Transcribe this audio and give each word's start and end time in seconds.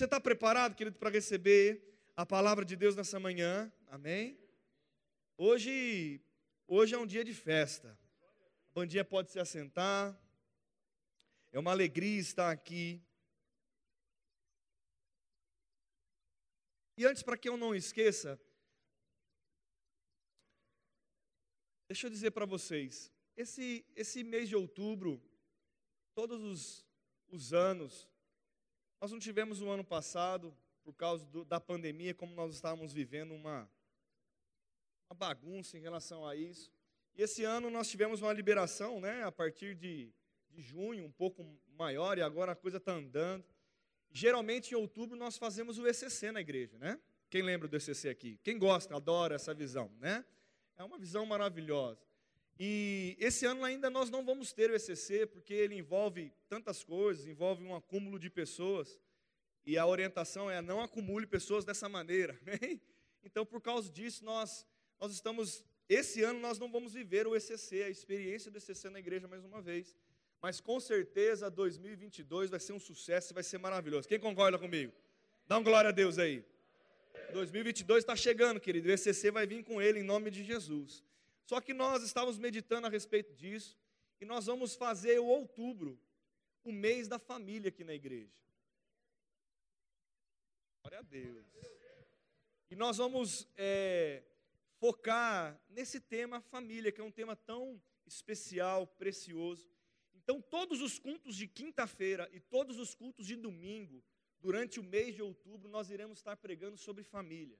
Você 0.00 0.06
está 0.06 0.18
preparado, 0.18 0.74
querido, 0.74 0.96
para 0.96 1.10
receber 1.10 1.86
a 2.16 2.24
palavra 2.24 2.64
de 2.64 2.74
Deus 2.74 2.96
nessa 2.96 3.20
manhã? 3.20 3.70
Amém? 3.86 4.40
Hoje, 5.36 6.24
hoje 6.66 6.94
é 6.94 6.98
um 6.98 7.06
dia 7.06 7.22
de 7.22 7.34
festa. 7.34 7.98
A 8.70 8.72
bandinha 8.72 9.04
pode 9.04 9.30
se 9.30 9.38
assentar. 9.38 10.18
É 11.52 11.58
uma 11.58 11.72
alegria 11.72 12.18
estar 12.18 12.50
aqui. 12.50 13.04
E 16.96 17.04
antes, 17.04 17.22
para 17.22 17.36
que 17.36 17.50
eu 17.50 17.58
não 17.58 17.74
esqueça, 17.74 18.40
deixa 21.86 22.06
eu 22.06 22.10
dizer 22.10 22.30
para 22.30 22.46
vocês, 22.46 23.12
esse, 23.36 23.84
esse 23.94 24.24
mês 24.24 24.48
de 24.48 24.56
outubro, 24.56 25.22
todos 26.14 26.42
os, 26.42 26.86
os 27.28 27.52
anos, 27.52 28.08
nós 29.00 29.10
não 29.10 29.18
tivemos 29.18 29.62
o 29.62 29.68
ano 29.68 29.82
passado, 29.82 30.54
por 30.82 30.92
causa 30.94 31.24
do, 31.26 31.44
da 31.44 31.58
pandemia, 31.58 32.12
como 32.12 32.34
nós 32.34 32.54
estávamos 32.54 32.92
vivendo 32.92 33.32
uma, 33.32 33.70
uma 35.08 35.16
bagunça 35.16 35.78
em 35.78 35.80
relação 35.80 36.26
a 36.26 36.36
isso. 36.36 36.70
E 37.14 37.22
esse 37.22 37.44
ano 37.44 37.70
nós 37.70 37.88
tivemos 37.88 38.20
uma 38.20 38.32
liberação, 38.32 39.00
né, 39.00 39.22
a 39.24 39.32
partir 39.32 39.74
de, 39.74 40.12
de 40.50 40.60
junho, 40.60 41.04
um 41.04 41.10
pouco 41.12 41.44
maior, 41.68 42.18
e 42.18 42.22
agora 42.22 42.52
a 42.52 42.56
coisa 42.56 42.76
está 42.76 42.92
andando. 42.92 43.44
Geralmente 44.10 44.72
em 44.72 44.76
outubro 44.76 45.16
nós 45.16 45.38
fazemos 45.38 45.78
o 45.78 45.86
ECC 45.86 46.32
na 46.32 46.40
igreja, 46.40 46.76
né? 46.78 47.00
Quem 47.30 47.42
lembra 47.42 47.68
do 47.68 47.76
ECC 47.76 48.08
aqui? 48.08 48.40
Quem 48.42 48.58
gosta, 48.58 48.96
adora 48.96 49.36
essa 49.36 49.54
visão, 49.54 49.90
né? 50.00 50.24
É 50.76 50.82
uma 50.82 50.98
visão 50.98 51.24
maravilhosa. 51.24 52.09
E 52.62 53.16
esse 53.18 53.46
ano 53.46 53.64
ainda 53.64 53.88
nós 53.88 54.10
não 54.10 54.22
vamos 54.22 54.52
ter 54.52 54.70
o 54.70 54.74
ECC, 54.74 55.24
porque 55.24 55.54
ele 55.54 55.76
envolve 55.76 56.30
tantas 56.46 56.84
coisas, 56.84 57.26
envolve 57.26 57.64
um 57.64 57.74
acúmulo 57.74 58.18
de 58.18 58.28
pessoas. 58.28 59.00
E 59.64 59.78
a 59.78 59.86
orientação 59.86 60.50
é 60.50 60.60
não 60.60 60.82
acumule 60.82 61.26
pessoas 61.26 61.64
dessa 61.64 61.88
maneira. 61.88 62.38
Amém? 62.46 62.78
Então, 63.24 63.46
por 63.46 63.62
causa 63.62 63.90
disso, 63.90 64.22
nós, 64.26 64.66
nós 65.00 65.10
estamos. 65.10 65.64
Esse 65.88 66.22
ano 66.22 66.38
nós 66.38 66.58
não 66.58 66.70
vamos 66.70 66.92
viver 66.92 67.26
o 67.26 67.34
ECC, 67.34 67.82
a 67.82 67.88
experiência 67.88 68.50
do 68.50 68.58
ECC 68.58 68.90
na 68.90 68.98
igreja 68.98 69.26
mais 69.26 69.42
uma 69.42 69.62
vez. 69.62 69.96
Mas 70.42 70.60
com 70.60 70.78
certeza 70.78 71.50
2022 71.50 72.50
vai 72.50 72.60
ser 72.60 72.74
um 72.74 72.78
sucesso 72.78 73.32
e 73.32 73.34
vai 73.34 73.42
ser 73.42 73.56
maravilhoso. 73.56 74.06
Quem 74.06 74.20
concorda 74.20 74.58
comigo? 74.58 74.92
Dá 75.46 75.56
um 75.56 75.64
glória 75.64 75.88
a 75.88 75.92
Deus 75.92 76.18
aí. 76.18 76.44
2022 77.32 78.02
está 78.02 78.14
chegando, 78.14 78.60
querido. 78.60 78.90
O 78.90 78.92
ECC 78.92 79.30
vai 79.30 79.46
vir 79.46 79.64
com 79.64 79.80
ele 79.80 80.00
em 80.00 80.04
nome 80.04 80.30
de 80.30 80.44
Jesus. 80.44 81.02
Só 81.44 81.60
que 81.60 81.74
nós 81.74 82.02
estávamos 82.02 82.38
meditando 82.38 82.86
a 82.86 82.90
respeito 82.90 83.34
disso 83.34 83.78
e 84.20 84.24
nós 84.24 84.46
vamos 84.46 84.74
fazer 84.74 85.18
o 85.18 85.26
outubro, 85.26 86.00
o 86.62 86.72
mês 86.72 87.08
da 87.08 87.18
família 87.18 87.68
aqui 87.68 87.82
na 87.82 87.94
igreja. 87.94 88.32
Glória 90.82 90.98
a 90.98 91.02
Deus. 91.02 91.46
E 92.70 92.76
nós 92.76 92.98
vamos 92.98 93.48
é, 93.56 94.22
focar 94.78 95.60
nesse 95.68 96.00
tema 96.00 96.40
família, 96.40 96.92
que 96.92 97.00
é 97.00 97.04
um 97.04 97.10
tema 97.10 97.34
tão 97.34 97.82
especial, 98.06 98.86
precioso. 98.86 99.68
Então, 100.14 100.40
todos 100.40 100.80
os 100.80 100.98
cultos 100.98 101.34
de 101.34 101.46
quinta-feira 101.46 102.30
e 102.32 102.38
todos 102.38 102.78
os 102.78 102.94
cultos 102.94 103.26
de 103.26 103.34
domingo, 103.34 104.02
durante 104.40 104.78
o 104.78 104.82
mês 104.82 105.14
de 105.14 105.22
outubro, 105.22 105.68
nós 105.68 105.90
iremos 105.90 106.18
estar 106.18 106.36
pregando 106.36 106.76
sobre 106.76 107.02
família. 107.02 107.58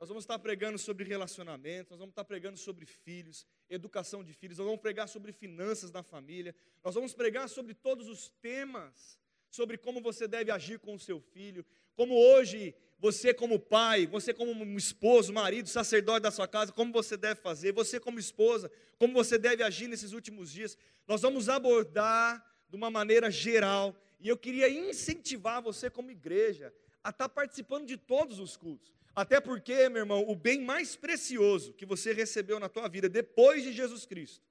Nós 0.00 0.08
vamos 0.08 0.22
estar 0.22 0.38
pregando 0.38 0.78
sobre 0.78 1.04
relacionamento, 1.04 1.90
nós 1.90 1.98
vamos 1.98 2.12
estar 2.12 2.24
pregando 2.24 2.56
sobre 2.56 2.86
filhos, 2.86 3.44
educação 3.68 4.22
de 4.22 4.32
filhos, 4.32 4.58
nós 4.58 4.66
vamos 4.66 4.80
pregar 4.80 5.08
sobre 5.08 5.32
finanças 5.32 5.90
na 5.90 6.04
família, 6.04 6.54
nós 6.84 6.94
vamos 6.94 7.12
pregar 7.12 7.48
sobre 7.48 7.74
todos 7.74 8.08
os 8.08 8.28
temas, 8.40 9.18
sobre 9.50 9.76
como 9.76 10.00
você 10.00 10.28
deve 10.28 10.52
agir 10.52 10.78
com 10.78 10.94
o 10.94 11.00
seu 11.00 11.20
filho, 11.20 11.66
como 11.96 12.14
hoje 12.14 12.76
você 12.96 13.34
como 13.34 13.58
pai, 13.58 14.06
você 14.06 14.32
como 14.32 14.64
esposo, 14.78 15.32
marido, 15.32 15.68
sacerdote 15.68 16.22
da 16.22 16.30
sua 16.30 16.46
casa, 16.46 16.72
como 16.72 16.92
você 16.92 17.16
deve 17.16 17.40
fazer, 17.40 17.72
você 17.72 17.98
como 17.98 18.20
esposa, 18.20 18.70
como 18.98 19.12
você 19.12 19.36
deve 19.36 19.64
agir 19.64 19.88
nesses 19.88 20.12
últimos 20.12 20.52
dias. 20.52 20.78
Nós 21.08 21.22
vamos 21.22 21.48
abordar 21.48 22.44
de 22.68 22.76
uma 22.76 22.90
maneira 22.90 23.30
geral, 23.32 23.96
e 24.20 24.28
eu 24.28 24.36
queria 24.36 24.68
incentivar 24.68 25.60
você 25.60 25.90
como 25.90 26.10
igreja 26.10 26.72
a 27.02 27.10
estar 27.10 27.28
participando 27.28 27.86
de 27.86 27.96
todos 27.96 28.38
os 28.38 28.56
cultos. 28.56 28.97
Até 29.18 29.40
porque, 29.40 29.88
meu 29.88 30.02
irmão, 30.02 30.24
o 30.28 30.36
bem 30.36 30.60
mais 30.60 30.94
precioso 30.94 31.72
que 31.72 31.84
você 31.84 32.12
recebeu 32.12 32.60
na 32.60 32.68
tua 32.68 32.88
vida 32.88 33.08
depois 33.08 33.64
de 33.64 33.72
Jesus 33.72 34.06
Cristo 34.06 34.46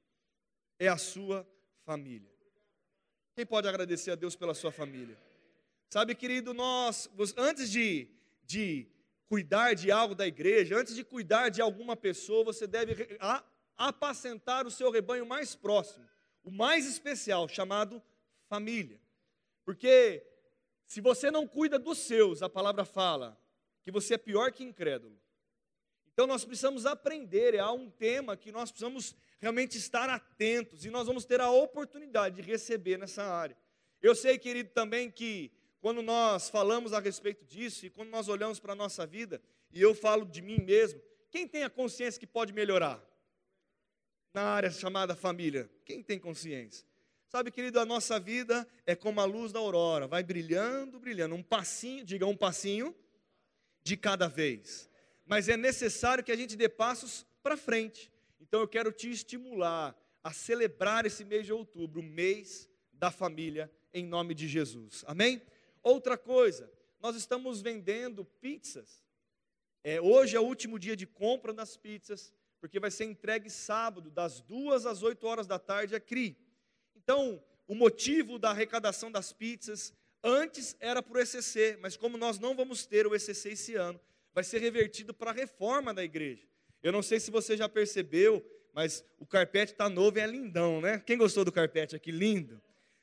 é 0.77 0.89
a 0.89 0.97
sua 0.97 1.47
família. 1.85 2.29
Quem 3.33 3.45
pode 3.45 3.65
agradecer 3.65 4.11
a 4.11 4.15
Deus 4.15 4.35
pela 4.35 4.53
sua 4.53 4.69
família? 4.69 5.17
Sabe, 5.89 6.13
querido, 6.15 6.53
nós, 6.53 7.09
antes 7.37 7.71
de, 7.71 8.09
de 8.43 8.91
cuidar 9.29 9.73
de 9.73 9.89
algo 9.89 10.13
da 10.13 10.27
igreja, 10.27 10.77
antes 10.77 10.93
de 10.93 11.03
cuidar 11.05 11.47
de 11.47 11.61
alguma 11.61 11.95
pessoa, 11.95 12.43
você 12.43 12.67
deve 12.67 13.17
apacentar 13.77 14.67
o 14.67 14.71
seu 14.71 14.91
rebanho 14.91 15.25
mais 15.25 15.55
próximo, 15.55 16.05
o 16.43 16.51
mais 16.51 16.85
especial, 16.85 17.47
chamado 17.47 18.03
família. 18.49 18.99
Porque 19.63 20.27
se 20.85 20.99
você 20.99 21.31
não 21.31 21.47
cuida 21.47 21.79
dos 21.79 21.99
seus, 21.99 22.41
a 22.43 22.49
palavra 22.49 22.83
fala, 22.83 23.41
que 23.87 23.91
você 23.91 24.15
é 24.15 24.17
pior 24.17 24.51
que 24.51 24.65
incrédulo. 24.65 25.17
Então 26.11 26.27
nós 26.27 26.43
precisamos 26.43 26.85
aprender, 26.85 27.55
é 27.55 27.65
um 27.67 27.89
tema 27.89 28.35
que 28.35 28.51
nós 28.51 28.69
precisamos 28.69 29.15
realmente 29.39 29.77
estar 29.77 30.09
atentos 30.09 30.83
e 30.83 30.89
nós 30.89 31.07
vamos 31.07 31.23
ter 31.23 31.39
a 31.39 31.49
oportunidade 31.49 32.35
de 32.35 32.41
receber 32.41 32.97
nessa 32.97 33.23
área. 33.23 33.55
Eu 34.01 34.13
sei, 34.13 34.37
querido, 34.37 34.71
também 34.71 35.09
que 35.09 35.53
quando 35.79 36.01
nós 36.01 36.49
falamos 36.49 36.91
a 36.91 36.99
respeito 36.99 37.45
disso 37.45 37.85
e 37.85 37.89
quando 37.89 38.09
nós 38.09 38.27
olhamos 38.27 38.59
para 38.59 38.73
a 38.73 38.75
nossa 38.75 39.07
vida, 39.07 39.41
e 39.71 39.81
eu 39.81 39.95
falo 39.95 40.25
de 40.25 40.41
mim 40.41 40.59
mesmo, 40.59 41.01
quem 41.29 41.47
tem 41.47 41.63
a 41.63 41.69
consciência 41.69 42.19
que 42.19 42.27
pode 42.27 42.51
melhorar? 42.51 43.01
Na 44.33 44.41
área 44.41 44.69
chamada 44.69 45.15
família, 45.15 45.71
quem 45.85 46.03
tem 46.03 46.19
consciência? 46.19 46.85
Sabe, 47.29 47.51
querido, 47.51 47.79
a 47.79 47.85
nossa 47.85 48.19
vida 48.19 48.67
é 48.85 48.97
como 48.97 49.21
a 49.21 49.25
luz 49.25 49.53
da 49.53 49.59
aurora, 49.59 50.07
vai 50.07 50.23
brilhando, 50.23 50.99
brilhando, 50.99 51.35
um 51.35 51.43
passinho, 51.43 52.03
diga 52.03 52.25
um 52.25 52.35
passinho, 52.35 52.93
de 53.87 53.97
cada 53.97 54.27
vez. 54.27 54.89
Mas 55.25 55.47
é 55.47 55.55
necessário 55.55 56.23
que 56.23 56.31
a 56.31 56.35
gente 56.35 56.55
dê 56.55 56.67
passos 56.67 57.25
para 57.41 57.57
frente. 57.57 58.11
Então 58.39 58.59
eu 58.59 58.67
quero 58.67 58.91
te 58.91 59.09
estimular 59.09 59.95
a 60.23 60.33
celebrar 60.33 61.05
esse 61.05 61.23
mês 61.23 61.45
de 61.45 61.53
outubro, 61.53 62.03
mês 62.03 62.69
da 62.91 63.09
família, 63.09 63.71
em 63.93 64.05
nome 64.05 64.33
de 64.33 64.47
Jesus. 64.47 65.03
Amém? 65.07 65.41
Outra 65.81 66.17
coisa, 66.17 66.71
nós 66.99 67.15
estamos 67.15 67.61
vendendo 67.61 68.25
pizzas. 68.25 69.03
É, 69.83 70.01
hoje 70.01 70.35
é 70.35 70.39
o 70.39 70.43
último 70.45 70.77
dia 70.77 70.95
de 70.95 71.07
compra 71.07 71.53
das 71.53 71.77
pizzas, 71.77 72.33
porque 72.59 72.79
vai 72.79 72.91
ser 72.91 73.05
entregue 73.05 73.49
sábado, 73.49 74.09
das 74.09 74.41
duas 74.41 74.85
às 74.85 75.01
oito 75.01 75.25
horas 75.25 75.47
da 75.47 75.57
tarde, 75.57 75.95
a 75.95 75.99
CRI. 75.99 76.37
Então, 76.95 77.41
o 77.67 77.75
motivo 77.75 78.37
da 78.37 78.49
arrecadação 78.49 79.09
das 79.11 79.31
pizzas 79.31 79.93
Antes 80.23 80.75
era 80.79 81.01
para 81.01 81.17
o 81.17 81.21
ECC, 81.21 81.77
mas 81.81 81.95
como 81.95 82.17
nós 82.17 82.39
não 82.39 82.55
vamos 82.55 82.85
ter 82.85 83.05
o 83.07 83.15
ECC 83.15 83.49
esse 83.49 83.75
ano, 83.75 83.99
vai 84.33 84.43
ser 84.43 84.59
revertido 84.59 85.13
para 85.13 85.31
a 85.31 85.33
reforma 85.33 85.93
da 85.93 86.03
igreja. 86.03 86.47
Eu 86.81 86.91
não 86.91 87.01
sei 87.01 87.19
se 87.19 87.31
você 87.31 87.57
já 87.57 87.67
percebeu, 87.67 88.45
mas 88.73 89.03
o 89.17 89.25
carpete 89.25 89.71
está 89.71 89.89
novo 89.89 90.17
e 90.17 90.21
é 90.21 90.27
lindão, 90.27 90.79
né? 90.81 90.99
Quem 90.99 91.17
gostou 91.17 91.43
do 91.43 91.51
carpete 91.51 91.95
aqui? 91.95 92.11
Lindo. 92.11 92.61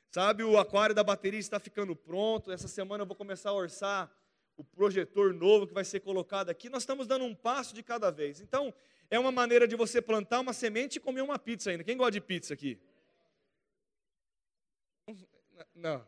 Sabe, 0.09 0.43
o 0.43 0.57
aquário 0.57 0.95
da 0.95 1.03
bateria 1.03 1.39
está 1.39 1.59
ficando 1.59 1.93
pronto. 1.93 2.51
Essa 2.51 2.69
semana 2.69 3.03
eu 3.03 3.05
vou 3.05 3.17
começar 3.17 3.49
a 3.49 3.53
orçar 3.53 4.09
o 4.55 4.63
projetor 4.63 5.33
novo 5.33 5.67
que 5.67 5.73
vai 5.73 5.83
ser 5.83 5.99
colocado 5.99 6.49
aqui. 6.49 6.69
Nós 6.69 6.83
estamos 6.83 7.05
dando 7.05 7.25
um 7.25 7.35
passo 7.35 7.75
de 7.75 7.83
cada 7.83 8.09
vez. 8.09 8.39
Então, 8.39 8.73
é 9.09 9.19
uma 9.19 9.31
maneira 9.31 9.67
de 9.67 9.75
você 9.75 10.01
plantar 10.01 10.39
uma 10.39 10.53
semente 10.53 10.95
e 10.95 11.01
comer 11.01 11.21
uma 11.21 11.37
pizza 11.37 11.69
ainda. 11.69 11.83
Quem 11.83 11.97
gosta 11.97 12.11
de 12.11 12.21
pizza 12.21 12.53
aqui? 12.53 12.79
Não. 15.73 16.07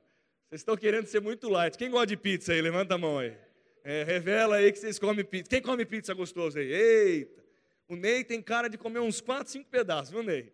Vocês 0.49 0.61
estão 0.61 0.77
querendo 0.77 1.05
ser 1.07 1.19
muito 1.19 1.49
light. 1.49 1.77
Quem 1.77 1.91
gosta 1.91 2.07
de 2.07 2.15
pizza 2.15 2.53
aí? 2.53 2.61
Levanta 2.61 2.95
a 2.95 2.97
mão 2.97 3.19
aí. 3.19 3.35
É, 3.83 4.03
revela 4.03 4.55
aí 4.55 4.71
que 4.71 4.79
vocês 4.79 4.97
comem 4.97 5.25
pizza. 5.25 5.49
Quem 5.49 5.61
come 5.61 5.85
pizza 5.85 6.13
gostoso 6.13 6.57
aí? 6.57 6.71
Eita! 6.71 7.43
O 7.85 7.97
Ney 7.97 8.23
tem 8.23 8.41
cara 8.41 8.69
de 8.69 8.77
comer 8.77 8.99
uns 8.99 9.19
4, 9.19 9.51
5 9.51 9.69
pedaços, 9.69 10.09
viu, 10.09 10.23
Ney? 10.23 10.53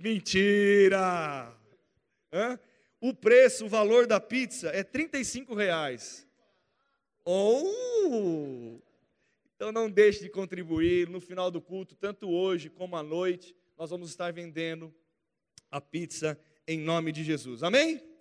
Mentira! 0.00 1.52
Hã? 2.32 2.58
O 3.00 3.12
preço, 3.12 3.66
o 3.66 3.68
valor 3.68 4.06
da 4.06 4.20
pizza 4.20 4.68
é 4.68 4.84
35 4.84 5.52
reais. 5.52 6.28
Oh! 7.24 8.78
Então 9.56 9.72
não 9.72 9.90
deixe 9.90 10.20
de 10.20 10.28
contribuir 10.28 11.08
no 11.08 11.20
final 11.20 11.50
do 11.50 11.60
culto, 11.60 11.96
tanto 11.96 12.30
hoje 12.30 12.70
como 12.70 12.96
à 12.96 13.02
noite, 13.02 13.52
nós 13.76 13.90
vamos 13.90 14.10
estar 14.10 14.32
vendendo 14.32 14.94
a 15.72 15.80
pizza 15.80 16.38
em 16.68 16.78
nome 16.78 17.10
de 17.10 17.24
Jesus. 17.24 17.64
Amém? 17.64 18.13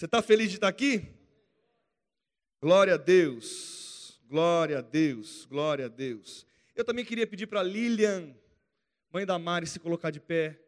Você 0.00 0.06
está 0.06 0.22
feliz 0.22 0.48
de 0.48 0.56
estar 0.56 0.68
aqui? 0.68 1.06
Glória 2.58 2.94
a 2.94 2.96
Deus, 2.96 4.18
glória 4.30 4.78
a 4.78 4.80
Deus, 4.80 5.44
glória 5.44 5.84
a 5.84 5.88
Deus. 5.88 6.46
Eu 6.74 6.86
também 6.86 7.04
queria 7.04 7.26
pedir 7.26 7.46
para 7.46 7.62
Lilian, 7.62 8.34
mãe 9.12 9.26
da 9.26 9.38
Mari, 9.38 9.66
se 9.66 9.78
colocar 9.78 10.10
de 10.10 10.18
pé. 10.18 10.58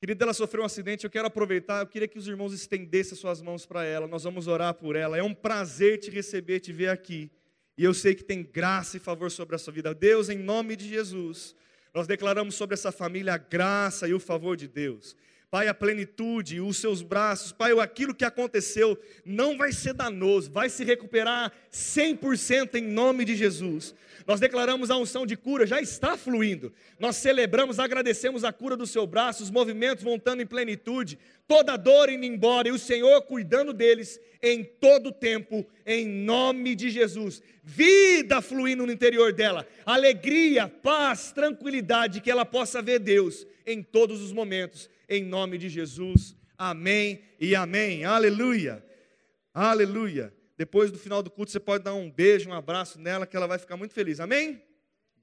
Querida, 0.00 0.24
ela 0.24 0.32
sofreu 0.32 0.62
um 0.62 0.64
acidente, 0.64 1.04
eu 1.04 1.10
quero 1.10 1.26
aproveitar, 1.26 1.82
eu 1.82 1.86
queria 1.86 2.08
que 2.08 2.16
os 2.16 2.26
irmãos 2.26 2.54
estendessem 2.54 3.14
suas 3.14 3.42
mãos 3.42 3.66
para 3.66 3.84
ela, 3.84 4.06
nós 4.06 4.24
vamos 4.24 4.46
orar 4.46 4.72
por 4.72 4.96
ela. 4.96 5.18
É 5.18 5.22
um 5.22 5.34
prazer 5.34 5.98
te 5.98 6.10
receber, 6.10 6.60
te 6.60 6.72
ver 6.72 6.88
aqui. 6.88 7.30
E 7.76 7.84
eu 7.84 7.92
sei 7.92 8.14
que 8.14 8.24
tem 8.24 8.42
graça 8.42 8.96
e 8.96 9.00
favor 9.00 9.30
sobre 9.30 9.54
a 9.54 9.58
sua 9.58 9.74
vida. 9.74 9.92
Deus, 9.92 10.30
em 10.30 10.38
nome 10.38 10.76
de 10.76 10.88
Jesus, 10.88 11.54
nós 11.92 12.06
declaramos 12.06 12.54
sobre 12.54 12.72
essa 12.72 12.90
família 12.90 13.34
a 13.34 13.36
graça 13.36 14.08
e 14.08 14.14
o 14.14 14.18
favor 14.18 14.56
de 14.56 14.66
Deus. 14.66 15.14
Pai, 15.54 15.68
a 15.68 15.72
plenitude, 15.72 16.60
os 16.60 16.78
seus 16.78 17.00
braços, 17.00 17.52
Pai, 17.52 17.70
aquilo 17.78 18.12
que 18.12 18.24
aconteceu 18.24 18.98
não 19.24 19.56
vai 19.56 19.70
ser 19.70 19.94
danoso, 19.94 20.50
vai 20.50 20.68
se 20.68 20.82
recuperar 20.82 21.52
100% 21.72 22.74
em 22.74 22.82
nome 22.82 23.24
de 23.24 23.36
Jesus. 23.36 23.94
Nós 24.26 24.40
declaramos 24.40 24.90
a 24.90 24.96
unção 24.96 25.24
de 25.24 25.36
cura, 25.36 25.64
já 25.64 25.80
está 25.80 26.16
fluindo. 26.16 26.72
Nós 26.98 27.14
celebramos, 27.14 27.78
agradecemos 27.78 28.42
a 28.42 28.52
cura 28.52 28.76
do 28.76 28.84
seu 28.84 29.06
braço, 29.06 29.44
os 29.44 29.50
movimentos 29.50 30.02
voltando 30.02 30.42
em 30.42 30.46
plenitude, 30.46 31.20
toda 31.46 31.76
dor 31.76 32.08
indo 32.08 32.24
embora 32.24 32.68
e 32.68 32.72
o 32.72 32.78
Senhor 32.78 33.22
cuidando 33.22 33.72
deles 33.72 34.20
em 34.42 34.62
todo 34.62 35.08
o 35.08 35.12
tempo, 35.12 35.66
em 35.86 36.06
nome 36.06 36.74
de 36.74 36.90
Jesus. 36.90 37.42
Vida 37.62 38.42
fluindo 38.42 38.84
no 38.86 38.92
interior 38.92 39.32
dela, 39.32 39.66
alegria, 39.86 40.68
paz, 40.68 41.32
tranquilidade, 41.32 42.20
que 42.20 42.30
ela 42.30 42.44
possa 42.44 42.82
ver 42.82 42.98
Deus 42.98 43.46
em 43.66 43.82
todos 43.82 44.20
os 44.20 44.32
momentos 44.32 44.90
em 45.08 45.22
nome 45.24 45.58
de 45.58 45.68
Jesus. 45.68 46.34
Amém 46.56 47.22
e 47.38 47.54
amém. 47.54 48.04
Aleluia. 48.04 48.84
Aleluia. 49.52 50.32
Depois 50.56 50.90
do 50.90 50.98
final 50.98 51.22
do 51.22 51.30
culto, 51.30 51.50
você 51.50 51.60
pode 51.60 51.84
dar 51.84 51.94
um 51.94 52.10
beijo, 52.10 52.48
um 52.48 52.54
abraço 52.54 52.98
nela, 52.98 53.26
que 53.26 53.36
ela 53.36 53.46
vai 53.46 53.58
ficar 53.58 53.76
muito 53.76 53.92
feliz. 53.92 54.20
Amém? 54.20 54.62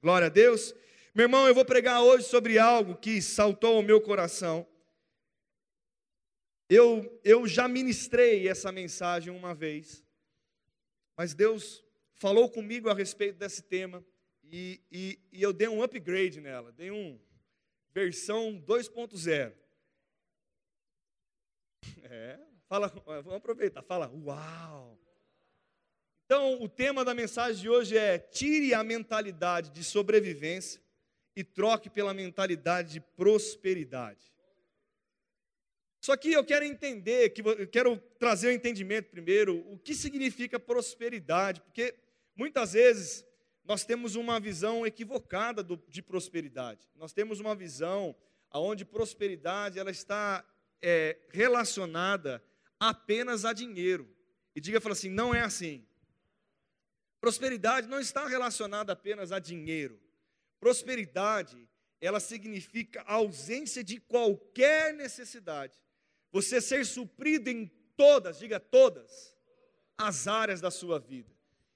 Glória 0.02 0.26
a 0.26 0.30
Deus. 0.30 0.74
Meu 1.14 1.24
irmão, 1.24 1.46
eu 1.46 1.54
vou 1.54 1.64
pregar 1.64 2.02
hoje 2.02 2.24
sobre 2.24 2.58
algo 2.58 2.96
que 2.96 3.20
saltou 3.20 3.76
ao 3.76 3.82
meu 3.82 4.00
coração. 4.00 4.66
Eu, 6.74 7.20
eu 7.22 7.46
já 7.46 7.68
ministrei 7.68 8.48
essa 8.48 8.72
mensagem 8.72 9.30
uma 9.30 9.54
vez, 9.54 10.02
mas 11.14 11.34
Deus 11.34 11.84
falou 12.14 12.48
comigo 12.48 12.88
a 12.88 12.94
respeito 12.94 13.36
desse 13.36 13.60
tema 13.60 14.02
e, 14.42 14.80
e, 14.90 15.18
e 15.30 15.42
eu 15.42 15.52
dei 15.52 15.68
um 15.68 15.82
upgrade 15.82 16.40
nela, 16.40 16.72
dei 16.72 16.90
um 16.90 17.20
versão 17.92 18.58
2.0. 18.66 19.52
É, 22.04 22.40
fala, 22.66 22.88
vamos 22.88 23.34
aproveitar, 23.34 23.82
fala, 23.82 24.08
uau. 24.08 24.98
Então, 26.24 26.62
o 26.62 26.70
tema 26.70 27.04
da 27.04 27.12
mensagem 27.12 27.60
de 27.60 27.68
hoje 27.68 27.98
é: 27.98 28.18
tire 28.18 28.72
a 28.72 28.82
mentalidade 28.82 29.68
de 29.68 29.84
sobrevivência 29.84 30.80
e 31.36 31.44
troque 31.44 31.90
pela 31.90 32.14
mentalidade 32.14 32.94
de 32.94 33.00
prosperidade. 33.02 34.31
Só 36.02 36.16
que 36.16 36.32
eu 36.32 36.44
quero 36.44 36.64
entender, 36.64 37.30
que 37.30 37.40
eu 37.42 37.68
quero 37.68 37.96
trazer 38.18 38.48
o 38.48 38.50
um 38.50 38.52
entendimento 38.52 39.08
primeiro, 39.08 39.64
o 39.70 39.78
que 39.78 39.94
significa 39.94 40.58
prosperidade, 40.58 41.60
porque 41.60 41.94
muitas 42.34 42.72
vezes 42.72 43.24
nós 43.64 43.84
temos 43.84 44.16
uma 44.16 44.40
visão 44.40 44.84
equivocada 44.84 45.62
do, 45.62 45.80
de 45.88 46.02
prosperidade. 46.02 46.90
Nós 46.96 47.12
temos 47.12 47.38
uma 47.38 47.54
visão 47.54 48.16
onde 48.52 48.84
prosperidade 48.84 49.78
ela 49.78 49.92
está 49.92 50.44
é, 50.82 51.16
relacionada 51.30 52.42
apenas 52.80 53.44
a 53.44 53.52
dinheiro. 53.52 54.12
E 54.56 54.60
diga 54.60 54.80
fala 54.80 54.94
assim, 54.94 55.08
não 55.08 55.32
é 55.32 55.42
assim. 55.42 55.86
Prosperidade 57.20 57.86
não 57.86 58.00
está 58.00 58.26
relacionada 58.26 58.92
apenas 58.92 59.30
a 59.30 59.38
dinheiro. 59.38 60.02
Prosperidade, 60.58 61.68
ela 62.00 62.18
significa 62.18 63.02
ausência 63.02 63.84
de 63.84 64.00
qualquer 64.00 64.92
necessidade. 64.92 65.80
Você 66.32 66.60
ser 66.60 66.84
suprido 66.86 67.50
em 67.50 67.70
todas, 67.96 68.38
diga 68.38 68.58
todas, 68.58 69.36
as 69.96 70.26
áreas 70.26 70.60
da 70.60 70.70
sua 70.70 70.98
vida. 70.98 71.30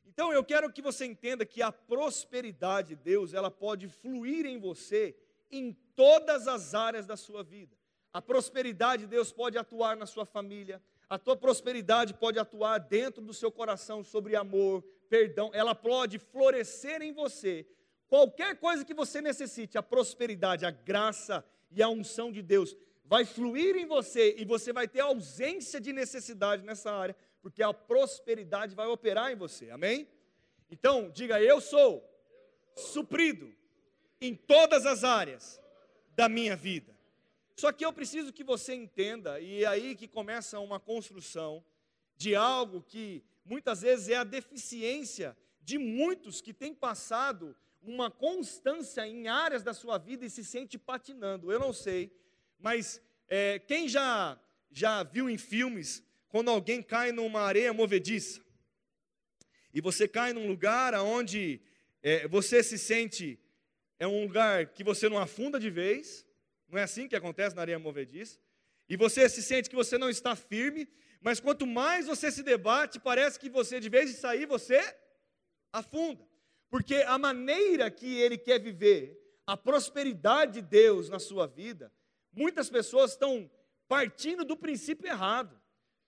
Então 0.06 0.32
eu 0.32 0.42
quero 0.42 0.72
que 0.72 0.80
você 0.80 1.04
entenda 1.04 1.44
que 1.44 1.60
a 1.60 1.70
prosperidade 1.70 2.88
de 2.88 2.96
Deus, 2.96 3.34
ela 3.34 3.50
pode 3.50 3.86
fluir 3.86 4.46
em 4.46 4.58
você 4.58 5.14
em 5.50 5.72
todas 5.94 6.48
as 6.48 6.74
áreas 6.74 7.06
da 7.06 7.16
sua 7.16 7.44
vida. 7.44 7.76
A 8.12 8.22
prosperidade 8.22 9.02
de 9.02 9.08
Deus 9.08 9.30
pode 9.30 9.58
atuar 9.58 9.94
na 9.94 10.06
sua 10.06 10.24
família, 10.24 10.82
a 11.08 11.18
tua 11.18 11.36
prosperidade 11.36 12.14
pode 12.14 12.38
atuar 12.38 12.78
dentro 12.78 13.22
do 13.22 13.34
seu 13.34 13.52
coração 13.52 14.02
sobre 14.02 14.34
amor, 14.34 14.82
perdão, 15.08 15.50
ela 15.52 15.74
pode 15.74 16.18
florescer 16.18 17.02
em 17.02 17.12
você. 17.12 17.66
Qualquer 18.08 18.56
coisa 18.56 18.84
que 18.84 18.94
você 18.94 19.20
necessite, 19.20 19.76
a 19.76 19.82
prosperidade, 19.82 20.64
a 20.64 20.70
graça 20.70 21.44
e 21.70 21.82
a 21.82 21.88
unção 21.88 22.32
de 22.32 22.40
Deus 22.40 22.74
vai 23.06 23.24
fluir 23.24 23.76
em 23.76 23.86
você 23.86 24.34
e 24.38 24.44
você 24.44 24.72
vai 24.72 24.86
ter 24.86 25.00
ausência 25.00 25.80
de 25.80 25.92
necessidade 25.92 26.64
nessa 26.64 26.92
área, 26.92 27.16
porque 27.40 27.62
a 27.62 27.72
prosperidade 27.72 28.74
vai 28.74 28.86
operar 28.86 29.32
em 29.32 29.36
você. 29.36 29.70
Amém? 29.70 30.08
Então, 30.70 31.10
diga: 31.10 31.40
Eu 31.40 31.60
sou 31.60 32.04
suprido 32.74 33.54
em 34.20 34.34
todas 34.34 34.84
as 34.84 35.04
áreas 35.04 35.60
da 36.14 36.28
minha 36.28 36.56
vida. 36.56 36.96
Só 37.56 37.72
que 37.72 37.84
eu 37.84 37.92
preciso 37.92 38.32
que 38.32 38.44
você 38.44 38.74
entenda, 38.74 39.40
e 39.40 39.64
é 39.64 39.66
aí 39.66 39.94
que 39.94 40.06
começa 40.06 40.60
uma 40.60 40.78
construção 40.78 41.64
de 42.16 42.34
algo 42.34 42.82
que 42.82 43.24
muitas 43.44 43.80
vezes 43.80 44.08
é 44.08 44.16
a 44.16 44.24
deficiência 44.24 45.36
de 45.62 45.78
muitos 45.78 46.40
que 46.40 46.52
têm 46.52 46.74
passado 46.74 47.56
uma 47.82 48.10
constância 48.10 49.06
em 49.06 49.28
áreas 49.28 49.62
da 49.62 49.72
sua 49.72 49.96
vida 49.96 50.24
e 50.24 50.30
se 50.30 50.44
sente 50.44 50.76
patinando. 50.76 51.50
Eu 51.50 51.58
não 51.58 51.72
sei, 51.72 52.12
mas 52.58 53.00
é, 53.28 53.58
quem 53.58 53.88
já, 53.88 54.40
já 54.70 55.02
viu 55.02 55.28
em 55.28 55.38
filmes 55.38 56.02
quando 56.28 56.50
alguém 56.50 56.82
cai 56.82 57.12
numa 57.12 57.40
areia 57.40 57.72
movediça 57.72 58.40
e 59.72 59.80
você 59.80 60.08
cai 60.08 60.32
num 60.32 60.46
lugar 60.46 60.94
onde 60.94 61.60
é, 62.02 62.26
você 62.28 62.62
se 62.62 62.78
sente 62.78 63.38
é 63.98 64.06
um 64.06 64.22
lugar 64.22 64.66
que 64.66 64.84
você 64.84 65.08
não 65.08 65.18
afunda 65.18 65.58
de 65.58 65.70
vez, 65.70 66.26
não 66.68 66.78
é 66.78 66.82
assim 66.82 67.08
que 67.08 67.16
acontece 67.16 67.54
na 67.54 67.62
areia 67.62 67.78
movediça? 67.78 68.38
E 68.88 68.96
você 68.96 69.28
se 69.28 69.42
sente 69.42 69.68
que 69.70 69.76
você 69.76 69.98
não 69.98 70.08
está 70.08 70.36
firme, 70.36 70.88
mas 71.20 71.40
quanto 71.40 71.66
mais 71.66 72.06
você 72.06 72.30
se 72.30 72.42
debate, 72.42 73.00
parece 73.00 73.38
que 73.38 73.48
você, 73.48 73.80
de 73.80 73.88
vez 73.88 74.10
de 74.10 74.16
sair, 74.16 74.46
você 74.46 74.80
afunda. 75.72 76.26
Porque 76.70 76.96
a 77.06 77.18
maneira 77.18 77.90
que 77.90 78.18
ele 78.18 78.38
quer 78.38 78.60
viver, 78.60 79.18
a 79.46 79.56
prosperidade 79.56 80.54
de 80.54 80.62
Deus 80.62 81.08
na 81.08 81.18
sua 81.18 81.46
vida, 81.46 81.92
muitas 82.36 82.70
pessoas 82.70 83.12
estão 83.12 83.50
partindo 83.88 84.44
do 84.44 84.56
princípio 84.56 85.08
errado, 85.08 85.60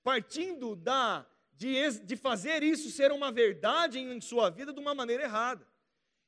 partindo 0.04 0.76
da 0.76 1.26
de, 1.58 1.74
de 2.04 2.14
fazer 2.14 2.62
isso 2.62 2.88
ser 2.88 3.10
uma 3.10 3.32
verdade 3.32 3.98
em 3.98 4.20
sua 4.20 4.48
vida 4.48 4.72
de 4.72 4.78
uma 4.78 4.94
maneira 4.94 5.24
errada. 5.24 5.66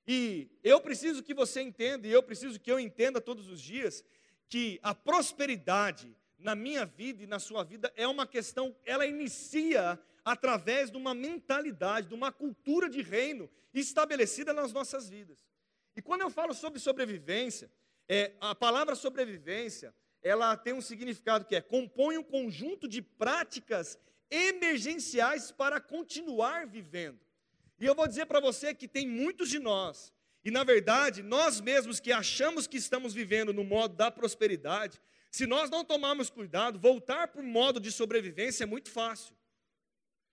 E 0.05 0.51
eu 0.65 0.81
preciso 0.81 1.23
que 1.23 1.33
você 1.33 1.61
entenda, 1.61 2.09
e 2.09 2.11
eu 2.11 2.21
preciso 2.21 2.59
que 2.59 2.73
eu 2.73 2.81
entenda 2.81 3.21
todos 3.21 3.49
os 3.49 3.61
dias, 3.61 4.05
que 4.49 4.81
a 4.83 4.93
prosperidade 4.93 6.17
na 6.37 6.57
minha 6.57 6.85
vida 6.85 7.23
e 7.23 7.27
na 7.29 7.39
sua 7.39 7.63
vida 7.63 7.93
é 7.95 8.09
uma 8.09 8.27
questão, 8.27 8.75
ela 8.85 9.07
inicia 9.07 10.01
através 10.25 10.91
de 10.91 10.97
uma 10.97 11.15
mentalidade, 11.15 12.09
de 12.09 12.15
uma 12.15 12.33
cultura 12.33 12.89
de 12.89 13.03
reino 13.03 13.49
estabelecida 13.73 14.53
nas 14.53 14.73
nossas 14.73 15.09
vidas. 15.09 15.47
E 15.95 16.03
quando 16.03 16.23
eu 16.23 16.31
falo 16.31 16.55
sobre 16.55 16.81
sobrevivência, 16.81 17.71
é, 18.09 18.33
a 18.41 18.55
palavra 18.55 18.97
sobrevivência, 18.97 19.95
ela 20.23 20.57
tem 20.57 20.73
um 20.73 20.81
significado 20.81 21.45
que 21.45 21.57
é 21.57 21.61
compõe 21.61 22.19
um 22.19 22.23
conjunto 22.23 22.89
de 22.89 23.03
práticas 23.03 23.99
emergenciais 24.31 25.51
para 25.51 25.81
continuar 25.81 26.67
vivendo. 26.67 27.19
E 27.79 27.87
eu 27.87 27.95
vou 27.95 28.07
dizer 28.07 28.27
para 28.27 28.41
você 28.41 28.75
que 28.75 28.87
tem 28.87 29.07
muitos 29.07 29.49
de 29.49 29.59
nós 29.59 30.13
e 30.45 30.51
na 30.51 30.65
verdade, 30.65 31.23
nós 31.23 31.61
mesmos 31.61 32.01
que 32.01 32.13
achamos 32.13 32.67
que 32.67 32.79
estamos 32.79 33.13
vivendo 33.13 33.53
no 33.53 33.63
modo 33.63 33.95
da 33.95 34.11
prosperidade, 34.11 35.01
se 35.31 35.47
nós 35.47 35.69
não 35.71 35.85
tomarmos 35.85 36.31
cuidado, 36.31 36.79
voltar 36.79 37.29
para 37.29 37.41
o 37.41 37.45
modo 37.45 37.79
de 37.79 37.93
sobrevivência 37.93 38.65
é 38.65 38.67
muito 38.67 38.91
fácil. 38.91 39.35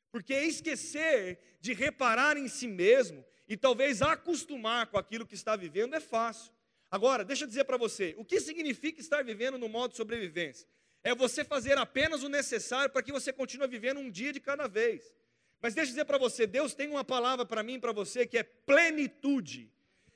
Porque 0.09 0.33
esquecer 0.33 1.39
de 1.59 1.73
reparar 1.73 2.37
em 2.37 2.47
si 2.47 2.67
mesmo 2.67 3.23
e 3.47 3.57
talvez 3.57 4.01
acostumar 4.01 4.87
com 4.87 4.97
aquilo 4.97 5.25
que 5.25 5.35
está 5.35 5.55
vivendo 5.55 5.93
é 5.93 5.99
fácil. 5.99 6.53
Agora, 6.89 7.23
deixa 7.23 7.43
eu 7.43 7.47
dizer 7.47 7.65
para 7.65 7.77
você, 7.77 8.15
o 8.17 8.23
que 8.23 8.39
significa 8.39 9.01
estar 9.01 9.23
vivendo 9.23 9.57
no 9.57 9.67
modo 9.67 9.91
de 9.91 9.97
sobrevivência? 9.97 10.67
É 11.03 11.13
você 11.13 11.43
fazer 11.43 11.77
apenas 11.77 12.23
o 12.23 12.29
necessário 12.29 12.91
para 12.91 13.03
que 13.03 13.11
você 13.11 13.31
continue 13.31 13.67
vivendo 13.67 13.99
um 13.99 14.09
dia 14.09 14.31
de 14.31 14.39
cada 14.39 14.67
vez. 14.67 15.13
Mas 15.61 15.73
deixa 15.73 15.89
eu 15.89 15.93
dizer 15.93 16.05
para 16.05 16.17
você, 16.17 16.45
Deus 16.47 16.73
tem 16.73 16.87
uma 16.87 17.03
palavra 17.03 17.45
para 17.45 17.63
mim 17.63 17.75
e 17.75 17.79
para 17.79 17.91
você 17.91 18.25
que 18.25 18.37
é 18.37 18.43
plenitude. 18.43 19.71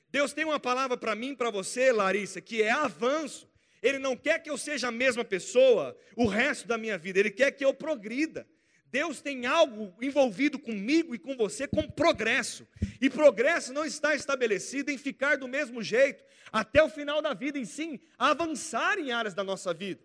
Deus 0.10 0.34
tem 0.34 0.46
uma 0.46 0.60
palavra 0.60 0.98
para 0.98 1.16
mim, 1.16 1.36
para 1.36 1.50
você, 1.50 1.92
Larissa, 1.92 2.42
que 2.42 2.62
é 2.62 2.72
avanço. 2.72 3.50
Ele 3.82 3.98
não 3.98 4.16
quer 4.16 4.40
que 4.40 4.50
eu 4.50 4.58
seja 4.58 4.90
a 4.90 4.92
mesma 4.92 5.26
pessoa 5.26 5.98
o 6.16 6.28
resto 6.28 6.68
da 6.68 6.78
minha 6.78 6.98
vida, 6.98 7.20
ele 7.20 7.32
quer 7.32 7.52
que 7.52 7.66
eu 7.66 7.74
progrida. 7.74 8.48
Deus 8.92 9.22
tem 9.22 9.46
algo 9.46 9.96
envolvido 10.02 10.60
comigo 10.60 11.16
e 11.16 11.20
com 11.20 11.36
você 11.36 11.66
com 11.66 11.90
progresso. 11.90 12.68
E 13.00 13.10
progresso 13.10 13.72
não 13.72 13.86
está 13.86 14.14
estabelecido 14.14 14.92
em 14.92 14.98
ficar 14.98 15.38
do 15.38 15.48
mesmo 15.48 15.82
jeito 15.82 16.24
até 16.52 16.84
o 16.84 16.90
final 16.90 17.22
da 17.22 17.34
vida, 17.34 17.58
e 17.58 17.66
sim 17.66 18.00
avançar 18.18 19.00
em 19.00 19.12
áreas 19.12 19.34
da 19.34 19.44
nossa 19.44 19.74
vida. 19.74 20.04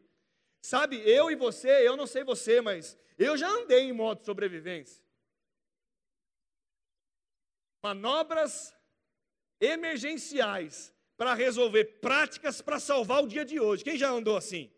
Sabe, 0.62 0.96
eu 0.98 1.30
e 1.30 1.34
você, 1.34 1.68
eu 1.86 1.96
não 1.96 2.06
sei 2.06 2.22
você, 2.22 2.60
mas 2.60 2.96
eu 3.18 3.36
já 3.36 3.48
andei 3.48 3.80
em 3.80 3.92
modo 3.92 4.24
sobrevivência. 4.24 5.04
Manobras 7.82 8.72
emergenciais 9.60 10.94
para 11.16 11.34
resolver 11.34 11.84
práticas 12.00 12.60
para 12.60 12.78
salvar 12.78 13.24
o 13.24 13.26
dia 13.26 13.44
de 13.44 13.58
hoje. 13.58 13.82
Quem 13.82 13.96
já 13.96 14.10
andou 14.10 14.36
assim? 14.36 14.70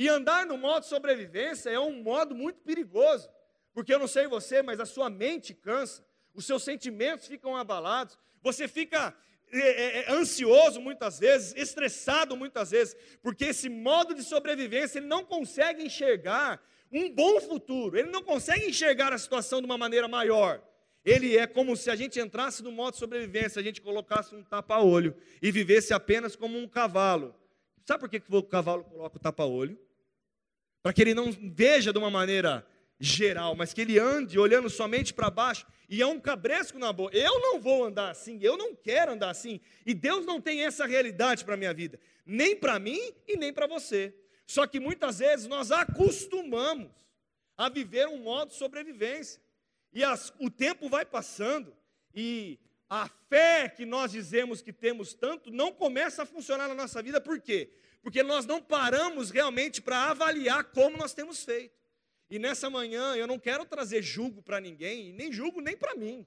E 0.00 0.08
andar 0.08 0.46
no 0.46 0.56
modo 0.56 0.86
sobrevivência 0.86 1.68
é 1.68 1.78
um 1.78 2.02
modo 2.02 2.34
muito 2.34 2.62
perigoso, 2.62 3.28
porque 3.74 3.92
eu 3.92 3.98
não 3.98 4.08
sei 4.08 4.26
você, 4.26 4.62
mas 4.62 4.80
a 4.80 4.86
sua 4.86 5.10
mente 5.10 5.52
cansa, 5.52 6.02
os 6.32 6.46
seus 6.46 6.62
sentimentos 6.62 7.26
ficam 7.26 7.54
abalados, 7.54 8.18
você 8.40 8.66
fica 8.66 9.14
é, 9.52 9.58
é, 9.58 9.98
é, 9.98 10.12
ansioso 10.12 10.80
muitas 10.80 11.18
vezes, 11.18 11.54
estressado 11.54 12.34
muitas 12.34 12.70
vezes, 12.70 12.96
porque 13.22 13.44
esse 13.44 13.68
modo 13.68 14.14
de 14.14 14.24
sobrevivência 14.24 15.00
ele 15.00 15.06
não 15.06 15.22
consegue 15.22 15.84
enxergar 15.84 16.62
um 16.90 17.14
bom 17.14 17.38
futuro, 17.38 17.98
ele 17.98 18.08
não 18.08 18.22
consegue 18.22 18.70
enxergar 18.70 19.12
a 19.12 19.18
situação 19.18 19.60
de 19.60 19.66
uma 19.66 19.76
maneira 19.76 20.08
maior. 20.08 20.62
Ele 21.04 21.36
é 21.36 21.46
como 21.46 21.76
se 21.76 21.90
a 21.90 21.94
gente 21.94 22.18
entrasse 22.18 22.62
no 22.62 22.72
modo 22.72 22.96
sobrevivência, 22.96 23.60
a 23.60 23.62
gente 23.62 23.82
colocasse 23.82 24.34
um 24.34 24.42
tapa-olho 24.42 25.14
e 25.42 25.52
vivesse 25.52 25.92
apenas 25.92 26.34
como 26.34 26.56
um 26.56 26.66
cavalo. 26.66 27.34
Sabe 27.84 28.00
por 28.00 28.08
que 28.08 28.22
o 28.30 28.42
cavalo 28.42 28.82
coloca 28.84 29.18
o 29.18 29.20
tapa-olho? 29.20 29.89
Para 30.82 30.92
que 30.92 31.02
ele 31.02 31.14
não 31.14 31.30
veja 31.30 31.92
de 31.92 31.98
uma 31.98 32.10
maneira 32.10 32.66
geral, 32.98 33.54
mas 33.54 33.72
que 33.72 33.80
ele 33.80 33.98
ande 33.98 34.38
olhando 34.38 34.68
somente 34.68 35.14
para 35.14 35.30
baixo 35.30 35.66
e 35.88 36.02
é 36.02 36.06
um 36.06 36.20
cabresco 36.20 36.78
na 36.78 36.92
boca. 36.92 37.16
Eu 37.16 37.40
não 37.40 37.58
vou 37.58 37.84
andar 37.84 38.10
assim, 38.10 38.38
eu 38.42 38.56
não 38.56 38.74
quero 38.74 39.12
andar 39.12 39.30
assim. 39.30 39.60
E 39.86 39.94
Deus 39.94 40.26
não 40.26 40.40
tem 40.40 40.64
essa 40.64 40.86
realidade 40.86 41.44
para 41.44 41.54
a 41.54 41.56
minha 41.56 41.72
vida, 41.72 41.98
nem 42.26 42.54
para 42.54 42.78
mim 42.78 43.00
e 43.26 43.36
nem 43.36 43.52
para 43.52 43.66
você. 43.66 44.14
Só 44.46 44.66
que 44.66 44.78
muitas 44.78 45.18
vezes 45.20 45.46
nós 45.46 45.72
acostumamos 45.72 46.92
a 47.56 47.68
viver 47.68 48.06
um 48.08 48.18
modo 48.18 48.50
de 48.50 48.56
sobrevivência. 48.56 49.40
E 49.92 50.04
as, 50.04 50.32
o 50.38 50.50
tempo 50.50 50.88
vai 50.88 51.04
passando 51.04 51.74
e 52.14 52.58
a 52.88 53.08
fé 53.28 53.68
que 53.68 53.86
nós 53.86 54.12
dizemos 54.12 54.60
que 54.60 54.72
temos 54.72 55.14
tanto 55.14 55.50
não 55.50 55.72
começa 55.72 56.22
a 56.22 56.26
funcionar 56.26 56.68
na 56.68 56.74
nossa 56.74 57.02
vida, 57.02 57.20
por 57.20 57.40
quê? 57.40 57.72
Porque 58.02 58.22
nós 58.22 58.46
não 58.46 58.62
paramos 58.62 59.30
realmente 59.30 59.80
para 59.82 60.10
avaliar 60.10 60.64
como 60.64 60.96
nós 60.96 61.12
temos 61.12 61.44
feito. 61.44 61.78
E 62.30 62.38
nessa 62.38 62.70
manhã 62.70 63.16
eu 63.16 63.26
não 63.26 63.38
quero 63.38 63.64
trazer 63.64 64.02
julgo 64.02 64.42
para 64.42 64.60
ninguém, 64.60 65.12
nem 65.12 65.32
julgo 65.32 65.60
nem 65.60 65.76
para 65.76 65.94
mim. 65.94 66.26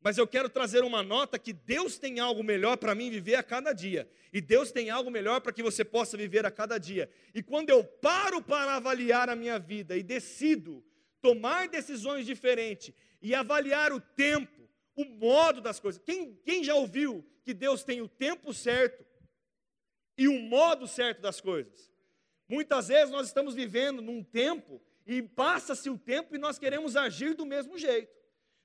Mas 0.00 0.18
eu 0.18 0.26
quero 0.26 0.48
trazer 0.48 0.82
uma 0.82 1.02
nota 1.02 1.38
que 1.38 1.52
Deus 1.52 1.96
tem 1.96 2.18
algo 2.18 2.42
melhor 2.42 2.76
para 2.76 2.94
mim 2.94 3.10
viver 3.10 3.36
a 3.36 3.42
cada 3.42 3.72
dia. 3.72 4.08
E 4.32 4.40
Deus 4.40 4.72
tem 4.72 4.90
algo 4.90 5.10
melhor 5.10 5.40
para 5.40 5.52
que 5.52 5.62
você 5.62 5.84
possa 5.84 6.16
viver 6.16 6.44
a 6.44 6.50
cada 6.50 6.76
dia. 6.78 7.08
E 7.32 7.42
quando 7.42 7.70
eu 7.70 7.84
paro 7.84 8.42
para 8.42 8.74
avaliar 8.74 9.28
a 9.28 9.36
minha 9.36 9.58
vida 9.58 9.96
e 9.96 10.02
decido 10.02 10.84
tomar 11.20 11.68
decisões 11.68 12.26
diferentes 12.26 12.92
e 13.20 13.32
avaliar 13.32 13.92
o 13.92 14.00
tempo, 14.00 14.68
o 14.96 15.04
modo 15.04 15.60
das 15.60 15.78
coisas. 15.78 16.02
Quem, 16.04 16.34
quem 16.44 16.64
já 16.64 16.74
ouviu 16.74 17.24
que 17.44 17.54
Deus 17.54 17.84
tem 17.84 18.00
o 18.00 18.08
tempo 18.08 18.52
certo 18.52 19.04
e 20.16 20.28
o 20.28 20.38
modo 20.40 20.86
certo 20.86 21.20
das 21.20 21.40
coisas? 21.40 21.90
Muitas 22.48 22.88
vezes 22.88 23.10
nós 23.10 23.26
estamos 23.26 23.54
vivendo 23.54 24.02
num 24.02 24.22
tempo 24.22 24.80
e 25.06 25.22
passa-se 25.22 25.88
o 25.88 25.98
tempo 25.98 26.34
e 26.34 26.38
nós 26.38 26.58
queremos 26.58 26.96
agir 26.96 27.34
do 27.34 27.46
mesmo 27.46 27.78
jeito. 27.78 28.12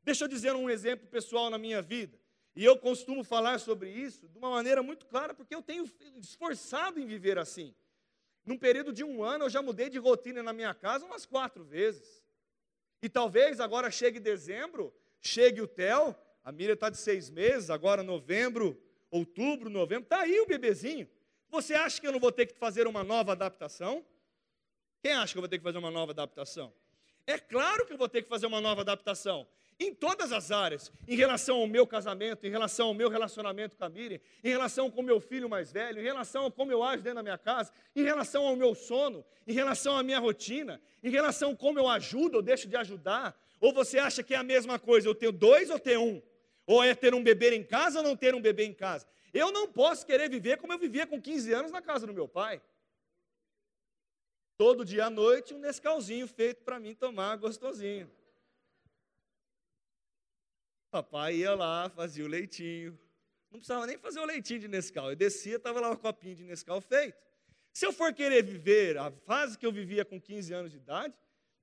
Deixa 0.03 0.25
eu 0.25 0.27
dizer 0.27 0.53
um 0.53 0.69
exemplo 0.69 1.07
pessoal 1.07 1.49
na 1.49 1.57
minha 1.57 1.81
vida. 1.81 2.17
E 2.55 2.65
eu 2.65 2.77
costumo 2.77 3.23
falar 3.23 3.59
sobre 3.59 3.91
isso 3.91 4.27
de 4.27 4.37
uma 4.37 4.49
maneira 4.49 4.81
muito 4.81 5.05
clara, 5.05 5.33
porque 5.33 5.53
eu 5.53 5.61
tenho 5.61 5.85
esforçado 6.17 6.99
em 6.99 7.05
viver 7.05 7.37
assim. 7.37 7.73
Num 8.45 8.57
período 8.57 8.93
de 8.93 9.03
um 9.03 9.23
ano, 9.23 9.45
eu 9.45 9.49
já 9.49 9.61
mudei 9.61 9.89
de 9.89 9.97
rotina 9.97 10.41
na 10.41 10.53
minha 10.53 10.73
casa 10.73 11.05
umas 11.05 11.25
quatro 11.25 11.63
vezes. 11.63 12.23
E 13.01 13.09
talvez 13.09 13.59
agora 13.59 13.91
chegue 13.91 14.19
dezembro, 14.19 14.93
chegue 15.21 15.61
o 15.61 15.67
Theo, 15.67 16.15
a 16.43 16.51
Miriam 16.51 16.73
está 16.73 16.89
de 16.89 16.97
seis 16.97 17.29
meses, 17.29 17.69
agora 17.69 18.01
novembro, 18.01 18.81
outubro, 19.11 19.69
novembro, 19.69 20.03
está 20.03 20.21
aí 20.21 20.39
o 20.39 20.47
bebezinho. 20.47 21.07
Você 21.49 21.73
acha 21.73 21.99
que 21.99 22.07
eu 22.07 22.11
não 22.11 22.19
vou 22.19 22.31
ter 22.31 22.45
que 22.45 22.55
fazer 22.57 22.87
uma 22.87 23.03
nova 23.03 23.31
adaptação? 23.31 24.05
Quem 25.01 25.13
acha 25.13 25.33
que 25.33 25.37
eu 25.37 25.41
vou 25.41 25.49
ter 25.49 25.57
que 25.57 25.63
fazer 25.63 25.77
uma 25.77 25.91
nova 25.91 26.11
adaptação? 26.11 26.73
É 27.25 27.37
claro 27.37 27.85
que 27.85 27.93
eu 27.93 27.97
vou 27.97 28.09
ter 28.09 28.21
que 28.21 28.29
fazer 28.29 28.45
uma 28.45 28.61
nova 28.61 28.81
adaptação. 28.81 29.47
Em 29.79 29.93
todas 29.93 30.31
as 30.31 30.49
áreas, 30.49 30.91
em 31.07 31.15
relação 31.15 31.57
ao 31.57 31.67
meu 31.67 31.85
casamento, 31.85 32.47
em 32.47 32.49
relação 32.49 32.87
ao 32.87 32.93
meu 32.95 33.09
relacionamento 33.09 33.75
com 33.75 33.83
a 33.83 33.89
Miriam, 33.89 34.19
em 34.43 34.49
relação 34.49 34.89
com 34.89 35.03
meu 35.03 35.19
filho 35.19 35.47
mais 35.47 35.71
velho, 35.71 35.99
em 35.99 36.03
relação 36.03 36.47
a 36.47 36.51
como 36.51 36.71
eu 36.71 36.81
ajo 36.81 37.03
dentro 37.03 37.17
da 37.17 37.23
minha 37.23 37.37
casa, 37.37 37.71
em 37.95 38.01
relação 38.01 38.47
ao 38.47 38.55
meu 38.55 38.73
sono, 38.73 39.23
em 39.45 39.53
relação 39.53 39.95
à 39.95 40.01
minha 40.01 40.17
rotina, 40.17 40.81
em 41.03 41.11
relação 41.11 41.51
a 41.51 41.55
como 41.55 41.77
eu 41.77 41.87
ajudo 41.87 42.37
ou 42.37 42.41
deixo 42.41 42.67
de 42.67 42.75
ajudar. 42.75 43.39
Ou 43.59 43.71
você 43.71 43.99
acha 43.99 44.23
que 44.23 44.33
é 44.33 44.37
a 44.37 44.43
mesma 44.43 44.79
coisa, 44.79 45.07
eu 45.07 45.13
tenho 45.13 45.31
dois 45.31 45.69
ou 45.69 45.77
ter 45.77 45.97
um? 45.97 46.21
Ou 46.65 46.83
é 46.83 46.95
ter 46.95 47.13
um 47.13 47.23
bebê 47.23 47.55
em 47.55 47.63
casa 47.63 47.99
ou 47.99 48.03
não 48.03 48.15
ter 48.15 48.33
um 48.33 48.41
bebê 48.41 48.65
em 48.65 48.73
casa? 48.73 49.05
Eu 49.37 49.51
não 49.51 49.67
posso 49.71 50.03
querer 50.03 50.27
viver 50.27 50.57
como 50.57 50.73
eu 50.73 50.79
vivia 50.79 51.05
com 51.05 51.21
15 51.21 51.53
anos 51.53 51.71
na 51.71 51.79
casa 51.79 52.07
do 52.07 52.13
meu 52.13 52.27
pai. 52.27 52.59
Todo 54.57 54.83
dia 54.83 55.05
à 55.05 55.09
noite, 55.11 55.53
um 55.53 55.59
Nescauzinho 55.59 56.27
feito 56.27 56.63
para 56.63 56.79
mim 56.79 56.95
tomar 56.95 57.37
gostosinho. 57.37 58.09
Papai 60.89 61.35
ia 61.35 61.53
lá, 61.53 61.87
fazia 61.87 62.25
o 62.25 62.27
leitinho. 62.27 62.97
Não 63.51 63.59
precisava 63.59 63.85
nem 63.85 63.99
fazer 63.99 64.19
o 64.19 64.25
leitinho 64.25 64.61
de 64.61 64.67
Nescau. 64.67 65.11
Eu 65.11 65.15
descia, 65.15 65.57
estava 65.57 65.79
lá 65.79 65.89
uma 65.89 65.97
copinha 65.97 66.33
de 66.33 66.43
Nescau 66.43 66.81
feito. 66.81 67.23
Se 67.71 67.85
eu 67.85 67.93
for 67.93 68.11
querer 68.15 68.43
viver 68.43 68.97
a 68.97 69.11
fase 69.11 69.55
que 69.55 69.67
eu 69.67 69.71
vivia 69.71 70.03
com 70.03 70.19
15 70.19 70.51
anos 70.51 70.71
de 70.71 70.77
idade, 70.77 71.13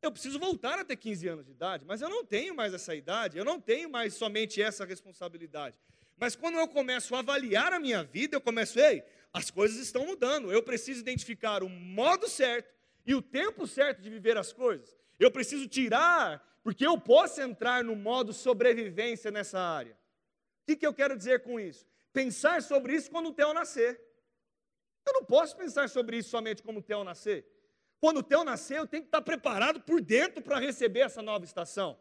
eu 0.01 0.13
preciso 0.13 0.39
voltar 0.39 0.79
a 0.79 0.85
ter 0.85 0.95
15 0.95 1.27
anos 1.27 1.45
de 1.45 1.51
idade. 1.51 1.85
Mas 1.85 2.01
eu 2.01 2.09
não 2.09 2.25
tenho 2.25 2.55
mais 2.55 2.73
essa 2.73 2.95
idade, 2.95 3.37
eu 3.37 3.45
não 3.45 3.61
tenho 3.61 3.91
mais 3.91 4.15
somente 4.15 4.63
essa 4.63 4.85
responsabilidade. 4.85 5.77
Mas 6.17 6.37
quando 6.37 6.59
eu 6.59 6.69
começo 6.69 7.15
a 7.15 7.19
avaliar 7.19 7.73
a 7.73 7.79
minha 7.79 8.03
vida, 8.03 8.37
eu 8.37 8.41
começo, 8.41 8.79
ei, 8.79 9.05
as 9.33 9.51
coisas 9.51 9.79
estão 9.79 10.07
mudando. 10.07 10.53
Eu 10.53 10.63
preciso 10.63 11.01
identificar 11.01 11.63
o 11.63 11.69
modo 11.69 12.29
certo 12.29 12.73
e 13.05 13.15
o 13.15 13.23
tempo 13.23 13.67
certo 13.67 14.01
de 14.01 14.09
viver 14.09 14.37
as 14.37 14.53
coisas. 14.53 14.97
Eu 15.19 15.31
preciso 15.31 15.67
tirar, 15.69 16.43
porque 16.63 16.87
eu 16.87 16.99
posso 16.99 17.41
entrar 17.41 17.83
no 17.83 17.97
modo 17.97 18.33
sobrevivência 18.33 19.31
nessa 19.31 19.59
área. 19.59 19.93
O 20.63 20.67
que, 20.67 20.77
que 20.77 20.87
eu 20.87 20.95
quero 20.95 21.17
dizer 21.17 21.43
com 21.43 21.59
isso? 21.59 21.87
Pensar 22.13 22.63
sobre 22.63 22.95
isso 22.95 23.11
quando 23.11 23.29
o 23.29 23.33
Theo 23.33 23.53
nascer. 23.53 24.01
Eu 25.07 25.13
não 25.13 25.25
posso 25.25 25.57
pensar 25.57 25.89
sobre 25.89 26.17
isso 26.17 26.31
somente 26.31 26.63
como 26.63 26.79
o 26.79 26.83
Theo 26.83 27.05
nascer. 27.05 27.47
Quando 28.01 28.19
o 28.19 28.23
Theo 28.23 28.45
nascer, 28.45 28.79
eu 28.79 28.87
tenho 28.87 29.03
que 29.03 29.09
estar 29.09 29.21
preparado 29.21 29.81
por 29.81 30.01
dentro 30.01 30.43
para 30.43 30.59
receber 30.59 31.01
essa 31.01 31.21
nova 31.21 31.45
estação. 31.45 31.99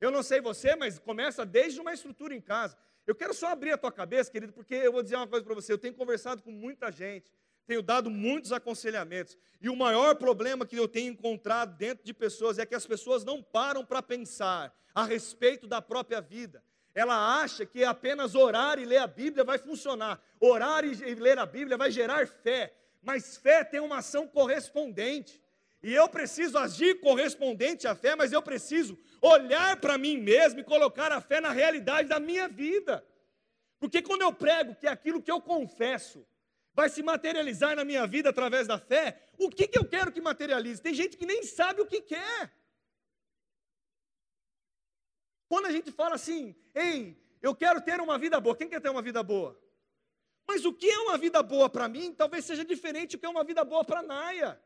Eu 0.00 0.10
não 0.10 0.22
sei 0.22 0.40
você, 0.40 0.76
mas 0.76 0.98
começa 0.98 1.44
desde 1.44 1.80
uma 1.80 1.92
estrutura 1.92 2.34
em 2.34 2.40
casa. 2.40 2.76
Eu 3.06 3.14
quero 3.14 3.34
só 3.34 3.48
abrir 3.48 3.72
a 3.72 3.78
tua 3.78 3.92
cabeça, 3.92 4.30
querido, 4.30 4.52
porque 4.52 4.74
eu 4.74 4.92
vou 4.92 5.02
dizer 5.02 5.16
uma 5.16 5.26
coisa 5.26 5.44
para 5.44 5.54
você. 5.54 5.72
Eu 5.72 5.78
tenho 5.78 5.94
conversado 5.94 6.42
com 6.42 6.50
muita 6.50 6.90
gente 6.90 7.32
tenho 7.66 7.82
dado 7.82 8.10
muitos 8.10 8.52
aconselhamentos. 8.52 9.36
E 9.60 9.68
o 9.68 9.76
maior 9.76 10.16
problema 10.16 10.66
que 10.66 10.76
eu 10.76 10.86
tenho 10.86 11.12
encontrado 11.12 11.76
dentro 11.76 12.04
de 12.04 12.12
pessoas 12.12 12.58
é 12.58 12.66
que 12.66 12.74
as 12.74 12.86
pessoas 12.86 13.24
não 13.24 13.42
param 13.42 13.84
para 13.84 14.02
pensar 14.02 14.74
a 14.94 15.04
respeito 15.04 15.66
da 15.66 15.80
própria 15.80 16.20
vida. 16.20 16.62
Ela 16.94 17.42
acha 17.42 17.66
que 17.66 17.82
apenas 17.82 18.34
orar 18.34 18.78
e 18.78 18.84
ler 18.84 18.98
a 18.98 19.06
Bíblia 19.06 19.42
vai 19.42 19.58
funcionar. 19.58 20.20
Orar 20.38 20.84
e 20.84 21.14
ler 21.14 21.38
a 21.38 21.46
Bíblia 21.46 21.76
vai 21.76 21.90
gerar 21.90 22.26
fé. 22.26 22.72
Mas 23.02 23.36
fé 23.36 23.64
tem 23.64 23.80
uma 23.80 23.98
ação 23.98 24.28
correspondente. 24.28 25.42
E 25.82 25.92
eu 25.92 26.08
preciso 26.08 26.56
agir 26.56 27.00
correspondente 27.00 27.86
à 27.86 27.94
fé, 27.94 28.14
mas 28.14 28.32
eu 28.32 28.40
preciso 28.40 28.98
olhar 29.26 29.80
para 29.80 29.96
mim 29.96 30.18
mesmo 30.18 30.60
e 30.60 30.64
colocar 30.64 31.10
a 31.10 31.20
fé 31.20 31.40
na 31.40 31.50
realidade 31.50 32.08
da 32.08 32.20
minha 32.20 32.46
vida. 32.46 33.06
Porque 33.78 34.02
quando 34.02 34.22
eu 34.22 34.32
prego 34.32 34.74
que 34.74 34.86
é 34.86 34.90
aquilo 34.90 35.22
que 35.22 35.30
eu 35.30 35.40
confesso, 35.40 36.26
vai 36.74 36.90
se 36.90 37.02
materializar 37.02 37.74
na 37.74 37.84
minha 37.84 38.06
vida 38.06 38.28
através 38.28 38.66
da 38.66 38.78
fé, 38.78 39.18
o 39.38 39.48
que, 39.48 39.66
que 39.66 39.78
eu 39.78 39.88
quero 39.88 40.12
que 40.12 40.20
materialize? 40.20 40.82
Tem 40.82 40.92
gente 40.92 41.16
que 41.16 41.24
nem 41.24 41.42
sabe 41.42 41.80
o 41.80 41.86
que 41.86 42.02
quer. 42.02 42.52
Quando 45.48 45.66
a 45.66 45.72
gente 45.72 45.90
fala 45.90 46.16
assim, 46.16 46.54
ei, 46.74 47.16
eu 47.40 47.54
quero 47.54 47.80
ter 47.80 48.00
uma 48.00 48.18
vida 48.18 48.38
boa, 48.40 48.56
quem 48.56 48.68
quer 48.68 48.80
ter 48.80 48.90
uma 48.90 49.02
vida 49.02 49.22
boa? 49.22 49.58
Mas 50.46 50.66
o 50.66 50.72
que 50.74 50.90
é 50.90 50.98
uma 50.98 51.16
vida 51.16 51.42
boa 51.42 51.70
para 51.70 51.88
mim 51.88 52.12
talvez 52.12 52.44
seja 52.44 52.64
diferente 52.64 53.16
do 53.16 53.20
que 53.20 53.26
é 53.26 53.28
uma 53.28 53.44
vida 53.44 53.64
boa 53.64 53.84
para 53.84 54.02
Naia. 54.02 54.60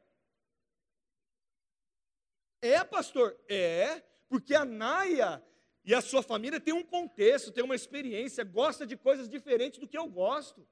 É, 2.61 2.83
pastor? 2.83 3.39
É, 3.49 4.03
porque 4.29 4.55
a 4.55 4.65
Naia 4.65 5.43
e 5.85 5.95
a 5.95 6.01
sua 6.01 6.23
família 6.23 6.61
tem 6.61 6.75
um 6.75 6.85
contexto, 6.85 7.51
tem 7.53 7.65
uma 7.65 7.75
experiência, 7.75 8.45
gosta 8.45 8.87
de 8.87 8.97
coisas 8.97 9.29
diferentes 9.29 9.79
do 9.79 9.89
que 9.89 9.97
eu 9.97 10.07
gosto. 10.07 10.67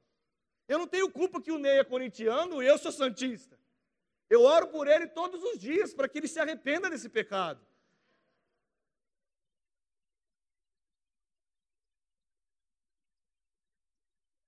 Eu 0.68 0.78
não 0.78 0.86
tenho 0.86 1.10
culpa 1.10 1.40
que 1.40 1.52
o 1.52 1.58
Ney 1.58 1.78
é 1.78 1.84
corintiano 1.84 2.62
e 2.62 2.66
eu 2.66 2.76
sou 2.76 2.92
santista. 2.92 3.58
Eu 4.28 4.42
oro 4.42 4.68
por 4.68 4.88
ele 4.88 5.06
todos 5.06 5.42
os 5.42 5.58
dias 5.58 5.94
para 5.94 6.08
que 6.08 6.18
ele 6.18 6.28
se 6.28 6.40
arrependa 6.40 6.90
desse 6.90 7.08
pecado. 7.08 7.64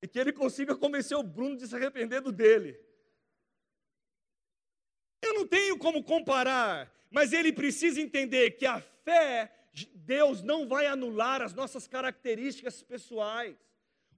E 0.02 0.08
que 0.08 0.18
ele 0.18 0.32
consiga 0.32 0.76
convencer 0.76 1.16
o 1.16 1.22
Bruno 1.22 1.56
de 1.56 1.66
se 1.66 1.74
arrepender 1.74 2.20
do 2.20 2.32
dele. 2.32 2.88
tenho 5.48 5.78
como 5.78 6.04
comparar, 6.04 6.92
mas 7.10 7.32
ele 7.32 7.52
precisa 7.52 8.00
entender 8.00 8.52
que 8.52 8.66
a 8.66 8.80
fé, 9.08 9.50
Deus 9.94 10.42
não 10.42 10.68
vai 10.68 10.86
anular 10.86 11.40
as 11.40 11.54
nossas 11.54 11.88
características 11.88 12.82
pessoais, 12.82 13.56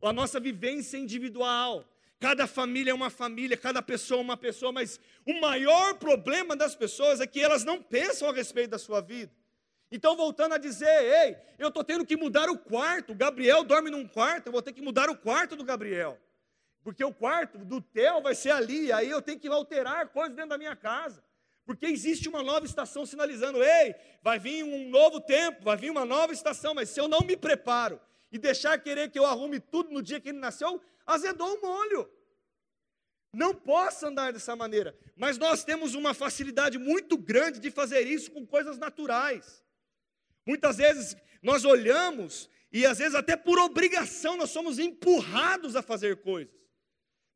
a 0.03 0.13
nossa 0.13 0.41
vivência 0.41 0.99
individual. 0.99 1.85
Cada 2.19 2.47
família 2.49 2.91
é 2.91 2.95
uma 2.95 3.09
família, 3.09 3.57
cada 3.57 3.81
pessoa 3.81 4.21
é 4.21 4.25
uma 4.25 4.37
pessoa, 4.37 4.73
mas 4.73 4.99
o 5.25 5.41
maior 5.41 5.95
problema 5.95 6.57
das 6.57 6.75
pessoas 6.75 7.21
é 7.21 7.27
que 7.27 7.41
elas 7.41 7.65
não 7.65 7.81
pensam 7.81 8.29
a 8.29 8.33
respeito 8.33 8.71
da 8.71 8.79
sua 8.79 9.01
vida. 9.01 9.33
Então, 9.93 10.17
voltando 10.17 10.55
a 10.55 10.59
dizer, 10.59 10.87
ei, 10.87 11.37
eu 11.59 11.69
estou 11.69 11.85
tendo 11.85 12.05
que 12.05 12.17
mudar 12.17 12.49
o 12.49 12.59
quarto. 12.59 13.13
O 13.13 13.15
Gabriel 13.15 13.65
dorme 13.65 13.91
num 13.91 14.07
quarto, 14.07 14.49
eu 14.49 14.53
vou 14.53 14.63
ter 14.63 14.73
que 14.73 14.83
mudar 14.83 15.09
o 15.09 15.17
quarto 15.17 15.57
do 15.57 15.65
Gabriel. 15.65 16.19
Porque 16.83 17.05
o 17.05 17.13
quarto 17.13 17.59
do 17.59 17.81
Theo 17.81 18.21
vai 18.21 18.35
ser 18.35 18.51
ali, 18.51 18.93
aí 18.93 19.09
eu 19.11 19.23
tenho 19.23 19.39
que 19.39 19.49
alterar 19.49 20.09
coisas 20.09 20.35
dentro 20.35 20.51
da 20.51 20.59
minha 20.59 20.77
casa. 20.77 21.23
Porque 21.71 21.87
existe 21.87 22.29
uma 22.29 22.43
nova 22.43 22.67
estação 22.67 23.07
sinalizando, 23.07 23.63
ei, 23.63 23.95
vai 24.25 24.41
vir 24.41 24.65
um 24.65 24.89
novo 24.89 25.21
tempo, 25.21 25.63
vai 25.63 25.77
vir 25.77 25.89
uma 25.89 26.05
nova 26.05 26.33
estação, 26.33 26.75
mas 26.75 26.89
se 26.89 26.99
eu 26.99 27.07
não 27.07 27.21
me 27.21 27.37
preparo 27.37 28.01
e 28.33 28.39
deixar 28.39 28.77
querer 28.83 29.09
que 29.09 29.17
eu 29.17 29.25
arrume 29.25 29.61
tudo 29.61 29.93
no 29.93 30.03
dia 30.03 30.21
que 30.21 30.31
ele 30.31 30.41
nasceu, 30.41 30.83
azedou 31.07 31.47
o 31.47 31.63
molho. 31.63 32.11
Não 33.33 33.55
posso 33.55 34.05
andar 34.05 34.33
dessa 34.33 34.57
maneira. 34.57 34.99
Mas 35.15 35.39
nós 35.39 35.63
temos 35.63 35.95
uma 35.95 36.13
facilidade 36.13 36.77
muito 36.77 37.17
grande 37.17 37.61
de 37.61 37.71
fazer 37.71 38.01
isso 38.01 38.33
com 38.33 38.45
coisas 38.45 38.77
naturais. 38.77 39.63
Muitas 40.45 40.79
vezes 40.79 41.17
nós 41.41 41.65
olhamos 41.65 42.51
e 42.73 42.85
às 42.85 42.99
vezes 42.99 43.15
até 43.15 43.37
por 43.37 43.61
obrigação 43.61 44.37
nós 44.37 44.51
somos 44.51 44.81
empurrados 44.81 45.77
a 45.77 45.83
fazer 45.83 46.17
coisas. 46.17 46.53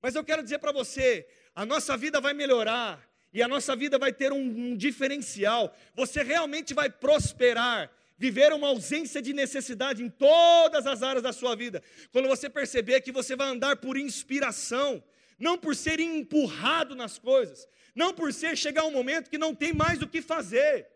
Mas 0.02 0.16
eu 0.16 0.24
quero 0.24 0.42
dizer 0.42 0.58
para 0.58 0.72
você, 0.72 1.24
a 1.54 1.64
nossa 1.64 1.96
vida 1.96 2.20
vai 2.20 2.34
melhorar 2.34 3.13
e 3.34 3.42
a 3.42 3.48
nossa 3.48 3.74
vida 3.74 3.98
vai 3.98 4.12
ter 4.12 4.32
um, 4.32 4.38
um 4.38 4.76
diferencial. 4.76 5.76
Você 5.92 6.22
realmente 6.22 6.72
vai 6.72 6.88
prosperar 6.88 7.90
viver 8.16 8.52
uma 8.52 8.68
ausência 8.68 9.20
de 9.20 9.32
necessidade 9.32 10.04
em 10.04 10.08
todas 10.08 10.86
as 10.86 11.02
áreas 11.02 11.24
da 11.24 11.32
sua 11.32 11.56
vida. 11.56 11.82
Quando 12.12 12.28
você 12.28 12.48
perceber 12.48 13.00
que 13.00 13.10
você 13.10 13.34
vai 13.34 13.48
andar 13.48 13.76
por 13.78 13.96
inspiração, 13.96 15.02
não 15.36 15.58
por 15.58 15.74
ser 15.74 15.98
empurrado 15.98 16.94
nas 16.94 17.18
coisas, 17.18 17.66
não 17.92 18.14
por 18.14 18.32
ser 18.32 18.56
chegar 18.56 18.84
um 18.84 18.92
momento 18.92 19.28
que 19.28 19.36
não 19.36 19.52
tem 19.52 19.72
mais 19.72 20.00
o 20.00 20.06
que 20.06 20.22
fazer. 20.22 20.86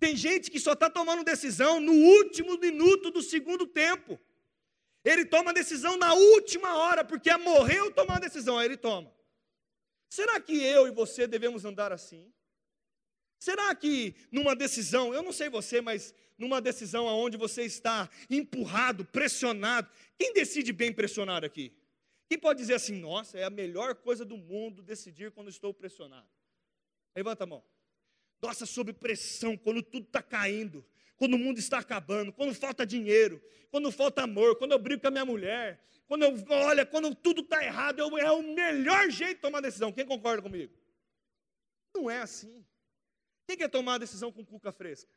Tem 0.00 0.16
gente 0.16 0.50
que 0.50 0.58
só 0.58 0.72
está 0.72 0.90
tomando 0.90 1.22
decisão 1.22 1.80
no 1.80 1.92
último 1.92 2.58
minuto 2.58 3.08
do 3.08 3.22
segundo 3.22 3.68
tempo. 3.68 4.18
Ele 5.04 5.24
toma 5.24 5.52
decisão 5.52 5.96
na 5.96 6.12
última 6.12 6.76
hora, 6.76 7.04
porque 7.04 7.34
morreu 7.36 7.92
tomar 7.92 8.16
a 8.16 8.20
decisão, 8.20 8.58
aí 8.58 8.66
ele 8.66 8.76
toma. 8.76 9.16
Será 10.08 10.40
que 10.40 10.62
eu 10.62 10.86
e 10.86 10.90
você 10.90 11.26
devemos 11.26 11.64
andar 11.64 11.92
assim? 11.92 12.32
Será 13.38 13.74
que 13.74 14.14
numa 14.32 14.56
decisão, 14.56 15.14
eu 15.14 15.22
não 15.22 15.32
sei 15.32 15.48
você, 15.48 15.80
mas 15.80 16.14
numa 16.36 16.60
decisão 16.60 17.06
onde 17.06 17.36
você 17.36 17.62
está 17.62 18.10
empurrado, 18.28 19.04
pressionado, 19.04 19.88
quem 20.18 20.32
decide 20.32 20.72
bem 20.72 20.92
pressionar 20.92 21.44
aqui? 21.44 21.72
Quem 22.28 22.38
pode 22.38 22.58
dizer 22.58 22.74
assim, 22.74 22.98
nossa, 22.98 23.38
é 23.38 23.44
a 23.44 23.50
melhor 23.50 23.94
coisa 23.94 24.24
do 24.24 24.36
mundo 24.36 24.82
decidir 24.82 25.30
quando 25.30 25.48
estou 25.48 25.72
pressionado? 25.72 26.28
Levanta 27.14 27.44
a 27.44 27.46
mão. 27.46 27.64
Nossa, 28.40 28.66
sob 28.66 28.92
pressão, 28.92 29.56
quando 29.56 29.82
tudo 29.82 30.06
está 30.06 30.22
caindo, 30.22 30.84
quando 31.18 31.34
o 31.34 31.38
mundo 31.38 31.58
está 31.58 31.80
acabando, 31.80 32.32
quando 32.32 32.54
falta 32.54 32.86
dinheiro, 32.86 33.42
quando 33.70 33.90
falta 33.90 34.22
amor, 34.22 34.56
quando 34.56 34.72
eu 34.72 34.78
brigo 34.78 35.02
com 35.02 35.08
a 35.08 35.10
minha 35.10 35.24
mulher, 35.24 35.84
quando 36.06 36.22
eu, 36.22 36.32
olha, 36.48 36.86
quando 36.86 37.14
tudo 37.14 37.42
está 37.42 37.62
errado, 37.62 37.98
eu, 37.98 38.16
é 38.16 38.30
o 38.30 38.42
melhor 38.54 39.10
jeito 39.10 39.36
de 39.36 39.42
tomar 39.42 39.60
decisão. 39.60 39.92
Quem 39.92 40.06
concorda 40.06 40.40
comigo? 40.40 40.72
Não 41.94 42.08
é 42.08 42.20
assim. 42.20 42.64
Quem 43.46 43.56
quer 43.56 43.68
tomar 43.68 43.94
a 43.94 43.98
decisão 43.98 44.30
com 44.30 44.44
cuca 44.44 44.72
fresca? 44.72 45.10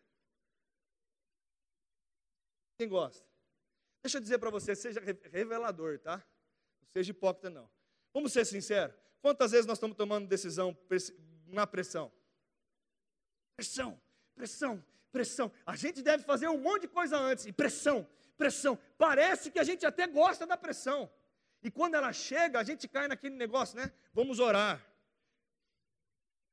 Quem 2.78 2.90
gosta? 2.90 3.26
Deixa 4.04 4.18
eu 4.18 4.22
dizer 4.22 4.40
para 4.40 4.50
você, 4.50 4.76
seja 4.76 5.00
revelador, 5.00 6.00
tá? 6.00 6.18
Não 6.82 6.88
seja 6.90 7.12
hipócrita, 7.12 7.50
não. 7.50 7.70
Vamos 8.12 8.34
ser 8.34 8.44
sinceros. 8.46 8.96
Quantas 9.22 9.52
vezes 9.52 9.68
nós 9.68 9.78
estamos 9.78 9.96
tomando 9.96 10.28
decisão 10.28 10.76
na 11.46 11.68
pressão? 11.68 12.12
Pressão, 13.56 14.02
pressão, 14.34 14.84
pressão. 15.12 15.52
A 15.66 15.76
gente 15.76 16.02
deve 16.02 16.24
fazer 16.24 16.48
um 16.48 16.58
monte 16.58 16.84
de 16.84 16.88
coisa 16.88 17.18
antes. 17.18 17.46
E 17.46 17.52
pressão, 17.52 18.08
pressão. 18.38 18.78
Parece 18.98 19.52
que 19.52 19.60
a 19.60 19.64
gente 19.64 19.86
até 19.86 20.08
gosta 20.08 20.46
da 20.46 20.58
pressão. 20.58 21.12
E 21.64 21.70
quando 21.70 21.96
ela 21.96 22.12
chega, 22.12 22.60
a 22.60 22.64
gente 22.64 22.88
cai 22.88 23.08
naquele 23.08 23.36
negócio, 23.36 23.78
né? 23.78 23.92
Vamos 24.14 24.40
orar 24.40 24.92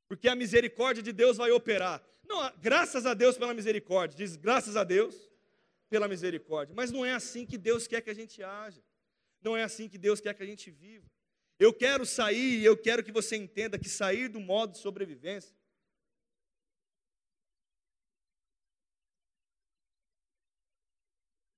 porque 0.08 0.26
a 0.26 0.34
misericórdia 0.34 1.02
de 1.02 1.12
Deus 1.12 1.36
vai 1.36 1.50
operar. 1.50 2.02
Não, 2.26 2.50
graças 2.60 3.04
a 3.04 3.14
Deus 3.14 3.36
pela 3.36 3.54
misericórdia, 3.54 4.16
diz 4.16 4.36
graças 4.36 4.74
a 4.74 4.82
Deus 4.82 5.30
pela 5.88 6.08
misericórdia. 6.08 6.74
Mas 6.74 6.90
não 6.90 7.04
é 7.04 7.12
assim 7.12 7.44
que 7.44 7.58
Deus 7.58 7.86
quer 7.86 8.00
que 8.00 8.10
a 8.10 8.14
gente 8.14 8.42
haja. 8.42 8.82
Não 9.42 9.56
é 9.56 9.62
assim 9.62 9.88
que 9.88 9.98
Deus 9.98 10.20
quer 10.20 10.34
que 10.34 10.42
a 10.42 10.46
gente 10.46 10.70
viva. 10.70 11.06
Eu 11.58 11.72
quero 11.72 12.06
sair 12.06 12.60
e 12.60 12.64
eu 12.64 12.76
quero 12.76 13.04
que 13.04 13.12
você 13.12 13.36
entenda 13.36 13.78
que 13.78 13.88
sair 13.88 14.28
do 14.28 14.40
modo 14.40 14.72
de 14.72 14.78
sobrevivência 14.78 15.54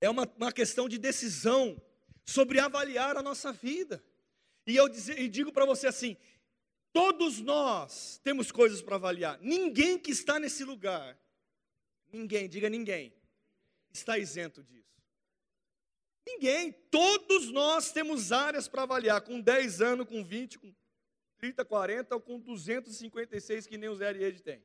é 0.00 0.08
uma, 0.08 0.26
uma 0.36 0.52
questão 0.52 0.88
de 0.88 0.98
decisão 0.98 1.80
sobre 2.24 2.58
avaliar 2.58 3.16
a 3.16 3.22
nossa 3.22 3.52
vida. 3.52 4.02
E 4.66 4.76
eu 4.76 4.88
dizer, 4.88 5.18
e 5.18 5.28
digo 5.28 5.52
para 5.52 5.66
você 5.66 5.86
assim: 5.86 6.16
Todos 6.92 7.40
nós 7.40 8.20
temos 8.24 8.50
coisas 8.50 8.82
para 8.82 8.96
avaliar. 8.96 9.38
Ninguém 9.40 9.98
que 9.98 10.10
está 10.10 10.40
nesse 10.40 10.64
lugar, 10.64 11.16
ninguém, 12.12 12.48
diga 12.48 12.68
ninguém, 12.68 13.14
está 13.92 14.18
isento 14.18 14.62
disso. 14.62 14.90
Ninguém, 16.26 16.72
todos 16.90 17.50
nós 17.50 17.92
temos 17.92 18.32
áreas 18.32 18.68
para 18.68 18.82
avaliar, 18.82 19.20
com 19.22 19.40
10 19.40 19.80
anos, 19.80 20.06
com 20.06 20.24
20, 20.24 20.58
com 20.58 20.74
30, 21.38 21.64
40 21.64 22.14
ou 22.14 22.20
com 22.20 22.38
256 22.38 23.66
que 23.66 23.78
nem 23.78 23.88
o 23.88 23.94
Zé 23.94 24.10
Ed 24.10 24.42
tem. 24.42 24.62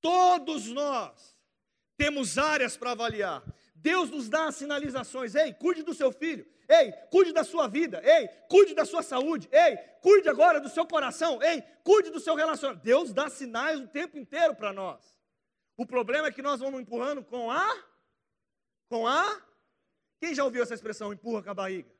Todos 0.00 0.66
nós 0.66 1.35
temos 1.96 2.38
áreas 2.38 2.76
para 2.76 2.92
avaliar. 2.92 3.42
Deus 3.74 4.10
nos 4.10 4.28
dá 4.28 4.50
sinalizações. 4.50 5.34
Ei, 5.34 5.52
cuide 5.54 5.82
do 5.82 5.94
seu 5.94 6.10
filho. 6.12 6.46
Ei, 6.68 6.92
cuide 7.10 7.32
da 7.32 7.44
sua 7.44 7.68
vida. 7.68 8.02
Ei, 8.04 8.28
cuide 8.48 8.74
da 8.74 8.84
sua 8.84 9.02
saúde. 9.02 9.48
Ei, 9.52 9.76
cuide 10.00 10.28
agora 10.28 10.60
do 10.60 10.68
seu 10.68 10.86
coração. 10.86 11.40
Ei, 11.42 11.62
cuide 11.84 12.10
do 12.10 12.18
seu 12.18 12.34
relacionamento. 12.34 12.84
Deus 12.84 13.12
dá 13.12 13.30
sinais 13.30 13.80
o 13.80 13.86
tempo 13.86 14.18
inteiro 14.18 14.54
para 14.54 14.72
nós. 14.72 15.16
O 15.76 15.86
problema 15.86 16.28
é 16.28 16.32
que 16.32 16.42
nós 16.42 16.60
vamos 16.60 16.80
empurrando 16.80 17.22
com 17.22 17.50
a. 17.50 17.84
Com 18.88 19.06
a. 19.06 19.42
Quem 20.18 20.34
já 20.34 20.44
ouviu 20.44 20.62
essa 20.62 20.74
expressão? 20.74 21.12
Empurra 21.12 21.42
com 21.42 21.50
a 21.50 21.54
barriga. 21.54 21.94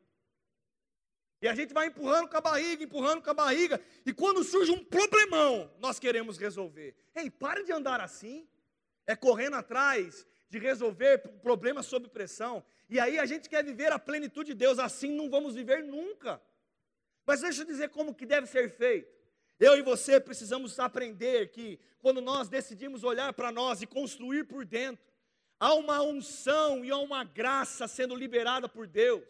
E 1.41 1.47
a 1.47 1.55
gente 1.55 1.73
vai 1.75 1.87
empurrando 1.87 2.29
com 2.29 2.37
a 2.37 2.41
barriga, 2.41 2.83
empurrando 2.83 3.23
com 3.23 3.31
a 3.31 3.35
barriga. 3.35 3.81
E 4.05 4.13
quando 4.13 4.43
surge 4.43 4.73
um 4.73 4.83
problemão, 4.83 5.71
nós 5.79 5.99
queremos 5.99 6.39
resolver. 6.39 6.97
Ei, 7.15 7.31
pare 7.31 7.63
de 7.63 7.73
andar 7.73 8.01
assim. 8.01 8.49
É 9.07 9.15
correndo 9.15 9.55
atrás 9.55 10.27
de 10.49 10.59
resolver 10.59 11.19
problemas 11.43 11.87
sob 11.87 12.09
pressão. 12.09 12.65
E 12.89 13.01
aí 13.01 13.19
a 13.19 13.27
gente 13.27 13.49
quer 13.49 13.65
viver 13.65 13.93
a 13.93 13.99
plenitude 13.99 14.53
de 14.53 14.55
Deus, 14.55 14.79
assim 14.79 15.11
não 15.11 15.29
vamos 15.29 15.55
viver 15.55 15.83
nunca. 15.83 16.41
Mas 17.27 17.41
deixa 17.41 17.63
eu 17.63 17.67
dizer 17.67 17.91
como 17.91 18.15
que 18.15 18.25
deve 18.25 18.47
ser 18.47 18.71
feito. 18.71 19.15
Eu 19.59 19.77
e 19.77 19.83
você 19.83 20.21
precisamos 20.21 20.79
aprender 20.79 21.51
que 21.51 21.81
quando 21.99 22.21
nós 22.21 22.49
decidimos 22.49 23.03
olhar 23.03 23.33
para 23.33 23.51
nós 23.51 23.83
e 23.83 23.87
construir 23.87 24.45
por 24.45 24.65
dentro, 24.65 25.05
há 25.59 25.75
uma 25.75 26.03
unção 26.03 26.85
e 26.85 26.91
há 26.91 26.99
uma 26.99 27.25
graça 27.25 27.89
sendo 27.89 28.15
liberada 28.15 28.69
por 28.69 28.87
Deus. 28.87 29.25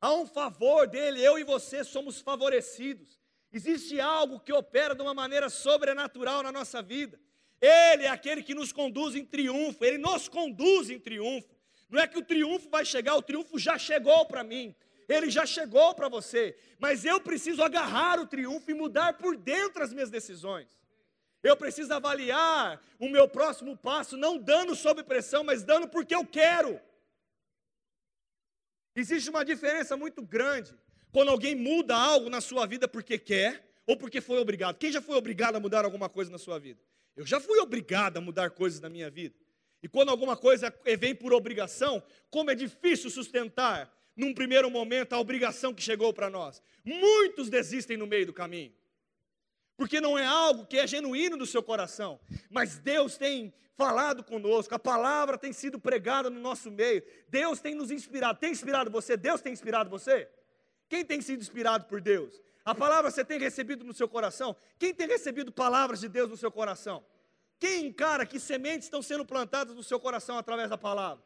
Há 0.00 0.12
um 0.14 0.26
favor 0.26 0.86
dele, 0.86 1.24
eu 1.24 1.38
e 1.38 1.44
você 1.44 1.82
somos 1.82 2.20
favorecidos. 2.20 3.18
Existe 3.52 4.00
algo 4.00 4.40
que 4.40 4.52
opera 4.52 4.94
de 4.94 5.02
uma 5.02 5.14
maneira 5.14 5.48
sobrenatural 5.48 6.42
na 6.42 6.52
nossa 6.52 6.82
vida. 6.82 7.18
Ele 7.62 8.02
é 8.02 8.08
aquele 8.08 8.42
que 8.42 8.56
nos 8.56 8.72
conduz 8.72 9.14
em 9.14 9.24
triunfo, 9.24 9.84
ele 9.84 9.96
nos 9.96 10.26
conduz 10.26 10.90
em 10.90 10.98
triunfo. 10.98 11.48
Não 11.88 12.00
é 12.00 12.08
que 12.08 12.18
o 12.18 12.24
triunfo 12.24 12.68
vai 12.68 12.84
chegar, 12.84 13.14
o 13.14 13.22
triunfo 13.22 13.56
já 13.56 13.78
chegou 13.78 14.26
para 14.26 14.42
mim, 14.42 14.74
ele 15.08 15.30
já 15.30 15.46
chegou 15.46 15.94
para 15.94 16.08
você, 16.08 16.56
mas 16.80 17.04
eu 17.04 17.20
preciso 17.20 17.62
agarrar 17.62 18.18
o 18.18 18.26
triunfo 18.26 18.68
e 18.68 18.74
mudar 18.74 19.12
por 19.12 19.36
dentro 19.36 19.80
as 19.80 19.92
minhas 19.92 20.10
decisões. 20.10 20.76
Eu 21.40 21.56
preciso 21.56 21.92
avaliar 21.94 22.82
o 22.98 23.08
meu 23.08 23.28
próximo 23.28 23.76
passo, 23.76 24.16
não 24.16 24.38
dando 24.38 24.74
sob 24.74 25.04
pressão, 25.04 25.44
mas 25.44 25.62
dando 25.62 25.86
porque 25.86 26.14
eu 26.14 26.26
quero. 26.26 26.80
Existe 28.96 29.30
uma 29.30 29.44
diferença 29.44 29.96
muito 29.96 30.20
grande 30.20 30.74
quando 31.12 31.28
alguém 31.28 31.54
muda 31.54 31.94
algo 31.94 32.28
na 32.28 32.40
sua 32.40 32.66
vida 32.66 32.88
porque 32.88 33.18
quer 33.18 33.72
ou 33.86 33.96
porque 33.96 34.20
foi 34.20 34.38
obrigado. 34.38 34.78
Quem 34.78 34.90
já 34.90 35.00
foi 35.00 35.16
obrigado 35.16 35.56
a 35.56 35.60
mudar 35.60 35.84
alguma 35.84 36.08
coisa 36.08 36.30
na 36.30 36.38
sua 36.38 36.58
vida? 36.58 36.80
Eu 37.16 37.26
já 37.26 37.38
fui 37.40 37.58
obrigado 37.60 38.16
a 38.16 38.20
mudar 38.20 38.50
coisas 38.50 38.80
na 38.80 38.88
minha 38.88 39.10
vida. 39.10 39.34
E 39.82 39.88
quando 39.88 40.10
alguma 40.10 40.36
coisa 40.36 40.72
vem 40.98 41.14
por 41.14 41.32
obrigação, 41.32 42.02
como 42.30 42.50
é 42.50 42.54
difícil 42.54 43.10
sustentar, 43.10 43.92
num 44.14 44.32
primeiro 44.32 44.70
momento, 44.70 45.12
a 45.12 45.18
obrigação 45.18 45.74
que 45.74 45.82
chegou 45.82 46.12
para 46.12 46.30
nós. 46.30 46.62
Muitos 46.84 47.48
desistem 47.48 47.96
no 47.96 48.06
meio 48.06 48.26
do 48.26 48.32
caminho. 48.32 48.72
porque 49.76 50.00
não 50.00 50.16
é 50.16 50.24
algo 50.24 50.64
que 50.66 50.78
é 50.78 50.86
genuíno 50.86 51.36
do 51.36 51.46
seu 51.46 51.62
coração, 51.62 52.20
mas 52.48 52.78
Deus 52.78 53.16
tem 53.16 53.52
falado 53.74 54.22
conosco, 54.22 54.72
a 54.74 54.78
palavra 54.78 55.36
tem 55.36 55.52
sido 55.52 55.78
pregada 55.80 56.30
no 56.30 56.38
nosso 56.38 56.70
meio, 56.70 57.02
Deus 57.28 57.60
tem 57.60 57.74
nos 57.74 57.90
inspirado. 57.90 58.38
Tem 58.38 58.52
inspirado 58.52 58.90
você? 58.90 59.16
Deus 59.16 59.40
tem 59.40 59.52
inspirado 59.52 59.90
você? 59.90 60.28
Quem 60.88 61.04
tem 61.04 61.20
sido 61.20 61.40
inspirado 61.40 61.86
por 61.86 62.00
Deus? 62.00 62.40
A 62.64 62.74
palavra 62.74 63.10
você 63.10 63.24
tem 63.24 63.38
recebido 63.38 63.84
no 63.84 63.92
seu 63.92 64.08
coração? 64.08 64.54
Quem 64.78 64.94
tem 64.94 65.06
recebido 65.08 65.50
palavras 65.50 66.00
de 66.00 66.08
Deus 66.08 66.30
no 66.30 66.36
seu 66.36 66.50
coração? 66.50 67.04
Quem 67.58 67.86
encara 67.86 68.24
que 68.24 68.38
sementes 68.38 68.86
estão 68.86 69.02
sendo 69.02 69.24
plantadas 69.24 69.74
no 69.74 69.82
seu 69.82 69.98
coração 69.98 70.38
através 70.38 70.70
da 70.70 70.78
palavra? 70.78 71.22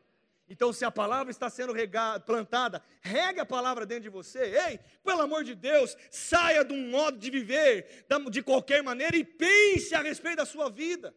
Então, 0.49 0.73
se 0.73 0.85
a 0.85 0.91
palavra 0.91 1.31
está 1.31 1.51
sendo 1.51 1.73
regada, 1.73 2.21
plantada, 2.21 2.83
regue 3.01 3.41
a 3.41 3.47
palavra 3.47 3.85
dentro 3.85 4.05
de 4.05 4.09
você. 4.09 4.57
Ei, 4.69 4.81
pelo 5.03 5.23
amor 5.23 5.43
de 5.43 5.55
Deus, 5.55 5.97
saia 6.11 6.65
de 6.65 6.73
um 6.73 6.89
modo 6.89 7.19
de 7.19 7.31
viver 7.31 8.07
de 8.31 8.43
qualquer 8.43 8.83
maneira 8.83 9.17
e 9.17 9.25
pense 9.25 9.95
a 9.95 10.01
respeito 10.01 10.37
da 10.37 10.47
sua 10.47 10.71
vida. 10.71 11.15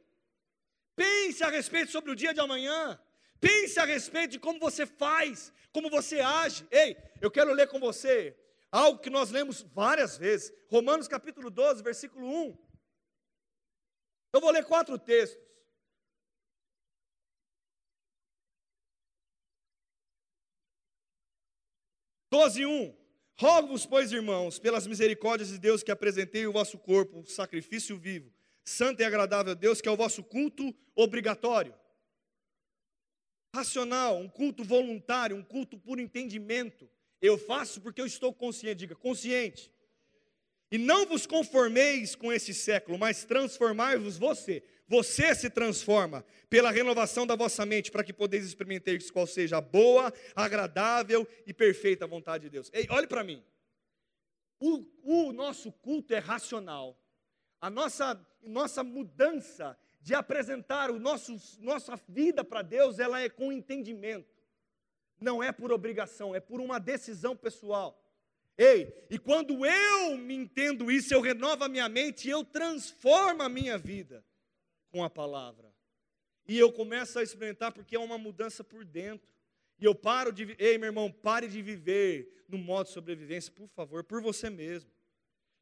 Pense 0.95 1.43
a 1.43 1.49
respeito 1.49 1.91
sobre 1.91 2.11
o 2.11 2.15
dia 2.15 2.33
de 2.33 2.39
amanhã. 2.39 2.99
Pense 3.39 3.79
a 3.79 3.85
respeito 3.85 4.31
de 4.31 4.39
como 4.39 4.59
você 4.59 4.85
faz, 4.85 5.53
como 5.71 5.89
você 5.89 6.19
age. 6.19 6.67
Ei, 6.71 6.97
eu 7.21 7.29
quero 7.29 7.53
ler 7.53 7.67
com 7.67 7.79
você 7.79 8.35
algo 8.71 8.99
que 8.99 9.09
nós 9.09 9.31
lemos 9.31 9.61
várias 9.61 10.17
vezes. 10.17 10.53
Romanos 10.69 11.07
capítulo 11.07 11.49
12, 11.49 11.83
versículo 11.83 12.27
1. 12.27 12.57
Eu 14.33 14.41
vou 14.41 14.51
ler 14.51 14.65
quatro 14.65 14.97
textos. 14.97 15.49
12, 22.29 22.65
1. 22.65 22.95
Rogo-vos, 23.39 23.85
pois, 23.85 24.11
irmãos, 24.11 24.59
pelas 24.59 24.85
misericórdias 24.85 25.49
de 25.49 25.57
Deus, 25.57 25.81
que 25.81 25.91
apresentei 25.91 26.45
o 26.45 26.51
vosso 26.51 26.77
corpo, 26.77 27.25
sacrifício 27.25 27.97
vivo, 27.97 28.31
santo 28.63 29.01
e 29.01 29.05
agradável 29.05 29.53
a 29.53 29.55
Deus, 29.55 29.81
que 29.81 29.87
é 29.87 29.91
o 29.91 29.97
vosso 29.97 30.23
culto 30.23 30.75
obrigatório. 30.95 31.73
Racional, 33.55 34.17
um 34.17 34.29
culto 34.29 34.63
voluntário, 34.63 35.35
um 35.35 35.43
culto 35.43 35.79
por 35.79 35.99
entendimento. 35.99 36.87
Eu 37.21 37.37
faço 37.37 37.81
porque 37.81 38.01
eu 38.01 38.05
estou 38.05 38.33
consciente, 38.33 38.75
diga, 38.75 38.95
consciente. 38.95 39.71
E 40.71 40.77
não 40.77 41.05
vos 41.05 41.25
conformeis 41.25 42.15
com 42.15 42.31
esse 42.31 42.53
século, 42.53 42.97
mas 42.97 43.25
transformai-vos 43.25 44.17
você. 44.17 44.63
Você 44.87 45.33
se 45.35 45.49
transforma 45.49 46.25
pela 46.49 46.71
renovação 46.71 47.25
da 47.25 47.35
vossa 47.35 47.65
mente, 47.65 47.91
para 47.91 48.03
que 48.03 48.13
podeis 48.13 48.45
experimentar 48.45 48.95
qual 49.11 49.25
seja 49.25 49.57
a 49.57 49.61
boa, 49.61 50.13
agradável 50.35 51.27
e 51.45 51.53
perfeita 51.53 52.07
vontade 52.07 52.43
de 52.43 52.49
Deus. 52.51 52.69
Ei, 52.73 52.87
olhe 52.89 53.07
para 53.07 53.23
mim. 53.23 53.43
O, 54.59 54.85
o, 55.03 55.31
nosso 55.31 55.71
culto 55.71 56.13
é 56.13 56.19
racional. 56.19 56.99
A 57.61 57.69
nossa, 57.69 58.19
nossa 58.41 58.83
mudança 58.83 59.77
de 60.01 60.13
apresentar 60.13 60.91
o 60.91 60.99
nosso, 60.99 61.35
nossa 61.59 61.99
vida 62.07 62.43
para 62.43 62.61
Deus, 62.61 62.99
ela 62.99 63.21
é 63.21 63.29
com 63.29 63.51
entendimento. 63.51 64.38
Não 65.19 65.43
é 65.43 65.51
por 65.51 65.71
obrigação, 65.71 66.33
é 66.33 66.39
por 66.39 66.61
uma 66.61 66.79
decisão 66.79 67.35
pessoal. 67.35 68.01
Ei, 68.57 68.93
e 69.09 69.17
quando 69.17 69.65
eu 69.65 70.17
me 70.17 70.35
entendo 70.35 70.91
isso, 70.91 71.13
eu 71.13 71.21
renovo 71.21 71.63
a 71.63 71.69
minha 71.69 71.87
mente 71.87 72.29
eu 72.29 72.43
transformo 72.43 73.41
a 73.41 73.47
minha 73.47 73.77
vida 73.77 74.25
com 74.89 75.03
a 75.03 75.09
palavra. 75.09 75.73
E 76.47 76.57
eu 76.57 76.71
começo 76.71 77.17
a 77.19 77.23
experimentar 77.23 77.71
porque 77.71 77.95
é 77.95 77.99
uma 77.99 78.17
mudança 78.17 78.63
por 78.63 78.83
dentro. 78.83 79.29
E 79.79 79.85
eu 79.85 79.95
paro 79.95 80.31
de. 80.31 80.55
Ei, 80.59 80.77
meu 80.77 80.87
irmão, 80.87 81.11
pare 81.11 81.47
de 81.47 81.61
viver 81.61 82.43
no 82.49 82.57
modo 82.57 82.89
sobrevivência, 82.89 83.51
por 83.51 83.69
favor, 83.69 84.03
por 84.03 84.21
você 84.21 84.49
mesmo. 84.49 84.91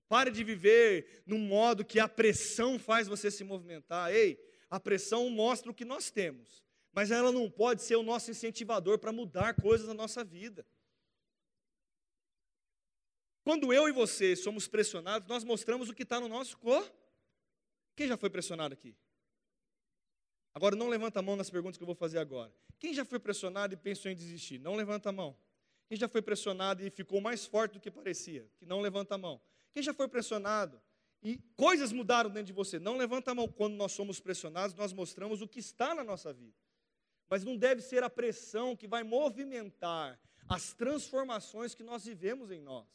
Pare 0.07 0.31
de 0.31 0.43
viver 0.43 1.21
no 1.25 1.37
modo 1.37 1.85
que 1.85 1.99
a 1.99 2.07
pressão 2.07 2.79
faz 2.79 3.07
você 3.07 3.29
se 3.29 3.43
movimentar. 3.43 4.11
Ei, 4.11 4.39
a 4.69 4.79
pressão 4.79 5.29
mostra 5.29 5.69
o 5.69 5.73
que 5.73 5.85
nós 5.85 6.09
temos, 6.09 6.63
mas 6.97 7.11
ela 7.11 7.31
não 7.31 7.47
pode 7.47 7.83
ser 7.83 7.95
o 7.95 8.01
nosso 8.01 8.31
incentivador 8.31 8.97
para 8.97 9.11
mudar 9.11 9.53
coisas 9.61 9.87
na 9.87 9.93
nossa 9.93 10.23
vida. 10.23 10.65
Quando 13.43 13.71
eu 13.71 13.87
e 13.87 13.91
você 13.91 14.35
somos 14.35 14.67
pressionados, 14.67 15.29
nós 15.29 15.43
mostramos 15.43 15.89
o 15.89 15.93
que 15.93 16.01
está 16.01 16.19
no 16.19 16.27
nosso 16.27 16.57
corpo. 16.57 16.91
Quem 17.95 18.07
já 18.07 18.17
foi 18.17 18.31
pressionado 18.31 18.73
aqui? 18.73 18.95
Agora 20.55 20.75
não 20.75 20.89
levanta 20.89 21.19
a 21.19 21.21
mão 21.21 21.35
nas 21.35 21.51
perguntas 21.51 21.77
que 21.77 21.83
eu 21.83 21.85
vou 21.85 21.93
fazer 21.93 22.17
agora. 22.17 22.51
Quem 22.79 22.95
já 22.95 23.05
foi 23.05 23.19
pressionado 23.19 23.75
e 23.75 23.77
pensou 23.77 24.09
em 24.09 24.15
desistir? 24.15 24.57
Não 24.57 24.73
levanta 24.73 25.09
a 25.09 25.11
mão. 25.11 25.37
Quem 25.87 25.99
já 25.99 26.07
foi 26.07 26.23
pressionado 26.23 26.83
e 26.83 26.89
ficou 26.89 27.21
mais 27.21 27.45
forte 27.45 27.73
do 27.73 27.79
que 27.79 27.91
parecia? 27.91 28.49
Que 28.57 28.65
não 28.65 28.81
levanta 28.81 29.13
a 29.13 29.19
mão. 29.19 29.39
Quem 29.71 29.83
já 29.83 29.93
foi 29.93 30.07
pressionado 30.07 30.81
e 31.21 31.37
coisas 31.55 31.91
mudaram 31.91 32.31
dentro 32.31 32.47
de 32.47 32.53
você? 32.53 32.79
Não 32.79 32.97
levanta 32.97 33.29
a 33.29 33.35
mão. 33.35 33.47
Quando 33.47 33.75
nós 33.75 33.91
somos 33.91 34.19
pressionados, 34.19 34.75
nós 34.75 34.91
mostramos 34.91 35.43
o 35.43 35.47
que 35.47 35.59
está 35.59 35.93
na 35.93 36.03
nossa 36.03 36.33
vida. 36.33 36.57
Mas 37.29 37.43
não 37.43 37.57
deve 37.57 37.81
ser 37.81 38.03
a 38.03 38.09
pressão 38.09 38.75
que 38.75 38.87
vai 38.87 39.03
movimentar 39.03 40.19
as 40.47 40.73
transformações 40.73 41.75
que 41.75 41.83
nós 41.83 42.05
vivemos 42.05 42.51
em 42.51 42.61
nós. 42.61 42.87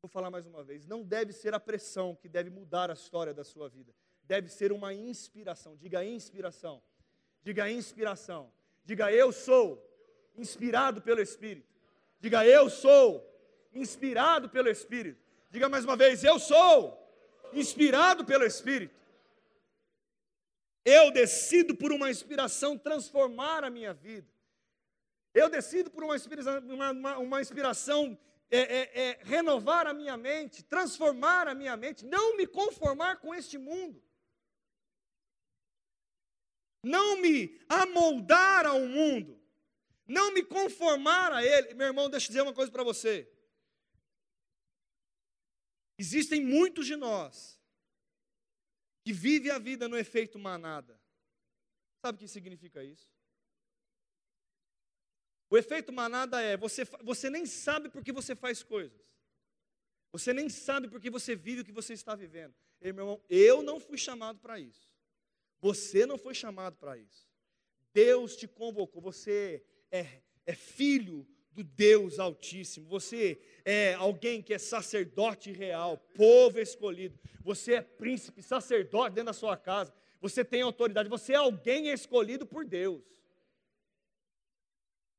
Vou 0.00 0.08
falar 0.08 0.30
mais 0.30 0.46
uma 0.46 0.62
vez. 0.62 0.86
Não 0.86 1.02
deve 1.02 1.32
ser 1.32 1.52
a 1.54 1.60
pressão 1.60 2.14
que 2.14 2.28
deve 2.28 2.50
mudar 2.50 2.90
a 2.90 2.94
história 2.94 3.34
da 3.34 3.44
sua 3.44 3.68
vida 3.68 3.94
deve 4.28 4.50
ser 4.50 4.70
uma 4.70 4.92
inspiração. 4.92 5.74
Diga 5.74 6.04
inspiração. 6.04 6.82
Diga 7.42 7.70
inspiração. 7.70 8.52
Diga 8.84 9.10
eu 9.10 9.32
sou 9.32 9.82
inspirado 10.36 11.00
pelo 11.00 11.22
Espírito. 11.22 11.66
Diga 12.20 12.46
eu 12.46 12.68
sou 12.68 13.24
inspirado 13.72 14.50
pelo 14.50 14.68
Espírito. 14.68 15.18
Diga 15.50 15.68
mais 15.68 15.84
uma 15.84 15.96
vez, 15.96 16.22
eu 16.22 16.38
sou 16.38 16.94
inspirado 17.54 18.22
pelo 18.24 18.44
Espírito. 18.44 18.94
Eu 20.96 21.10
decido 21.10 21.76
por 21.76 21.90
uma 21.92 22.10
inspiração 22.10 22.78
transformar 22.78 23.64
a 23.64 23.70
minha 23.70 23.92
vida. 23.92 24.28
Eu 25.34 25.48
decido 25.48 25.90
por 25.90 26.02
uma 26.02 26.16
inspiração, 26.16 26.58
uma, 26.60 26.90
uma, 26.90 27.18
uma 27.18 27.40
inspiração 27.40 28.18
é, 28.50 28.60
é, 28.60 29.00
é, 29.02 29.18
renovar 29.22 29.86
a 29.86 29.92
minha 29.92 30.16
mente, 30.16 30.64
transformar 30.64 31.46
a 31.48 31.54
minha 31.54 31.76
mente, 31.76 32.04
não 32.04 32.36
me 32.36 32.46
conformar 32.46 33.16
com 33.16 33.34
este 33.34 33.58
mundo 33.58 34.02
não 36.82 37.20
me 37.20 37.60
amoldar 37.68 38.66
ao 38.66 38.80
mundo, 38.80 39.40
não 40.06 40.32
me 40.32 40.42
conformar 40.42 41.32
a 41.32 41.44
ele. 41.44 41.74
Meu 41.74 41.88
irmão, 41.88 42.08
deixa 42.08 42.26
eu 42.26 42.28
dizer 42.28 42.42
uma 42.42 42.54
coisa 42.54 42.70
para 42.70 42.84
você. 42.84 43.30
Existem 45.98 46.44
muitos 46.44 46.86
de 46.86 46.96
nós 46.96 47.57
que 49.08 49.12
vivem 49.14 49.50
a 49.50 49.58
vida 49.58 49.88
no 49.88 49.96
efeito 49.96 50.38
manada. 50.38 51.00
Sabe 51.96 52.16
o 52.16 52.18
que 52.18 52.28
significa 52.28 52.84
isso? 52.84 53.10
O 55.48 55.56
efeito 55.56 55.90
manada 55.90 56.42
é 56.42 56.58
você, 56.58 56.84
você 57.02 57.30
nem 57.30 57.46
sabe 57.46 57.88
por 57.88 58.04
que 58.04 58.12
você 58.12 58.36
faz 58.36 58.62
coisas. 58.62 59.00
Você 60.12 60.34
nem 60.34 60.50
sabe 60.50 60.88
por 60.88 61.00
que 61.00 61.08
você 61.08 61.34
vive 61.34 61.62
o 61.62 61.64
que 61.64 61.72
você 61.72 61.94
está 61.94 62.14
vivendo. 62.14 62.54
Ei, 62.82 62.92
meu 62.92 63.04
irmão, 63.04 63.24
eu 63.30 63.62
não 63.62 63.80
fui 63.80 63.96
chamado 63.96 64.40
para 64.40 64.60
isso. 64.60 64.92
Você 65.58 66.04
não 66.04 66.18
foi 66.18 66.34
chamado 66.34 66.76
para 66.76 66.98
isso. 66.98 67.26
Deus 67.94 68.36
te 68.36 68.46
convocou. 68.46 69.00
Você 69.00 69.64
é, 69.90 70.20
é 70.44 70.52
filho 70.52 71.26
do 71.58 71.64
Deus 71.64 72.18
Altíssimo. 72.20 72.86
Você 72.88 73.40
é 73.64 73.94
alguém 73.94 74.40
que 74.40 74.54
é 74.54 74.58
sacerdote 74.58 75.50
real, 75.50 75.98
povo 76.14 76.60
escolhido. 76.60 77.18
Você 77.42 77.74
é 77.74 77.82
príncipe, 77.82 78.42
sacerdote 78.42 79.16
dentro 79.16 79.26
da 79.26 79.32
sua 79.32 79.56
casa. 79.56 79.92
Você 80.20 80.44
tem 80.44 80.62
autoridade. 80.62 81.08
Você 81.08 81.32
é 81.32 81.36
alguém 81.36 81.88
escolhido 81.88 82.46
por 82.46 82.64
Deus. 82.64 83.02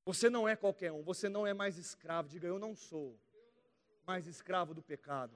Você 0.05 0.29
não 0.29 0.47
é 0.47 0.55
qualquer 0.55 0.91
um. 0.91 1.03
Você 1.03 1.27
não 1.27 1.45
é 1.45 1.53
mais 1.53 1.77
escravo. 1.77 2.29
Diga, 2.29 2.47
eu 2.47 2.57
não 2.57 2.73
sou 2.73 3.19
mais 4.07 4.25
escravo 4.25 4.73
do 4.73 4.81
pecado. 4.81 5.35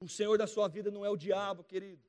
O 0.00 0.08
Senhor 0.08 0.36
da 0.36 0.46
sua 0.46 0.68
vida 0.68 0.90
não 0.90 1.04
é 1.04 1.08
o 1.08 1.16
diabo, 1.16 1.64
querido. 1.64 2.02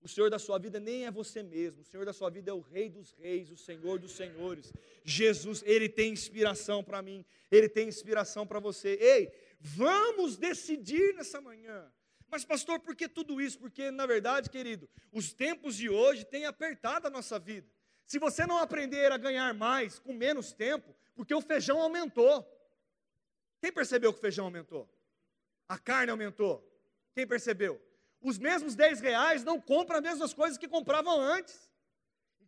O 0.00 0.08
Senhor 0.08 0.30
da 0.30 0.38
sua 0.38 0.58
vida 0.58 0.78
nem 0.78 1.06
é 1.06 1.10
você 1.10 1.42
mesmo, 1.42 1.82
o 1.82 1.84
Senhor 1.84 2.06
da 2.06 2.12
sua 2.12 2.30
vida 2.30 2.50
é 2.50 2.54
o 2.54 2.60
Rei 2.60 2.88
dos 2.88 3.12
Reis, 3.12 3.50
o 3.50 3.56
Senhor 3.56 3.98
dos 3.98 4.12
Senhores. 4.12 4.72
Jesus, 5.04 5.62
Ele 5.66 5.88
tem 5.88 6.12
inspiração 6.12 6.84
para 6.84 7.02
mim, 7.02 7.24
Ele 7.50 7.68
tem 7.68 7.88
inspiração 7.88 8.46
para 8.46 8.60
você. 8.60 8.96
Ei, 9.00 9.32
vamos 9.60 10.36
decidir 10.36 11.14
nessa 11.14 11.40
manhã. 11.40 11.92
Mas, 12.30 12.44
pastor, 12.44 12.78
por 12.78 12.94
que 12.94 13.08
tudo 13.08 13.40
isso? 13.40 13.58
Porque, 13.58 13.90
na 13.90 14.06
verdade, 14.06 14.50
querido, 14.50 14.88
os 15.10 15.32
tempos 15.32 15.76
de 15.76 15.88
hoje 15.88 16.24
têm 16.24 16.44
apertado 16.44 17.06
a 17.06 17.10
nossa 17.10 17.38
vida. 17.38 17.66
Se 18.06 18.18
você 18.18 18.46
não 18.46 18.58
aprender 18.58 19.10
a 19.10 19.16
ganhar 19.16 19.52
mais 19.54 19.98
com 19.98 20.12
menos 20.12 20.52
tempo, 20.52 20.94
porque 21.14 21.34
o 21.34 21.40
feijão 21.40 21.80
aumentou. 21.80 22.46
Quem 23.60 23.72
percebeu 23.72 24.12
que 24.12 24.18
o 24.18 24.22
feijão 24.22 24.44
aumentou? 24.44 24.88
A 25.68 25.76
carne 25.78 26.10
aumentou. 26.10 26.64
Quem 27.14 27.26
percebeu? 27.26 27.82
Os 28.20 28.38
mesmos 28.38 28.74
10 28.74 29.00
reais 29.00 29.44
não 29.44 29.60
compram 29.60 29.98
as 29.98 30.02
mesmas 30.02 30.34
coisas 30.34 30.58
que 30.58 30.68
compravam 30.68 31.20
antes. 31.20 31.70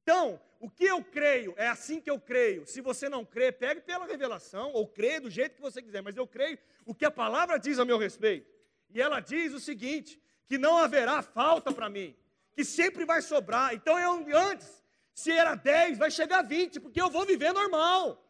Então, 0.03 0.41
o 0.59 0.69
que 0.69 0.85
eu 0.85 1.03
creio, 1.03 1.55
é 1.57 1.69
assim 1.69 2.01
que 2.01 2.11
eu 2.11 2.19
creio. 2.19 2.67
Se 2.67 2.81
você 2.81 3.09
não 3.09 3.25
crê, 3.25 3.53
pegue 3.53 3.81
pela 3.81 4.07
revelação, 4.07 4.73
ou 4.73 4.87
crê 4.87 5.21
do 5.21 5.31
jeito 5.31 5.55
que 5.55 5.61
você 5.61 5.81
quiser, 5.81 6.03
mas 6.03 6.17
eu 6.17 6.27
creio 6.27 6.59
o 6.85 6.95
que 6.95 7.05
a 7.05 7.11
palavra 7.11 7.59
diz 7.59 7.79
a 7.79 7.85
meu 7.85 7.99
respeito. 7.99 8.51
E 8.93 9.01
ela 9.01 9.21
diz 9.21 9.55
o 9.55 9.61
seguinte: 9.61 10.21
que 10.47 10.59
não 10.59 10.77
haverá 10.77 11.23
falta 11.23 11.73
para 11.73 11.89
mim, 11.89 12.17
que 12.53 12.65
sempre 12.65 13.05
vai 13.05 13.23
sobrar. 13.23 13.73
Então 13.73 13.99
eu 13.99 14.37
antes, 14.37 14.83
se 15.15 15.31
era 15.31 15.55
10, 15.55 15.99
vai 15.99 16.11
chegar 16.11 16.43
20, 16.43 16.81
porque 16.81 17.01
eu 17.01 17.09
vou 17.09 17.25
viver 17.25 17.53
normal. 17.53 18.27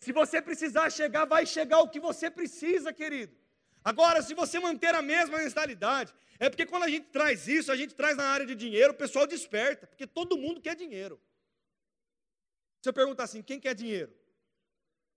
Se 0.00 0.12
você 0.12 0.42
precisar 0.42 0.90
chegar, 0.90 1.24
vai 1.24 1.46
chegar 1.46 1.78
o 1.78 1.88
que 1.88 2.00
você 2.00 2.30
precisa, 2.30 2.92
querido. 2.92 3.34
Agora, 3.82 4.20
se 4.20 4.34
você 4.34 4.58
manter 4.58 4.94
a 4.94 5.00
mesma 5.00 5.38
mentalidade, 5.38 6.12
é 6.38 6.50
porque 6.50 6.66
quando 6.66 6.84
a 6.84 6.88
gente 6.88 7.08
traz 7.10 7.46
isso, 7.46 7.70
a 7.70 7.76
gente 7.76 7.94
traz 7.94 8.16
na 8.16 8.24
área 8.24 8.46
de 8.46 8.54
dinheiro, 8.54 8.92
o 8.92 8.96
pessoal 8.96 9.26
desperta, 9.26 9.86
porque 9.86 10.06
todo 10.06 10.36
mundo 10.36 10.60
quer 10.60 10.74
dinheiro. 10.74 11.20
Se 12.82 12.88
eu 12.88 12.92
perguntar 12.92 13.24
assim, 13.24 13.42
quem 13.42 13.60
quer 13.60 13.74
dinheiro? 13.74 14.14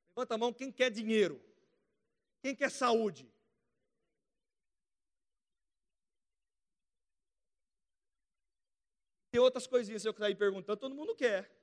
Levanta 0.10 0.36
a 0.36 0.38
mão, 0.38 0.54
quem 0.54 0.72
quer 0.72 0.90
dinheiro? 0.90 1.44
Quem 2.42 2.56
quer 2.56 2.72
saúde? 2.72 3.30
E 9.34 9.40
outras 9.40 9.68
coisinhas 9.68 10.02
que 10.02 10.08
eu 10.08 10.16
aí 10.26 10.36
perguntando, 10.36 10.80
todo 10.80 10.96
mundo 10.96 11.16
quer. 11.16 11.57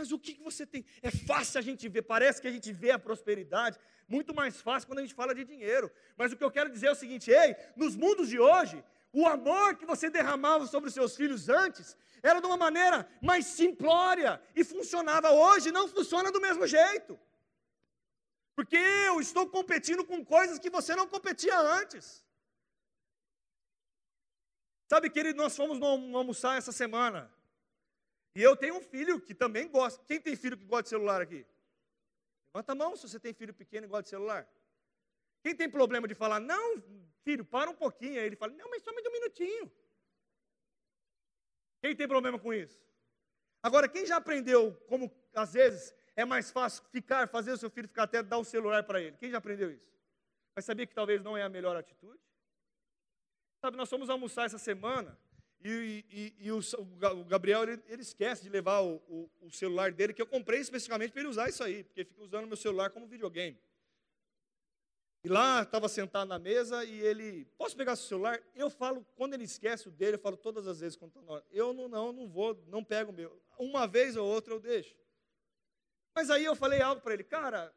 Mas 0.00 0.10
o 0.12 0.18
que 0.18 0.32
você 0.42 0.64
tem? 0.64 0.82
É 1.02 1.10
fácil 1.10 1.58
a 1.58 1.62
gente 1.62 1.86
ver, 1.86 2.00
parece 2.00 2.40
que 2.40 2.48
a 2.48 2.54
gente 2.56 2.72
vê 2.72 2.90
a 2.90 2.98
prosperidade, 2.98 3.78
muito 4.08 4.34
mais 4.34 4.58
fácil 4.66 4.86
quando 4.88 5.00
a 5.00 5.02
gente 5.02 5.12
fala 5.12 5.34
de 5.34 5.44
dinheiro. 5.44 5.92
Mas 6.16 6.32
o 6.32 6.36
que 6.38 6.42
eu 6.42 6.50
quero 6.50 6.70
dizer 6.74 6.86
é 6.86 6.92
o 6.92 7.00
seguinte: 7.02 7.30
ei, 7.30 7.54
nos 7.76 7.94
mundos 7.94 8.26
de 8.30 8.38
hoje, 8.40 8.82
o 9.12 9.26
amor 9.26 9.76
que 9.76 9.84
você 9.84 10.08
derramava 10.08 10.66
sobre 10.66 10.88
os 10.88 10.94
seus 10.94 11.14
filhos 11.14 11.50
antes 11.50 11.94
era 12.22 12.40
de 12.40 12.46
uma 12.46 12.56
maneira 12.56 13.06
mais 13.20 13.44
simplória 13.44 14.40
e 14.56 14.64
funcionava. 14.64 15.32
Hoje 15.32 15.70
não 15.70 15.86
funciona 15.86 16.32
do 16.32 16.40
mesmo 16.40 16.66
jeito. 16.66 17.20
Porque 18.54 18.78
eu 19.10 19.20
estou 19.20 19.46
competindo 19.50 20.02
com 20.02 20.24
coisas 20.24 20.58
que 20.58 20.70
você 20.70 20.96
não 20.96 21.06
competia 21.06 21.58
antes. 21.58 22.24
Sabe, 24.88 25.10
querido, 25.10 25.36
nós 25.42 25.54
fomos 25.54 25.78
almoçar 25.82 26.56
essa 26.56 26.72
semana. 26.72 27.30
E 28.34 28.42
eu 28.42 28.56
tenho 28.56 28.76
um 28.76 28.80
filho 28.80 29.20
que 29.20 29.34
também 29.34 29.68
gosta. 29.68 30.02
Quem 30.04 30.20
tem 30.20 30.36
filho 30.36 30.56
que 30.56 30.64
gosta 30.64 30.84
de 30.84 30.88
celular 30.90 31.20
aqui? 31.20 31.46
Levanta 32.54 32.72
a 32.72 32.74
mão 32.74 32.96
se 32.96 33.08
você 33.08 33.18
tem 33.18 33.32
filho 33.32 33.54
pequeno 33.54 33.86
e 33.86 33.88
gosta 33.88 34.04
de 34.04 34.08
celular. 34.10 34.48
Quem 35.42 35.54
tem 35.54 35.68
problema 35.68 36.06
de 36.06 36.14
falar, 36.14 36.38
não, 36.38 36.82
filho, 37.22 37.44
para 37.44 37.70
um 37.70 37.74
pouquinho. 37.74 38.20
Aí 38.20 38.26
ele 38.26 38.36
fala, 38.36 38.52
não, 38.52 38.68
mas 38.70 38.82
só 38.82 38.92
mais 38.92 39.06
um 39.06 39.12
minutinho. 39.12 39.72
Quem 41.80 41.96
tem 41.96 42.06
problema 42.06 42.38
com 42.38 42.52
isso? 42.52 42.78
Agora, 43.62 43.88
quem 43.88 44.06
já 44.06 44.16
aprendeu 44.16 44.74
como, 44.86 45.10
às 45.34 45.52
vezes, 45.52 45.94
é 46.14 46.24
mais 46.24 46.50
fácil 46.50 46.84
ficar, 46.90 47.28
fazer 47.28 47.52
o 47.52 47.56
seu 47.56 47.70
filho 47.70 47.88
ficar 47.88 48.04
até 48.04 48.22
dar 48.22 48.38
o 48.38 48.44
celular 48.44 48.84
para 48.84 49.00
ele? 49.00 49.16
Quem 49.16 49.30
já 49.30 49.38
aprendeu 49.38 49.70
isso? 49.70 49.90
Mas 50.54 50.64
sabia 50.64 50.86
que 50.86 50.94
talvez 50.94 51.22
não 51.22 51.36
é 51.36 51.42
a 51.42 51.48
melhor 51.48 51.76
atitude? 51.76 52.20
Sabe, 53.60 53.76
nós 53.76 53.88
fomos 53.88 54.08
almoçar 54.08 54.44
essa 54.44 54.58
semana 54.58 55.18
e, 55.62 56.04
e, 56.10 56.34
e 56.46 56.52
o, 56.52 56.58
o, 56.58 57.24
Gabriel, 57.24 57.64
ele, 57.64 57.82
ele, 57.86 58.02
esquece 58.02 58.42
de 58.42 58.48
levar 58.48 58.80
o, 58.80 58.96
o, 59.08 59.30
o, 59.42 59.50
celular 59.50 59.92
dele, 59.92 60.14
que 60.14 60.22
eu 60.22 60.26
comprei 60.26 60.60
especificamente 60.60 61.12
para 61.12 61.20
ele 61.20 61.28
usar 61.28 61.48
isso 61.48 61.62
aí, 61.62 61.84
porque 61.84 62.04
fica 62.04 62.22
usando 62.22 62.46
meu 62.46 62.56
celular 62.56 62.90
como 62.90 63.06
videogame. 63.06 63.58
E 65.22 65.28
lá, 65.28 65.62
estava 65.62 65.86
sentado 65.86 66.26
na 66.26 66.38
mesa 66.38 66.82
e 66.82 66.98
ele, 67.00 67.44
posso 67.58 67.76
pegar 67.76 67.94
seu 67.94 68.08
celular? 68.08 68.40
Eu 68.54 68.70
falo, 68.70 69.04
quando 69.16 69.34
ele 69.34 69.44
esquece 69.44 69.86
o 69.86 69.90
dele, 69.90 70.16
eu 70.16 70.20
falo 70.20 70.36
todas 70.36 70.66
as 70.66 70.80
vezes 70.80 70.96
quando 70.96 71.10
está 71.10 71.20
na 71.20 71.32
hora. 71.32 71.44
Eu 71.50 71.74
não, 71.74 71.88
não, 71.88 72.10
não 72.10 72.26
vou, 72.26 72.58
não 72.68 72.82
pego 72.82 73.12
o 73.12 73.14
meu. 73.14 73.38
Uma 73.58 73.86
vez 73.86 74.16
ou 74.16 74.26
outra 74.26 74.54
eu 74.54 74.60
deixo. 74.60 74.96
Mas 76.14 76.30
aí 76.30 76.44
eu 76.44 76.56
falei 76.56 76.80
algo 76.80 77.02
para 77.02 77.12
ele, 77.12 77.24
cara, 77.24 77.70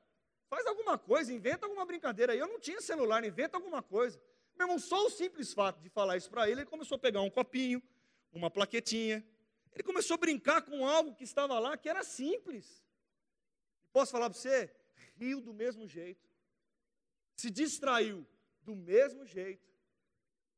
faz 0.50 0.66
alguma 0.66 0.98
coisa, 0.98 1.34
inventa 1.34 1.66
alguma 1.66 1.86
brincadeira. 1.86 2.34
Eu 2.34 2.48
não 2.48 2.62
tinha 2.62 2.80
celular, 2.80 3.26
inventa 3.26 3.58
alguma 3.58 3.84
coisa. 3.84 4.22
Meu 4.58 4.68
irmão, 4.68 4.80
só 4.80 5.06
o 5.06 5.10
simples 5.10 5.54
fato 5.54 5.82
de 5.82 5.90
falar 5.90 6.18
isso 6.18 6.30
para 6.30 6.50
ele, 6.50 6.62
ele 6.62 6.70
começou 6.70 6.96
a 6.96 7.00
pegar 7.00 7.22
um 7.22 7.30
copinho, 7.30 7.82
uma 8.32 8.50
plaquetinha. 8.50 9.26
Ele 9.74 9.84
começou 9.84 10.16
a 10.16 10.18
brincar 10.18 10.62
com 10.62 10.88
algo 10.88 11.16
que 11.16 11.24
estava 11.24 11.58
lá 11.60 11.76
que 11.76 11.90
era 11.90 12.04
simples. 12.04 12.84
Posso 13.92 14.12
falar 14.12 14.30
para 14.30 14.40
você? 14.40 14.72
Riu 15.16 15.42
do 15.42 15.54
mesmo 15.54 15.88
jeito. 15.88 16.30
Se 17.36 17.50
distraiu 17.50 18.26
do 18.62 18.76
mesmo 18.76 19.26
jeito. 19.26 19.68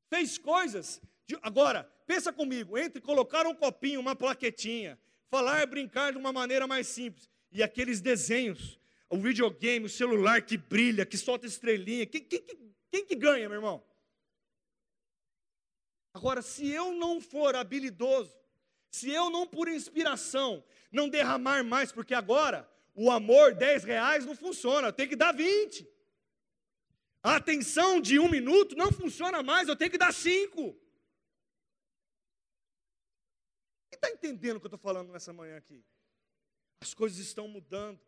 Fez 0.10 0.38
coisas. 0.38 1.02
De... 1.26 1.38
Agora, 1.42 1.84
pensa 2.06 2.32
comigo, 2.32 2.78
entre 2.78 3.02
colocar 3.02 3.48
um 3.48 3.56
copinho, 3.56 4.00
uma 4.00 4.16
plaquetinha, 4.16 5.00
falar, 5.30 5.66
brincar 5.66 6.12
de 6.12 6.18
uma 6.18 6.32
maneira 6.32 6.68
mais 6.68 6.88
simples, 6.88 7.30
e 7.52 7.64
aqueles 7.64 8.02
desenhos, 8.02 8.80
o 9.10 9.18
videogame, 9.18 9.86
o 9.86 9.90
celular 9.90 10.42
que 10.42 10.58
brilha, 10.58 11.06
que 11.06 11.18
solta 11.18 11.46
estrelinha, 11.46 12.06
quem, 12.06 12.22
quem, 12.22 12.42
quem 12.42 12.65
que 13.04 13.16
ganha, 13.16 13.50
meu 13.50 13.58
irmão? 13.58 13.84
Agora, 16.14 16.44
se 16.44 16.70
eu 16.70 16.94
não 16.94 17.20
for 17.20 17.56
habilidoso, 17.56 18.38
se 18.90 19.10
eu 19.10 19.30
não, 19.30 19.46
por 19.46 19.68
inspiração, 19.68 20.64
não 20.90 21.10
derramar 21.10 21.64
mais, 21.64 21.92
porque 21.92 22.14
agora 22.14 22.70
o 22.94 23.12
amor, 23.12 23.54
10 23.54 23.84
reais, 23.84 24.26
não 24.26 24.36
funciona, 24.36 24.88
eu 24.88 24.94
tenho 24.94 25.10
que 25.10 25.16
dar 25.16 25.34
20. 25.34 25.86
A 27.22 27.36
atenção 27.38 28.00
de 28.00 28.18
um 28.20 28.30
minuto 28.30 28.76
não 28.76 28.92
funciona 28.92 29.44
mais, 29.44 29.68
eu 29.68 29.76
tenho 29.76 29.92
que 29.92 29.98
dar 29.98 30.14
5. 30.14 30.74
Quem 33.90 33.98
está 33.98 34.10
entendendo 34.10 34.58
o 34.58 34.60
que 34.62 34.68
eu 34.68 34.70
estou 34.70 34.80
falando 34.80 35.12
nessa 35.12 35.34
manhã 35.34 35.58
aqui? 35.58 35.84
As 36.80 36.94
coisas 36.94 37.18
estão 37.18 37.48
mudando, 37.48 38.00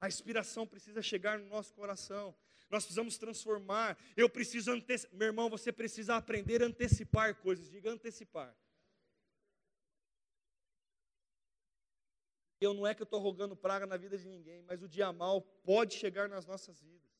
a 0.00 0.08
inspiração 0.08 0.66
precisa 0.66 1.02
chegar 1.02 1.38
no 1.38 1.46
nosso 1.46 1.74
coração 1.74 2.34
nós 2.70 2.84
precisamos 2.84 3.18
transformar. 3.18 3.98
Eu 4.16 4.30
preciso 4.30 4.70
antecipar. 4.70 5.18
Meu 5.18 5.26
irmão, 5.26 5.50
você 5.50 5.72
precisa 5.72 6.14
aprender 6.16 6.62
a 6.62 6.66
antecipar 6.66 7.34
coisas. 7.34 7.68
Diga 7.68 7.90
antecipar. 7.90 8.56
Eu 12.60 12.72
não 12.74 12.86
é 12.86 12.94
que 12.94 13.02
eu 13.02 13.04
estou 13.04 13.20
rogando 13.20 13.56
praga 13.56 13.86
na 13.86 13.96
vida 13.96 14.16
de 14.16 14.28
ninguém, 14.28 14.62
mas 14.62 14.82
o 14.82 14.88
dia 14.88 15.10
mal 15.12 15.40
pode 15.40 15.94
chegar 15.94 16.28
nas 16.28 16.44
nossas 16.46 16.80
vidas. 16.80 17.10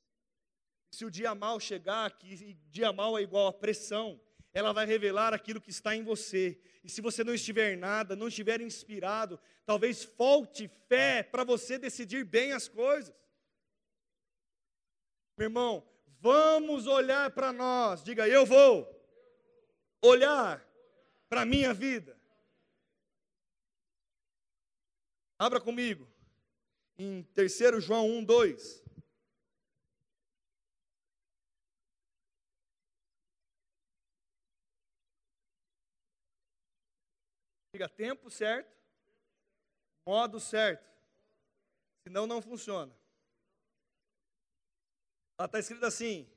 Se 0.93 1.05
o 1.05 1.11
dia 1.11 1.35
mal 1.35 1.59
chegar, 1.59 2.11
que 2.19 2.55
dia 2.71 2.93
mal 2.93 3.19
é 3.19 3.23
igual 3.23 3.47
a 3.47 3.53
pressão, 3.53 4.21
ela 4.53 4.73
vai 4.73 4.85
revelar 4.85 5.33
aquilo 5.33 5.61
que 5.61 5.71
está 5.71 5.97
em 5.97 6.03
você. 6.03 6.61
E 6.85 6.91
se 6.91 7.01
você 7.01 7.25
não 7.25 7.33
estiver 7.33 7.77
nada, 7.77 8.15
não 8.15 8.29
estiver 8.29 8.61
inspirado, 8.61 9.41
talvez 9.65 10.05
falte 10.05 10.69
fé 10.89 11.23
para 11.23 11.43
você 11.45 11.79
decidir 11.79 12.25
bem 12.25 12.53
as 12.53 12.69
coisas. 12.69 13.15
Meu 15.41 15.47
irmão, 15.47 15.83
vamos 16.21 16.87
olhar 16.87 17.31
para 17.31 17.51
nós. 17.51 18.05
Diga, 18.05 18.29
eu 18.29 18.45
vou 18.45 18.87
olhar 20.03 20.63
para 21.31 21.41
a 21.41 21.47
minha 21.47 21.73
vida. 21.73 22.15
Abra 25.39 25.59
comigo. 25.59 26.07
Em 26.99 27.23
3 27.33 27.83
João 27.83 28.07
1, 28.19 28.25
2. 28.27 28.85
Diga 37.73 37.89
tempo 37.89 38.31
certo, 38.31 38.77
modo 40.07 40.39
certo. 40.39 40.87
Senão 42.07 42.27
não 42.27 42.43
funciona. 42.43 43.00
Está 45.45 45.59
escrito 45.59 45.85
assim: 45.87 46.29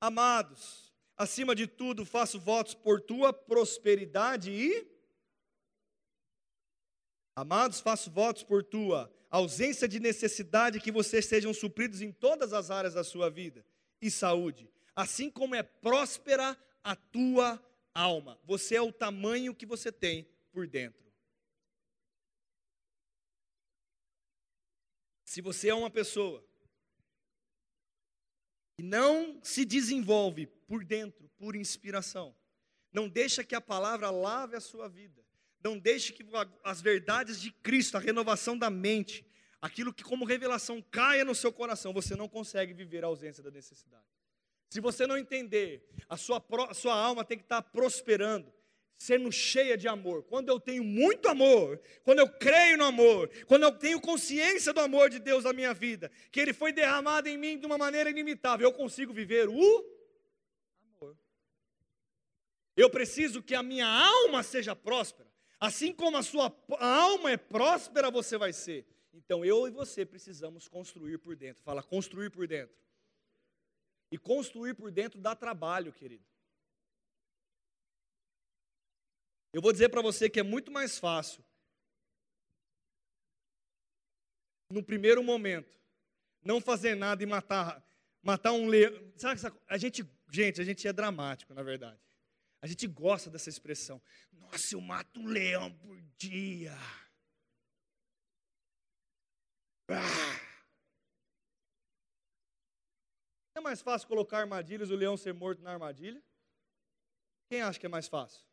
Amados, 0.00 0.92
acima 1.16 1.54
de 1.54 1.66
tudo 1.66 2.04
faço 2.04 2.38
votos 2.38 2.74
por 2.74 3.00
tua 3.00 3.32
prosperidade 3.32 4.50
e. 4.50 4.86
Amados, 7.34 7.80
faço 7.80 8.10
votos 8.10 8.42
por 8.42 8.62
tua 8.62 9.10
ausência 9.30 9.88
de 9.88 10.00
necessidade, 10.00 10.80
que 10.80 10.90
vocês 10.90 11.24
sejam 11.24 11.54
supridos 11.54 12.02
em 12.02 12.12
todas 12.12 12.52
as 12.52 12.70
áreas 12.70 12.94
da 12.94 13.04
sua 13.04 13.30
vida 13.30 13.64
e 14.02 14.10
saúde, 14.10 14.68
assim 14.94 15.30
como 15.30 15.54
é 15.54 15.62
próspera 15.62 16.58
a 16.82 16.96
tua 16.96 17.62
alma. 17.94 18.38
Você 18.44 18.74
é 18.74 18.82
o 18.82 18.92
tamanho 18.92 19.54
que 19.54 19.64
você 19.64 19.92
tem 19.92 20.28
por 20.52 20.66
dentro. 20.66 21.00
Se 25.24 25.40
você 25.40 25.68
é 25.68 25.74
uma 25.74 25.90
pessoa 25.90 26.44
e 28.80 28.82
não 28.82 29.38
se 29.42 29.66
desenvolve 29.66 30.46
por 30.66 30.82
dentro, 30.82 31.30
por 31.36 31.54
inspiração. 31.54 32.34
Não 32.90 33.10
deixa 33.10 33.44
que 33.44 33.54
a 33.54 33.60
palavra 33.60 34.10
lave 34.10 34.56
a 34.56 34.60
sua 34.60 34.88
vida. 34.88 35.22
Não 35.62 35.78
deixe 35.78 36.14
que 36.14 36.24
as 36.64 36.80
verdades 36.80 37.42
de 37.42 37.50
Cristo, 37.50 37.98
a 37.98 38.00
renovação 38.00 38.56
da 38.56 38.70
mente, 38.70 39.22
aquilo 39.60 39.92
que 39.92 40.02
como 40.02 40.24
revelação 40.24 40.82
caia 40.90 41.26
no 41.26 41.34
seu 41.34 41.52
coração, 41.52 41.92
você 41.92 42.16
não 42.16 42.26
consegue 42.26 42.72
viver 42.72 43.04
a 43.04 43.08
ausência 43.08 43.42
da 43.42 43.50
necessidade. 43.50 44.06
Se 44.70 44.80
você 44.80 45.06
não 45.06 45.18
entender, 45.18 45.86
a 46.08 46.16
sua, 46.16 46.42
a 46.70 46.72
sua 46.72 46.94
alma 46.94 47.22
tem 47.22 47.36
que 47.36 47.44
estar 47.44 47.60
prosperando, 47.60 48.50
sendo 49.00 49.32
cheia 49.32 49.78
de 49.78 49.88
amor. 49.88 50.24
Quando 50.24 50.50
eu 50.50 50.60
tenho 50.60 50.84
muito 50.84 51.26
amor, 51.26 51.80
quando 52.02 52.18
eu 52.18 52.28
creio 52.28 52.76
no 52.76 52.84
amor, 52.84 53.30
quando 53.46 53.62
eu 53.62 53.72
tenho 53.72 53.98
consciência 53.98 54.74
do 54.74 54.80
amor 54.80 55.08
de 55.08 55.18
Deus 55.18 55.44
na 55.44 55.54
minha 55.54 55.72
vida, 55.72 56.10
que 56.30 56.38
Ele 56.38 56.52
foi 56.52 56.70
derramado 56.70 57.26
em 57.26 57.38
mim 57.38 57.58
de 57.58 57.64
uma 57.64 57.78
maneira 57.78 58.10
ilimitável, 58.10 58.68
eu 58.68 58.74
consigo 58.74 59.10
viver 59.10 59.48
o 59.48 59.84
amor. 60.98 61.16
Eu 62.76 62.90
preciso 62.90 63.42
que 63.42 63.54
a 63.54 63.62
minha 63.62 63.86
alma 63.86 64.42
seja 64.42 64.76
próspera. 64.76 65.30
Assim 65.58 65.94
como 65.94 66.18
a 66.18 66.22
sua 66.22 66.54
alma 66.78 67.30
é 67.30 67.38
próspera, 67.38 68.10
você 68.10 68.36
vai 68.36 68.52
ser. 68.52 68.86
Então 69.14 69.42
eu 69.42 69.66
e 69.66 69.70
você 69.70 70.04
precisamos 70.04 70.68
construir 70.68 71.16
por 71.16 71.34
dentro. 71.34 71.62
Fala, 71.62 71.82
construir 71.82 72.28
por 72.28 72.46
dentro. 72.46 72.76
E 74.12 74.18
construir 74.18 74.74
por 74.74 74.90
dentro 74.90 75.18
dá 75.18 75.34
trabalho, 75.34 75.90
querido. 75.90 76.29
Eu 79.52 79.60
vou 79.60 79.72
dizer 79.72 79.88
para 79.88 80.02
você 80.02 80.30
que 80.30 80.38
é 80.38 80.42
muito 80.42 80.70
mais 80.70 80.98
fácil, 80.98 81.44
no 84.70 84.82
primeiro 84.82 85.22
momento, 85.22 85.76
não 86.42 86.60
fazer 86.60 86.94
nada 86.94 87.22
e 87.22 87.26
matar, 87.26 87.84
matar 88.22 88.52
um 88.52 88.66
leão. 88.66 88.92
Sabe, 89.16 89.40
a 89.66 89.76
gente, 89.76 90.08
gente, 90.30 90.60
a 90.60 90.64
gente 90.64 90.86
é 90.86 90.92
dramático, 90.92 91.52
na 91.52 91.62
verdade. 91.62 92.00
A 92.62 92.66
gente 92.66 92.86
gosta 92.86 93.28
dessa 93.28 93.48
expressão. 93.48 94.00
Nossa, 94.32 94.74
eu 94.74 94.80
mato 94.80 95.18
um 95.18 95.26
leão 95.26 95.72
por 95.72 96.00
dia. 96.16 96.76
Ah. 99.88 100.50
É 103.56 103.60
mais 103.60 103.82
fácil 103.82 104.06
colocar 104.06 104.38
armadilhas 104.38 104.90
e 104.90 104.92
o 104.92 104.96
leão 104.96 105.16
ser 105.16 105.34
morto 105.34 105.62
na 105.62 105.72
armadilha? 105.72 106.22
Quem 107.48 107.62
acha 107.62 107.80
que 107.80 107.86
é 107.86 107.88
mais 107.88 108.06
fácil? 108.06 108.49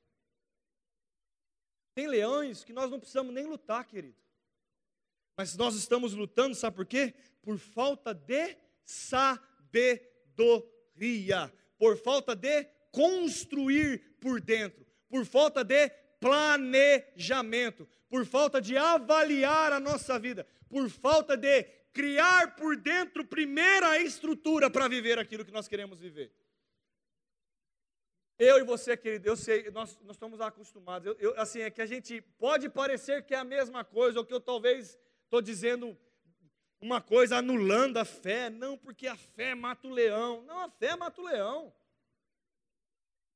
Tem 1.97 2.05
leões 2.05 2.63
que 2.63 2.71
nós 2.71 2.91
não 2.91 2.99
precisamos 2.99 3.33
nem 3.33 3.47
lutar, 3.47 3.83
querido. 3.83 4.15
Mas 5.35 5.57
nós 5.57 5.73
estamos 5.73 6.13
lutando, 6.13 6.53
sabe 6.53 6.75
por 6.75 6.85
quê? 6.85 7.15
Por 7.41 7.57
falta 7.57 8.13
de 8.13 8.55
sabedoria, 8.85 9.51
por 11.75 11.97
falta 11.97 12.35
de 12.35 12.65
construir 12.91 14.15
por 14.21 14.39
dentro, 14.39 14.85
por 15.09 15.25
falta 15.25 15.63
de 15.63 15.89
planejamento, 16.19 17.89
por 18.07 18.27
falta 18.27 18.61
de 18.61 18.77
avaliar 18.77 19.73
a 19.73 19.79
nossa 19.79 20.19
vida, 20.19 20.45
por 20.69 20.87
falta 20.91 21.35
de 21.35 21.63
criar 21.91 22.55
por 22.55 22.77
dentro 22.77 23.25
primeiro 23.25 23.87
a 23.87 23.99
estrutura 23.99 24.69
para 24.69 24.87
viver 24.87 25.17
aquilo 25.17 25.43
que 25.43 25.51
nós 25.51 25.67
queremos 25.67 25.99
viver. 25.99 26.31
Eu 28.39 28.59
e 28.59 28.63
você, 28.63 28.95
querido, 28.95 29.27
eu 29.27 29.35
sei, 29.35 29.71
nós, 29.71 29.97
nós 30.01 30.15
estamos 30.15 30.39
acostumados. 30.39 31.07
Eu, 31.07 31.15
eu, 31.19 31.39
assim, 31.39 31.61
é 31.61 31.71
que 31.71 31.81
a 31.81 31.87
gente 31.87 32.21
pode 32.21 32.69
parecer 32.69 33.23
que 33.23 33.33
é 33.33 33.37
a 33.37 33.43
mesma 33.43 33.83
coisa, 33.83 34.19
ou 34.19 34.25
que 34.25 34.33
eu 34.33 34.39
talvez 34.39 34.97
estou 35.23 35.41
dizendo 35.41 35.97
uma 36.79 37.01
coisa 37.01 37.37
anulando 37.37 37.97
a 37.97 38.05
fé. 38.05 38.49
Não, 38.49 38.77
porque 38.77 39.07
a 39.07 39.15
fé 39.15 39.55
mata 39.55 39.87
o 39.87 39.91
leão. 39.91 40.43
Não, 40.43 40.59
a 40.59 40.69
fé 40.69 40.95
mata 40.95 41.19
o 41.19 41.25
leão. 41.25 41.73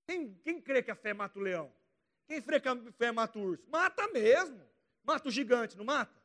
Quem, 0.06 0.36
quem 0.44 0.62
crê 0.62 0.84
que 0.84 0.92
a 0.92 0.96
fé 0.96 1.14
mata 1.14 1.40
o 1.40 1.42
leão? 1.42 1.74
Quem 2.28 2.40
crê 2.40 2.60
que 2.60 2.68
a 2.68 2.76
fé 2.94 3.12
mata 3.12 3.40
o 3.40 3.42
urso? 3.42 3.68
Mata 3.70 4.08
mesmo. 4.10 4.62
Mata 5.04 5.30
o 5.30 5.32
gigante, 5.32 5.76
não 5.78 5.86
mata? 5.86 6.22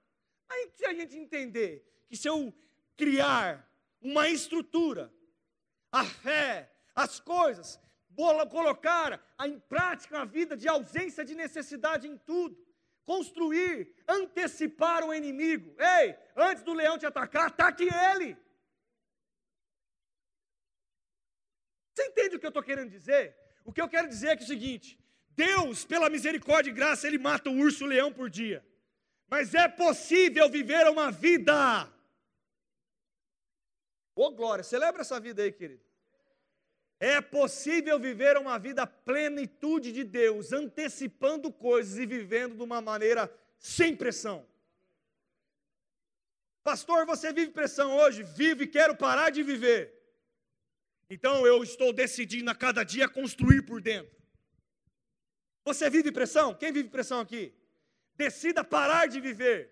Aí 0.49 0.71
se 0.75 0.85
a 0.85 0.93
gente 0.93 1.17
entender 1.17 2.05
que 2.09 2.17
se 2.17 2.29
eu 2.29 2.55
criar 2.95 3.67
uma 4.03 4.29
estrutura, 4.29 5.12
a 5.91 6.05
fé, 6.05 6.71
as 6.95 7.19
coisas, 7.19 7.81
colocar 8.17 9.21
em 9.45 9.59
prática 9.61 10.21
a 10.21 10.25
vida 10.25 10.57
de 10.57 10.67
ausência 10.69 11.25
de 11.25 11.35
necessidade 11.35 12.09
em 12.09 12.17
tudo. 12.17 12.57
Construir, 13.05 13.95
antecipar 14.09 15.05
o 15.05 15.15
inimigo. 15.15 15.77
Ei, 15.79 16.17
antes 16.35 16.65
do 16.65 16.73
leão 16.73 16.99
te 16.99 17.07
atacar, 17.07 17.47
ataque 17.47 17.85
ele. 17.85 18.37
Você 21.95 22.07
entende 22.09 22.37
o 22.37 22.41
que 22.41 22.47
eu 22.47 22.49
estou 22.49 22.63
querendo 22.63 22.91
dizer? 22.91 23.37
O 23.65 23.73
que 23.73 23.81
eu 23.81 23.89
quero 23.89 24.09
dizer 24.09 24.29
é, 24.29 24.37
que 24.37 24.43
é 24.43 24.45
o 24.45 24.49
seguinte: 24.49 24.99
Deus, 25.31 25.85
pela 25.85 26.11
misericórdia 26.11 26.71
e 26.71 26.75
graça, 26.75 27.07
Ele 27.07 27.19
mata 27.19 27.49
o 27.49 27.57
urso 27.57 27.85
e 27.85 27.87
o 27.87 27.89
leão 27.89 28.13
por 28.13 28.29
dia. 28.29 28.67
Mas 29.29 29.55
é 29.55 29.69
possível 29.69 30.49
viver 30.49 30.89
uma 30.89 31.11
vida. 31.13 31.87
Ô 34.15 34.25
oh, 34.25 34.31
glória, 34.33 34.65
celebra 34.65 35.03
essa 35.03 35.21
vida 35.21 35.43
aí, 35.43 35.53
querido. 35.53 35.86
É 36.99 37.21
possível 37.21 37.99
viver 37.99 38.37
uma 38.37 38.59
vida 38.59 38.87
plenitude 38.87 39.93
de 39.93 40.03
Deus, 40.03 40.53
antecipando 40.53 41.53
coisas 41.53 41.99
e 41.99 42.07
vivendo 42.07 42.57
de 42.57 42.63
uma 42.63 42.81
maneira 42.81 43.31
sem 43.59 43.95
pressão. 43.95 44.47
Pastor, 46.65 47.05
você 47.07 47.33
vive 47.33 47.53
pressão 47.53 47.97
hoje? 47.97 48.23
Vive 48.23 48.65
e 48.65 48.67
quero 48.67 48.97
parar 48.97 49.31
de 49.31 49.43
viver. 49.43 49.93
Então 51.09 51.47
eu 51.47 51.63
estou 51.63 51.93
decidindo 51.93 52.51
a 52.51 52.55
cada 52.55 52.83
dia 52.83 53.09
construir 53.09 53.63
por 53.63 53.81
dentro. 53.81 54.17
Você 55.65 55.89
vive 55.91 56.11
pressão? 56.11 56.55
Quem 56.55 56.73
vive 56.73 56.89
pressão 56.89 57.21
aqui? 57.21 57.55
Decida 58.17 58.65
parar 58.65 59.07
de 59.07 59.21
viver. 59.21 59.71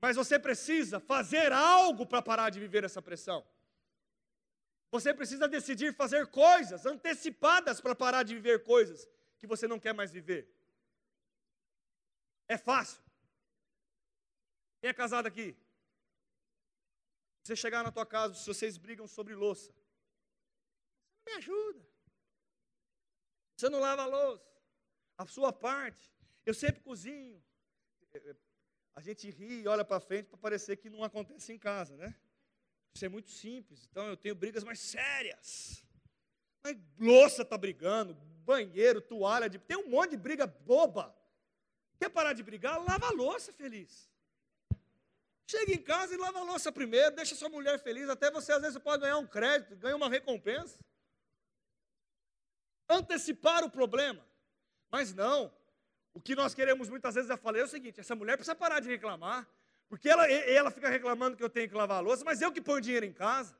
Mas 0.00 0.16
você 0.16 0.38
precisa 0.38 1.00
fazer 1.00 1.52
algo 1.52 2.06
para 2.06 2.22
parar 2.22 2.50
de 2.50 2.60
viver 2.60 2.84
essa 2.84 3.02
pressão. 3.02 3.44
Você 4.90 5.12
precisa 5.12 5.46
decidir 5.46 5.94
fazer 5.94 6.26
coisas 6.28 6.86
antecipadas 6.86 7.80
para 7.80 7.94
parar 7.94 8.22
de 8.22 8.34
viver 8.34 8.64
coisas 8.64 9.06
que 9.38 9.46
você 9.46 9.68
não 9.68 9.78
quer 9.78 9.92
mais 9.92 10.10
viver. 10.10 10.48
É 12.48 12.56
fácil. 12.56 13.02
Quem 14.80 14.90
é 14.90 14.94
casado 14.94 15.26
aqui? 15.26 15.56
Você 17.42 17.54
chegar 17.54 17.82
na 17.82 17.92
tua 17.92 18.06
casa, 18.06 18.34
se 18.34 18.46
vocês 18.46 18.78
brigam 18.78 19.06
sobre 19.06 19.34
louça, 19.34 19.72
você 19.72 21.30
não 21.30 21.32
me 21.32 21.32
ajuda. 21.38 21.88
Você 23.56 23.68
não 23.68 23.80
lava 23.80 24.02
a 24.02 24.06
louça. 24.06 24.48
A 25.18 25.26
sua 25.26 25.52
parte. 25.52 26.12
Eu 26.46 26.54
sempre 26.54 26.80
cozinho. 26.80 27.42
A 28.94 29.00
gente 29.00 29.28
ri 29.30 29.62
e 29.62 29.68
olha 29.68 29.84
para 29.84 30.00
frente 30.00 30.26
para 30.28 30.38
parecer 30.38 30.76
que 30.76 30.88
não 30.88 31.04
acontece 31.04 31.52
em 31.52 31.58
casa, 31.58 31.96
né? 31.96 32.14
Isso 32.94 33.04
é 33.04 33.08
muito 33.08 33.30
simples. 33.30 33.86
Então 33.90 34.06
eu 34.06 34.16
tenho 34.16 34.34
brigas 34.34 34.64
mais 34.64 34.80
sérias. 34.80 35.84
Mas 36.62 36.76
louça 36.98 37.42
está 37.42 37.56
brigando, 37.56 38.14
banheiro, 38.44 39.00
toalha, 39.00 39.48
de... 39.48 39.58
tem 39.58 39.76
um 39.76 39.88
monte 39.88 40.10
de 40.10 40.16
briga 40.16 40.46
boba. 40.46 41.16
Quer 41.98 42.08
parar 42.08 42.32
de 42.32 42.42
brigar? 42.42 42.82
Lava 42.84 43.08
a 43.08 43.12
louça 43.12 43.52
feliz. 43.52 44.10
Chega 45.50 45.72
em 45.72 45.82
casa 45.82 46.14
e 46.14 46.18
lava 46.18 46.40
a 46.40 46.42
louça 46.42 46.70
primeiro, 46.70 47.16
deixa 47.16 47.34
sua 47.34 47.48
mulher 47.48 47.78
feliz. 47.78 48.08
Até 48.08 48.30
você, 48.30 48.52
às 48.52 48.60
vezes, 48.60 48.78
pode 48.78 49.00
ganhar 49.00 49.16
um 49.16 49.26
crédito, 49.26 49.74
ganhar 49.76 49.96
uma 49.96 50.08
recompensa. 50.08 50.78
Antecipar 52.88 53.64
o 53.64 53.70
problema. 53.70 54.24
Mas 54.90 55.14
não. 55.14 55.52
O 56.12 56.20
que 56.20 56.34
nós 56.34 56.54
queremos 56.54 56.88
muitas 56.88 57.14
vezes 57.14 57.30
é 57.30 57.36
falar 57.36 57.58
é 57.58 57.64
o 57.64 57.68
seguinte: 57.68 58.00
essa 58.00 58.14
mulher 58.14 58.36
precisa 58.36 58.54
parar 58.54 58.80
de 58.80 58.88
reclamar. 58.88 59.48
Porque 59.88 60.08
ela, 60.08 60.30
ela 60.30 60.70
fica 60.70 60.88
reclamando 60.88 61.36
que 61.36 61.42
eu 61.42 61.48
tenho 61.48 61.68
que 61.68 61.74
lavar 61.74 61.98
a 61.98 62.00
louça, 62.00 62.24
mas 62.24 62.40
eu 62.42 62.52
que 62.52 62.60
ponho 62.60 62.80
dinheiro 62.80 63.06
em 63.06 63.12
casa. 63.12 63.56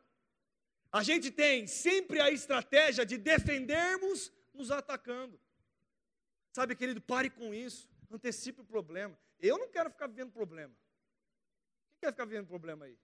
A 0.92 1.02
gente 1.02 1.30
tem 1.30 1.66
sempre 1.66 2.20
a 2.20 2.30
estratégia 2.30 3.04
de 3.04 3.16
defendermos 3.16 4.32
nos 4.52 4.70
atacando. 4.70 5.40
Sabe, 6.52 6.74
querido, 6.74 7.00
pare 7.00 7.30
com 7.30 7.54
isso. 7.54 7.88
Antecipe 8.10 8.60
o 8.60 8.64
problema. 8.64 9.18
Eu 9.38 9.58
não 9.58 9.68
quero 9.68 9.90
ficar 9.90 10.06
vivendo 10.06 10.32
problema. 10.32 10.74
Quem 11.90 12.00
quer 12.00 12.12
ficar 12.12 12.24
vivendo 12.24 12.46
problema 12.46 12.84
aí? 12.86 12.98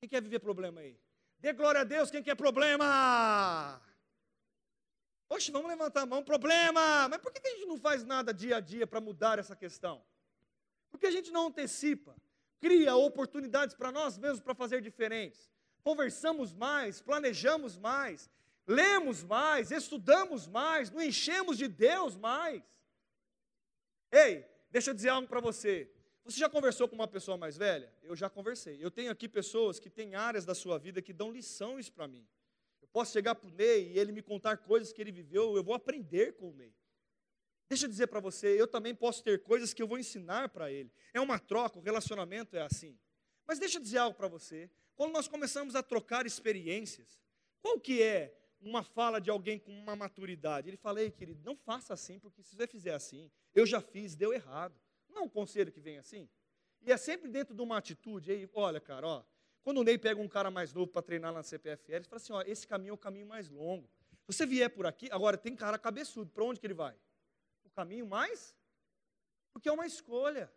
Quem 0.00 0.08
quer 0.08 0.22
viver 0.22 0.38
problema 0.38 0.80
aí? 0.80 0.98
Dê 1.38 1.52
glória 1.52 1.82
a 1.82 1.84
Deus, 1.84 2.10
quem 2.10 2.22
quer 2.22 2.34
problema? 2.34 3.80
Poxa, 5.28 5.52
vamos 5.52 5.68
levantar 5.68 6.02
a 6.02 6.06
mão, 6.06 6.24
problema! 6.24 7.08
Mas 7.08 7.20
por 7.20 7.32
que 7.32 7.46
a 7.46 7.50
gente 7.50 7.66
não 7.66 7.78
faz 7.78 8.04
nada 8.04 8.32
dia 8.32 8.56
a 8.56 8.60
dia 8.60 8.86
para 8.86 9.00
mudar 9.00 9.38
essa 9.38 9.54
questão? 9.54 10.04
Porque 10.90 11.06
a 11.06 11.10
gente 11.10 11.30
não 11.30 11.46
antecipa, 11.46 12.16
cria 12.60 12.94
oportunidades 12.94 13.74
para 13.74 13.92
nós 13.92 14.18
mesmos 14.18 14.40
para 14.40 14.54
fazer 14.54 14.80
diferentes. 14.80 15.50
Conversamos 15.82 16.52
mais, 16.52 17.00
planejamos 17.00 17.76
mais, 17.76 18.28
lemos 18.66 19.22
mais, 19.22 19.70
estudamos 19.70 20.46
mais, 20.46 20.90
nos 20.90 21.02
enchemos 21.02 21.56
de 21.56 21.68
Deus 21.68 22.16
mais. 22.16 22.62
Ei, 24.12 24.44
deixa 24.70 24.90
eu 24.90 24.94
dizer 24.94 25.08
algo 25.08 25.26
para 25.26 25.40
você. 25.40 25.90
Você 26.24 26.38
já 26.38 26.48
conversou 26.48 26.86
com 26.86 26.94
uma 26.94 27.08
pessoa 27.08 27.36
mais 27.36 27.56
velha? 27.56 27.92
Eu 28.02 28.14
já 28.14 28.28
conversei. 28.28 28.78
Eu 28.80 28.90
tenho 28.90 29.10
aqui 29.10 29.28
pessoas 29.28 29.80
que 29.80 29.88
têm 29.88 30.14
áreas 30.14 30.44
da 30.44 30.54
sua 30.54 30.78
vida 30.78 31.00
que 31.00 31.12
dão 31.12 31.32
lições 31.32 31.88
para 31.88 32.06
mim. 32.06 32.26
Eu 32.82 32.88
posso 32.88 33.12
chegar 33.12 33.34
para 33.34 33.48
o 33.48 33.52
Ney 33.52 33.92
e 33.92 33.98
ele 33.98 34.12
me 34.12 34.22
contar 34.22 34.58
coisas 34.58 34.92
que 34.92 35.00
ele 35.00 35.12
viveu, 35.12 35.56
eu 35.56 35.64
vou 35.64 35.74
aprender 35.74 36.34
com 36.34 36.50
o 36.50 36.52
Ney. 36.52 36.74
Deixa 37.70 37.86
eu 37.86 37.88
dizer 37.88 38.08
para 38.08 38.18
você, 38.18 38.60
eu 38.60 38.66
também 38.66 38.92
posso 38.92 39.22
ter 39.22 39.44
coisas 39.44 39.72
que 39.72 39.80
eu 39.80 39.86
vou 39.86 39.96
ensinar 39.96 40.48
para 40.48 40.72
ele. 40.72 40.90
É 41.14 41.20
uma 41.20 41.38
troca, 41.38 41.78
o 41.78 41.80
relacionamento 41.80 42.56
é 42.56 42.62
assim. 42.62 42.98
Mas 43.46 43.60
deixa 43.60 43.78
eu 43.78 43.82
dizer 43.82 43.98
algo 43.98 44.16
para 44.16 44.26
você. 44.26 44.68
Quando 44.96 45.12
nós 45.12 45.28
começamos 45.28 45.76
a 45.76 45.82
trocar 45.82 46.26
experiências, 46.26 47.22
qual 47.62 47.78
que 47.78 48.02
é 48.02 48.36
uma 48.60 48.82
fala 48.82 49.20
de 49.20 49.30
alguém 49.30 49.56
com 49.56 49.70
uma 49.70 49.94
maturidade? 49.94 50.68
Ele 50.68 50.76
fala, 50.76 51.00
ei 51.00 51.12
querido, 51.12 51.44
não 51.44 51.54
faça 51.54 51.94
assim, 51.94 52.18
porque 52.18 52.42
se 52.42 52.56
você 52.56 52.66
fizer 52.66 52.92
assim, 52.92 53.30
eu 53.54 53.64
já 53.64 53.80
fiz, 53.80 54.16
deu 54.16 54.32
errado. 54.32 54.74
Não 55.08 55.18
é 55.18 55.24
um 55.24 55.28
conselho 55.28 55.70
que 55.70 55.80
vem 55.80 55.96
assim? 55.96 56.28
E 56.82 56.90
é 56.90 56.96
sempre 56.96 57.30
dentro 57.30 57.54
de 57.54 57.62
uma 57.62 57.78
atitude, 57.78 58.32
aí, 58.32 58.50
olha 58.52 58.80
cara, 58.80 59.06
ó, 59.06 59.24
quando 59.62 59.78
o 59.78 59.84
Ney 59.84 59.96
pega 59.96 60.20
um 60.20 60.28
cara 60.28 60.50
mais 60.50 60.72
novo 60.72 60.88
para 60.88 61.02
treinar 61.02 61.32
na 61.32 61.44
CPFL, 61.44 61.92
ele 61.92 62.04
fala 62.04 62.16
assim, 62.16 62.32
ó, 62.32 62.42
esse 62.42 62.66
caminho 62.66 62.90
é 62.90 62.94
o 62.94 62.98
caminho 62.98 63.26
mais 63.26 63.48
longo. 63.48 63.88
Você 64.26 64.44
vier 64.44 64.70
por 64.70 64.86
aqui, 64.86 65.08
agora 65.12 65.38
tem 65.38 65.54
cara 65.54 65.78
cabeçudo, 65.78 66.32
para 66.32 66.44
onde 66.44 66.58
que 66.58 66.66
ele 66.66 66.74
vai? 66.74 66.96
O 67.70 67.74
caminho 67.74 68.06
mais? 68.06 68.54
Porque 69.52 69.68
é 69.68 69.72
uma 69.72 69.86
escolha. 69.86 70.52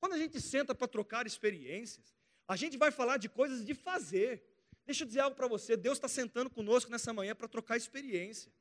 Quando 0.00 0.14
a 0.14 0.18
gente 0.18 0.40
senta 0.40 0.74
para 0.74 0.88
trocar 0.88 1.26
experiências, 1.26 2.14
a 2.46 2.56
gente 2.56 2.76
vai 2.76 2.90
falar 2.90 3.16
de 3.16 3.28
coisas 3.28 3.64
de 3.64 3.74
fazer. 3.74 4.44
Deixa 4.84 5.02
eu 5.02 5.06
dizer 5.06 5.20
algo 5.20 5.36
para 5.36 5.48
você: 5.48 5.76
Deus 5.76 5.96
está 5.98 6.08
sentando 6.08 6.50
conosco 6.50 6.90
nessa 6.90 7.12
manhã 7.12 7.34
para 7.34 7.48
trocar 7.48 7.76
experiência. 7.76 8.52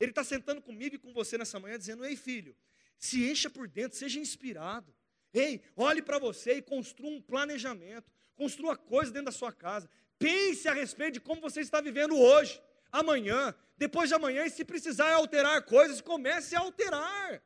Ele 0.00 0.10
está 0.10 0.24
sentando 0.24 0.62
comigo 0.62 0.96
e 0.96 0.98
com 0.98 1.12
você 1.12 1.36
nessa 1.38 1.60
manhã, 1.60 1.78
dizendo: 1.78 2.04
Ei, 2.04 2.16
filho, 2.16 2.56
se 2.98 3.30
encha 3.30 3.48
por 3.48 3.68
dentro, 3.68 3.98
seja 3.98 4.18
inspirado. 4.18 4.94
Ei, 5.32 5.62
olhe 5.76 6.02
para 6.02 6.18
você 6.18 6.54
e 6.54 6.62
construa 6.62 7.10
um 7.10 7.22
planejamento, 7.22 8.10
construa 8.34 8.76
coisas 8.76 9.12
dentro 9.12 9.26
da 9.26 9.32
sua 9.32 9.52
casa. 9.52 9.88
Pense 10.18 10.66
a 10.68 10.72
respeito 10.72 11.14
de 11.14 11.20
como 11.20 11.40
você 11.40 11.60
está 11.60 11.80
vivendo 11.80 12.16
hoje, 12.16 12.60
amanhã, 12.92 13.54
depois 13.76 14.08
de 14.08 14.14
amanhã, 14.14 14.44
e 14.44 14.50
se 14.50 14.64
precisar 14.64 15.12
alterar 15.12 15.62
coisas, 15.64 16.00
comece 16.00 16.54
a 16.54 16.60
alterar. 16.60 17.42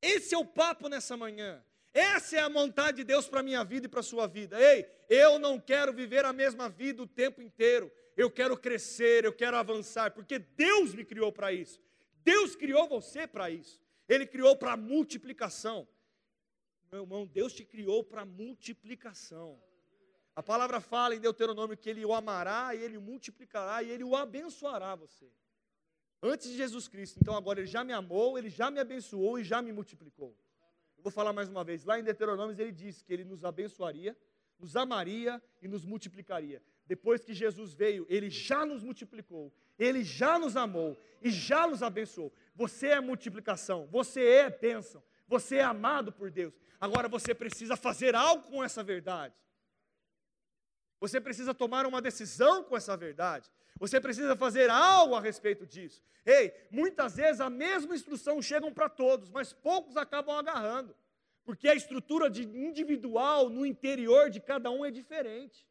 Esse 0.00 0.34
é 0.34 0.38
o 0.38 0.44
papo 0.44 0.88
nessa 0.88 1.16
manhã. 1.16 1.64
Essa 1.94 2.36
é 2.36 2.40
a 2.40 2.48
vontade 2.48 2.98
de 2.98 3.04
Deus 3.04 3.28
para 3.28 3.40
a 3.40 3.42
minha 3.42 3.62
vida 3.62 3.86
e 3.86 3.88
para 3.88 4.00
a 4.00 4.02
sua 4.02 4.26
vida. 4.26 4.58
Ei, 4.60 4.86
eu 5.08 5.38
não 5.38 5.60
quero 5.60 5.92
viver 5.92 6.24
a 6.24 6.32
mesma 6.32 6.68
vida 6.68 7.02
o 7.02 7.06
tempo 7.06 7.42
inteiro. 7.42 7.92
Eu 8.16 8.30
quero 8.30 8.56
crescer, 8.56 9.24
eu 9.24 9.32
quero 9.32 9.56
avançar, 9.56 10.10
porque 10.12 10.38
Deus 10.38 10.94
me 10.94 11.04
criou 11.04 11.30
para 11.30 11.52
isso. 11.52 11.78
Deus 12.24 12.56
criou 12.56 12.88
você 12.88 13.26
para 13.26 13.50
isso. 13.50 13.80
Ele 14.08 14.26
criou 14.26 14.56
para 14.56 14.76
multiplicação. 14.76 15.86
Meu 16.90 17.02
irmão, 17.02 17.26
Deus 17.26 17.52
te 17.52 17.64
criou 17.64 18.02
para 18.02 18.24
multiplicação. 18.24 19.60
A 20.34 20.42
palavra 20.42 20.80
fala 20.80 21.14
em 21.14 21.20
Deuteronômio 21.20 21.76
que 21.76 21.90
Ele 21.90 22.04
o 22.04 22.14
amará 22.14 22.74
e 22.74 22.82
Ele 22.82 22.96
o 22.96 23.02
multiplicará 23.02 23.82
e 23.82 23.90
Ele 23.90 24.02
o 24.02 24.16
abençoará 24.16 24.94
você. 24.94 25.30
Antes 26.22 26.48
de 26.48 26.56
Jesus 26.56 26.88
Cristo. 26.88 27.18
Então 27.20 27.36
agora 27.36 27.60
Ele 27.60 27.66
já 27.66 27.84
me 27.84 27.92
amou, 27.92 28.38
Ele 28.38 28.48
já 28.48 28.70
me 28.70 28.80
abençoou 28.80 29.38
e 29.38 29.44
já 29.44 29.60
me 29.60 29.72
multiplicou. 29.72 30.34
Eu 30.96 31.02
vou 31.02 31.12
falar 31.12 31.32
mais 31.32 31.48
uma 31.48 31.62
vez. 31.62 31.84
Lá 31.84 31.98
em 31.98 32.04
Deuteronômio 32.04 32.58
Ele 32.58 32.72
disse 32.72 33.04
que 33.04 33.12
Ele 33.12 33.24
nos 33.24 33.44
abençoaria, 33.44 34.16
nos 34.58 34.74
amaria 34.74 35.42
e 35.60 35.68
nos 35.68 35.84
multiplicaria. 35.84 36.62
Depois 36.86 37.22
que 37.24 37.34
Jesus 37.34 37.74
veio, 37.74 38.06
Ele 38.08 38.30
já 38.30 38.64
nos 38.64 38.82
multiplicou, 38.82 39.52
Ele 39.78 40.02
já 40.02 40.38
nos 40.38 40.56
amou 40.56 40.96
e 41.20 41.30
já 41.30 41.66
nos 41.66 41.82
abençoou. 41.82 42.32
Você 42.54 42.88
é 42.88 43.00
multiplicação, 43.00 43.86
você 43.90 44.24
é 44.24 44.50
bênção, 44.50 45.02
você 45.26 45.56
é 45.56 45.62
amado 45.62 46.10
por 46.10 46.30
Deus. 46.30 46.54
Agora 46.80 47.08
você 47.08 47.34
precisa 47.34 47.76
fazer 47.76 48.14
algo 48.14 48.48
com 48.48 48.64
essa 48.64 48.82
verdade. 48.82 49.34
Você 51.02 51.20
precisa 51.20 51.52
tomar 51.52 51.84
uma 51.84 52.00
decisão 52.00 52.62
com 52.62 52.76
essa 52.76 52.96
verdade. 52.96 53.50
Você 53.80 54.00
precisa 54.00 54.36
fazer 54.36 54.70
algo 54.70 55.16
a 55.16 55.20
respeito 55.20 55.66
disso. 55.66 56.00
Ei, 56.24 56.54
muitas 56.70 57.16
vezes 57.16 57.40
a 57.40 57.50
mesma 57.50 57.92
instrução 57.92 58.40
chega 58.40 58.70
para 58.70 58.88
todos, 58.88 59.28
mas 59.28 59.52
poucos 59.52 59.96
acabam 59.96 60.38
agarrando, 60.38 60.94
porque 61.44 61.68
a 61.68 61.74
estrutura 61.74 62.28
individual 62.28 63.50
no 63.50 63.66
interior 63.66 64.30
de 64.30 64.38
cada 64.38 64.70
um 64.70 64.84
é 64.84 64.92
diferente. 64.92 65.66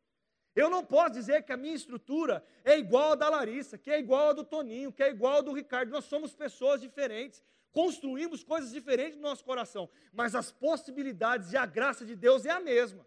Eu 0.53 0.69
não 0.69 0.84
posso 0.84 1.13
dizer 1.13 1.43
que 1.43 1.53
a 1.53 1.57
minha 1.63 1.75
estrutura 1.75 2.45
é 2.65 2.77
igual 2.77 3.13
a 3.13 3.15
da 3.15 3.29
Larissa, 3.29 3.77
que 3.77 3.89
é 3.89 3.97
igual 3.97 4.32
a 4.32 4.34
do 4.34 4.43
Toninho, 4.43 4.91
que 4.91 5.01
é 5.01 5.09
igual 5.09 5.38
a 5.38 5.41
do 5.41 5.53
Ricardo. 5.53 5.91
Nós 5.91 6.03
somos 6.03 6.36
pessoas 6.36 6.82
diferentes 6.82 7.41
construímos 7.71 8.43
coisas 8.43 8.69
diferentes 8.71 9.15
no 9.15 9.23
nosso 9.23 9.45
coração, 9.45 9.89
mas 10.11 10.36
as 10.36 10.51
possibilidades 10.51 11.53
e 11.53 11.57
a 11.57 11.65
graça 11.65 12.05
de 12.05 12.17
Deus 12.17 12.45
é 12.45 12.49
a 12.49 12.59
mesma. 12.59 13.05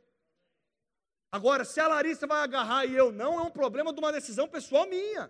Agora, 1.36 1.64
se 1.64 1.80
a 1.80 1.88
Larissa 1.88 2.28
vai 2.28 2.40
agarrar 2.42 2.86
e 2.86 2.94
eu 2.94 3.10
não, 3.10 3.40
é 3.40 3.42
um 3.42 3.50
problema 3.50 3.92
de 3.92 3.98
uma 3.98 4.12
decisão 4.12 4.46
pessoal 4.46 4.86
minha. 4.86 5.24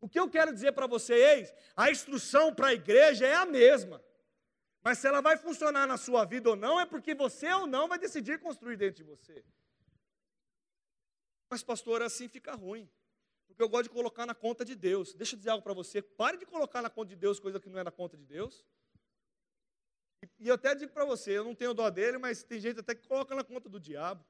O 0.00 0.08
que 0.08 0.18
eu 0.18 0.28
quero 0.28 0.52
dizer 0.52 0.72
para 0.72 0.88
vocês, 0.88 1.54
a 1.76 1.92
instrução 1.92 2.52
para 2.52 2.68
a 2.68 2.74
igreja 2.74 3.24
é 3.24 3.34
a 3.34 3.46
mesma. 3.46 4.02
Mas 4.82 4.98
se 4.98 5.06
ela 5.06 5.20
vai 5.20 5.36
funcionar 5.36 5.86
na 5.86 5.96
sua 5.96 6.24
vida 6.24 6.50
ou 6.50 6.56
não, 6.56 6.80
é 6.80 6.84
porque 6.84 7.14
você 7.14 7.52
ou 7.52 7.68
não 7.68 7.86
vai 7.86 8.00
decidir 8.00 8.40
construir 8.40 8.76
dentro 8.76 8.96
de 8.96 9.04
você. 9.04 9.44
Mas, 11.48 11.62
pastor, 11.62 12.02
assim 12.02 12.26
fica 12.26 12.54
ruim 12.54 12.90
porque 13.46 13.62
eu 13.62 13.68
gosto 13.68 13.84
de 13.84 13.90
colocar 13.90 14.24
na 14.26 14.34
conta 14.34 14.64
de 14.64 14.74
Deus. 14.74 15.14
Deixa 15.14 15.34
eu 15.34 15.38
dizer 15.38 15.50
algo 15.50 15.62
para 15.62 15.74
você: 15.74 16.02
pare 16.02 16.36
de 16.36 16.46
colocar 16.46 16.82
na 16.82 16.90
conta 16.90 17.10
de 17.10 17.16
Deus 17.16 17.38
coisa 17.38 17.60
que 17.60 17.68
não 17.68 17.78
é 17.78 17.84
na 17.84 17.92
conta 17.92 18.16
de 18.16 18.24
Deus. 18.24 18.64
E, 20.40 20.48
eu 20.48 20.54
até 20.54 20.74
digo 20.74 20.92
para 20.92 21.04
você: 21.04 21.38
eu 21.38 21.44
não 21.44 21.54
tenho 21.54 21.74
dó 21.74 21.88
dele, 21.90 22.18
mas 22.18 22.42
tem 22.42 22.58
gente 22.58 22.80
até 22.80 22.94
que 22.94 23.06
coloca 23.06 23.34
na 23.34 23.44
conta 23.44 23.68
do 23.68 23.78
diabo. 23.78 24.24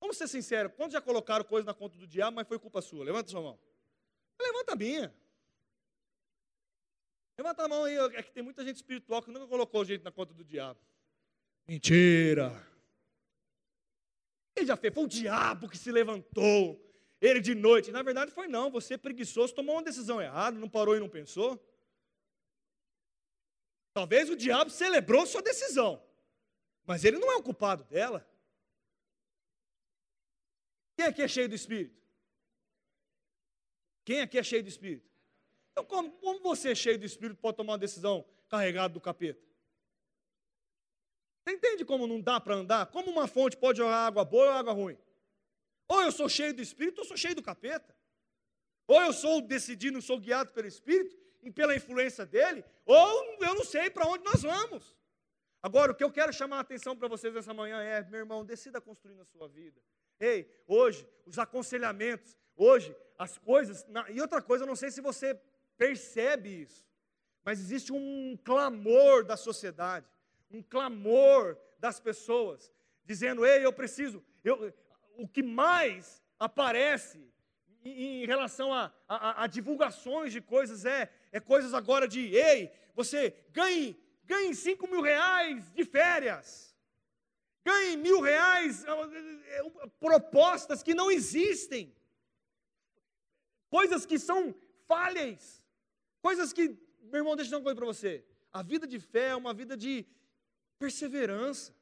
Vamos 0.00 0.16
ser 0.16 0.28
sinceros: 0.28 0.72
quantos 0.74 0.92
já 0.92 1.00
colocaram 1.00 1.44
coisa 1.44 1.66
na 1.66 1.74
conta 1.74 1.96
do 1.96 2.06
diabo, 2.06 2.36
mas 2.36 2.46
foi 2.46 2.58
culpa 2.58 2.80
sua? 2.80 3.04
Levanta 3.04 3.30
sua 3.30 3.42
mão. 3.42 3.58
Levanta 4.40 4.72
a 4.72 4.76
minha. 4.76 5.14
Levanta 7.36 7.64
a 7.64 7.68
mão 7.68 7.84
aí, 7.84 7.96
é 7.96 8.22
que 8.22 8.32
tem 8.32 8.42
muita 8.42 8.64
gente 8.64 8.76
espiritual 8.76 9.22
que 9.22 9.30
nunca 9.30 9.46
colocou 9.46 9.84
gente 9.84 10.02
na 10.02 10.10
conta 10.10 10.34
do 10.34 10.44
diabo. 10.44 10.80
Mentira! 11.68 12.66
Ele 14.56 14.66
já 14.66 14.76
fez, 14.76 14.92
foi 14.92 15.04
o 15.04 15.08
diabo 15.08 15.68
que 15.68 15.78
se 15.78 15.92
levantou, 15.92 16.84
ele 17.20 17.40
de 17.40 17.54
noite. 17.54 17.92
Na 17.92 18.02
verdade, 18.02 18.32
foi 18.32 18.48
não, 18.48 18.72
você 18.72 18.98
preguiçoso 18.98 19.54
tomou 19.54 19.76
uma 19.76 19.84
decisão 19.84 20.20
errada, 20.20 20.58
não 20.58 20.68
parou 20.68 20.96
e 20.96 21.00
não 21.00 21.08
pensou. 21.08 21.64
Talvez 23.94 24.28
o 24.28 24.36
diabo 24.36 24.70
celebrou 24.70 25.24
sua 25.26 25.42
decisão, 25.42 26.02
mas 26.84 27.04
ele 27.04 27.18
não 27.18 27.30
é 27.30 27.36
o 27.36 27.42
culpado 27.42 27.84
dela. 27.84 28.28
Quem 30.98 31.06
aqui 31.06 31.22
é 31.22 31.28
cheio 31.28 31.48
do 31.48 31.54
Espírito? 31.54 31.96
Quem 34.04 34.20
aqui 34.20 34.36
é 34.36 34.42
cheio 34.42 34.64
do 34.64 34.68
Espírito? 34.68 35.08
Então, 35.70 35.84
como, 35.84 36.10
como 36.10 36.40
você, 36.40 36.74
cheio 36.74 36.98
do 36.98 37.06
Espírito, 37.06 37.38
pode 37.40 37.56
tomar 37.56 37.74
uma 37.74 37.78
decisão 37.78 38.26
carregado 38.48 38.94
do 38.94 39.00
capeta? 39.00 39.40
Você 41.44 41.54
entende 41.54 41.84
como 41.84 42.08
não 42.08 42.20
dá 42.20 42.40
para 42.40 42.56
andar? 42.56 42.86
Como 42.86 43.12
uma 43.12 43.28
fonte 43.28 43.56
pode 43.56 43.78
jogar 43.78 44.08
água 44.08 44.24
boa 44.24 44.46
ou 44.46 44.50
água 44.50 44.72
ruim? 44.72 44.98
Ou 45.86 46.02
eu 46.02 46.10
sou 46.10 46.28
cheio 46.28 46.52
do 46.52 46.60
Espírito 46.60 46.98
ou 46.98 47.04
sou 47.04 47.16
cheio 47.16 47.36
do 47.36 47.44
capeta. 47.44 47.94
Ou 48.88 49.00
eu 49.00 49.12
sou 49.12 49.40
decidido, 49.40 50.02
sou 50.02 50.18
guiado 50.18 50.50
pelo 50.50 50.66
Espírito 50.66 51.16
e 51.44 51.48
pela 51.52 51.76
influência 51.76 52.26
dele, 52.26 52.64
ou 52.84 53.36
eu 53.40 53.54
não 53.54 53.64
sei 53.64 53.88
para 53.88 54.04
onde 54.04 54.24
nós 54.24 54.42
vamos. 54.42 54.98
Agora, 55.62 55.92
o 55.92 55.94
que 55.94 56.02
eu 56.02 56.10
quero 56.10 56.32
chamar 56.32 56.56
a 56.56 56.60
atenção 56.62 56.96
para 56.96 57.06
vocês 57.06 57.36
essa 57.36 57.54
manhã 57.54 57.80
é, 57.80 58.02
meu 58.02 58.18
irmão, 58.18 58.44
decida 58.44 58.80
construir 58.80 59.14
na 59.14 59.24
sua 59.24 59.46
vida. 59.46 59.80
Ei, 60.20 60.50
hoje, 60.66 61.06
os 61.24 61.38
aconselhamentos, 61.38 62.36
hoje, 62.56 62.94
as 63.18 63.38
coisas. 63.38 63.86
E 64.10 64.20
outra 64.20 64.42
coisa, 64.42 64.64
eu 64.64 64.68
não 64.68 64.76
sei 64.76 64.90
se 64.90 65.00
você 65.00 65.38
percebe 65.76 66.62
isso, 66.62 66.86
mas 67.44 67.60
existe 67.60 67.92
um 67.92 68.36
clamor 68.44 69.24
da 69.24 69.36
sociedade 69.36 70.06
um 70.50 70.62
clamor 70.62 71.58
das 71.78 72.00
pessoas, 72.00 72.72
dizendo: 73.04 73.44
Ei, 73.44 73.64
eu 73.64 73.72
preciso. 73.72 74.24
Eu, 74.42 74.72
o 75.16 75.28
que 75.28 75.42
mais 75.42 76.22
aparece 76.38 77.20
em, 77.84 78.22
em 78.22 78.26
relação 78.26 78.72
a, 78.72 78.92
a, 79.06 79.44
a, 79.44 79.46
divulgações 79.46 80.32
de 80.32 80.40
coisas 80.40 80.84
é, 80.84 81.10
é 81.32 81.40
coisas 81.40 81.74
agora 81.74 82.08
de: 82.08 82.34
Ei, 82.34 82.72
você 82.94 83.34
ganhe, 83.50 83.98
ganhe 84.24 84.54
5 84.54 84.88
mil 84.88 85.02
reais 85.02 85.70
de 85.72 85.84
férias. 85.84 86.67
Ganhe 87.68 87.96
mil 87.96 88.20
reais, 88.20 88.84
é, 88.84 88.90
é, 89.58 89.86
propostas 90.06 90.82
que 90.82 90.94
não 91.00 91.10
existem, 91.10 91.94
coisas 93.76 94.06
que 94.10 94.18
são 94.18 94.54
falhas, 94.92 95.62
coisas 96.26 96.52
que, 96.52 96.64
meu 97.10 97.18
irmão, 97.20 97.36
deixa 97.36 97.48
eu 97.48 97.50
dizer 97.50 97.56
uma 97.56 97.66
coisa 97.66 97.80
para 97.80 97.92
você: 97.92 98.12
a 98.52 98.62
vida 98.62 98.86
de 98.92 98.98
fé 99.12 99.26
é 99.28 99.36
uma 99.36 99.52
vida 99.60 99.76
de, 99.76 100.06
Perseverança. 100.78 101.74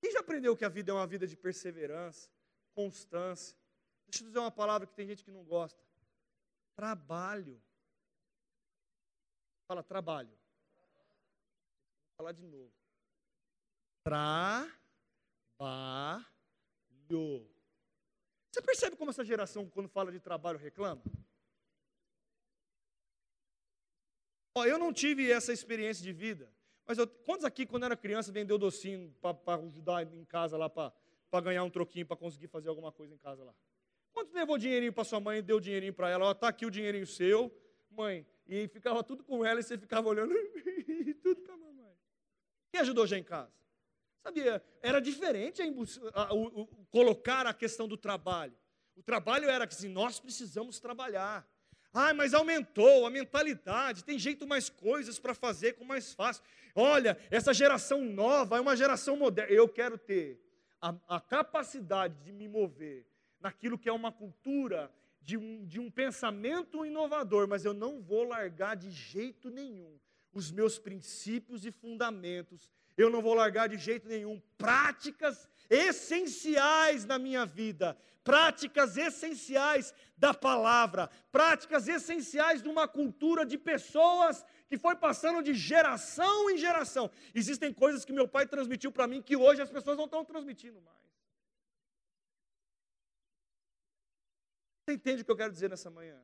Quem 0.00 0.10
já 0.10 0.20
aprendeu 0.20 0.56
que 0.56 0.64
a 0.64 0.68
vida 0.68 0.90
é 0.90 0.94
uma 0.94 1.06
vida 1.06 1.26
de 1.26 1.36
perseverança, 1.36 2.28
constância? 2.74 3.56
Deixa 4.08 4.24
eu 4.24 4.26
dizer 4.26 4.38
uma 4.40 4.50
palavra 4.50 4.86
que 4.86 4.94
tem 4.94 5.06
gente 5.06 5.24
que 5.24 5.30
não 5.30 5.44
gosta. 5.44 5.80
Trabalho. 6.74 7.62
Fala 9.68 9.82
trabalho. 9.82 10.28
Vou 10.28 10.38
falar 12.18 12.32
de 12.32 12.44
novo. 12.44 12.72
Trabalho. 14.06 14.70
Você 18.52 18.62
percebe 18.62 18.94
como 18.94 19.10
essa 19.10 19.24
geração, 19.24 19.68
quando 19.68 19.88
fala 19.88 20.12
de 20.12 20.20
trabalho, 20.20 20.60
reclama? 20.60 21.02
Ó, 24.54 24.64
eu 24.64 24.78
não 24.78 24.92
tive 24.92 25.28
essa 25.32 25.52
experiência 25.52 26.04
de 26.04 26.12
vida. 26.12 26.48
Mas 26.86 26.98
eu, 26.98 27.08
quantos 27.08 27.44
aqui, 27.44 27.66
quando 27.66 27.82
era 27.82 27.96
criança, 27.96 28.30
vendeu 28.30 28.56
docinho 28.56 29.12
para 29.20 29.56
ajudar 29.56 30.06
em 30.14 30.24
casa 30.24 30.56
lá, 30.56 30.70
para 30.70 30.92
ganhar 31.42 31.64
um 31.64 31.70
troquinho, 31.70 32.06
para 32.06 32.16
conseguir 32.16 32.46
fazer 32.46 32.68
alguma 32.68 32.92
coisa 32.92 33.12
em 33.12 33.18
casa 33.18 33.42
lá? 33.42 33.52
Quantos 34.12 34.32
levou 34.32 34.56
dinheirinho 34.56 34.92
para 34.92 35.02
sua 35.02 35.18
mãe 35.18 35.40
e 35.40 35.42
deu 35.42 35.58
dinheirinho 35.58 35.92
para 35.92 36.08
ela? 36.08 36.30
Está 36.30 36.46
aqui 36.46 36.64
o 36.64 36.70
dinheirinho 36.70 37.08
seu, 37.08 37.52
mãe. 37.90 38.24
E 38.46 38.68
ficava 38.68 39.02
tudo 39.02 39.24
com 39.24 39.44
ela 39.44 39.58
e 39.58 39.64
você 39.64 39.76
ficava 39.76 40.08
olhando, 40.08 40.32
tudo 41.24 41.42
com 41.42 41.52
a 41.52 41.56
mamãe. 41.56 41.98
Quem 42.70 42.80
ajudou 42.82 43.04
já 43.04 43.18
em 43.18 43.24
casa? 43.24 43.65
Sabia? 44.26 44.60
Era 44.82 45.00
diferente 45.00 45.62
a, 45.62 46.22
a, 46.22 46.34
o, 46.34 46.62
o, 46.62 46.66
colocar 46.90 47.46
a 47.46 47.54
questão 47.54 47.86
do 47.86 47.96
trabalho. 47.96 48.52
O 48.96 49.02
trabalho 49.02 49.48
era 49.48 49.68
que 49.68 49.74
assim, 49.74 49.88
nós 49.88 50.18
precisamos 50.18 50.80
trabalhar. 50.80 51.48
Ah, 51.94 52.12
mas 52.12 52.34
aumentou 52.34 53.06
a 53.06 53.10
mentalidade, 53.10 54.02
tem 54.02 54.18
jeito 54.18 54.44
mais 54.44 54.68
coisas 54.68 55.16
para 55.16 55.32
fazer 55.32 55.74
com 55.74 55.84
mais 55.84 56.12
fácil. 56.12 56.42
Olha, 56.74 57.16
essa 57.30 57.54
geração 57.54 58.04
nova 58.04 58.56
é 58.56 58.60
uma 58.60 58.76
geração 58.76 59.16
moderna. 59.16 59.54
Eu 59.54 59.68
quero 59.68 59.96
ter 59.96 60.40
a, 60.82 60.92
a 61.06 61.20
capacidade 61.20 62.16
de 62.24 62.32
me 62.32 62.48
mover 62.48 63.06
naquilo 63.40 63.78
que 63.78 63.88
é 63.88 63.92
uma 63.92 64.10
cultura 64.10 64.92
de 65.22 65.36
um, 65.36 65.64
de 65.64 65.78
um 65.78 65.88
pensamento 65.88 66.84
inovador, 66.84 67.46
mas 67.46 67.64
eu 67.64 67.72
não 67.72 68.02
vou 68.02 68.24
largar 68.24 68.74
de 68.74 68.90
jeito 68.90 69.50
nenhum 69.50 70.00
os 70.32 70.50
meus 70.50 70.80
princípios 70.80 71.64
e 71.64 71.70
fundamentos. 71.70 72.68
Eu 72.96 73.10
não 73.10 73.20
vou 73.20 73.34
largar 73.34 73.68
de 73.68 73.76
jeito 73.76 74.08
nenhum 74.08 74.40
práticas 74.56 75.48
essenciais 75.68 77.04
na 77.04 77.18
minha 77.18 77.44
vida, 77.44 77.96
práticas 78.24 78.96
essenciais 78.96 79.92
da 80.16 80.32
palavra, 80.32 81.10
práticas 81.30 81.88
essenciais 81.88 82.62
de 82.62 82.68
uma 82.68 82.88
cultura 82.88 83.44
de 83.44 83.58
pessoas 83.58 84.44
que 84.68 84.78
foi 84.78 84.96
passando 84.96 85.42
de 85.42 85.52
geração 85.54 86.50
em 86.50 86.56
geração. 86.56 87.10
Existem 87.34 87.72
coisas 87.72 88.04
que 88.04 88.12
meu 88.12 88.26
pai 88.26 88.46
transmitiu 88.46 88.90
para 88.90 89.06
mim 89.06 89.20
que 89.20 89.36
hoje 89.36 89.60
as 89.60 89.70
pessoas 89.70 89.96
não 89.96 90.06
estão 90.06 90.24
transmitindo 90.24 90.80
mais. 90.80 90.96
Você 94.86 94.94
entende 94.94 95.22
o 95.22 95.24
que 95.24 95.30
eu 95.30 95.36
quero 95.36 95.52
dizer 95.52 95.68
nessa 95.68 95.90
manhã? 95.90 96.16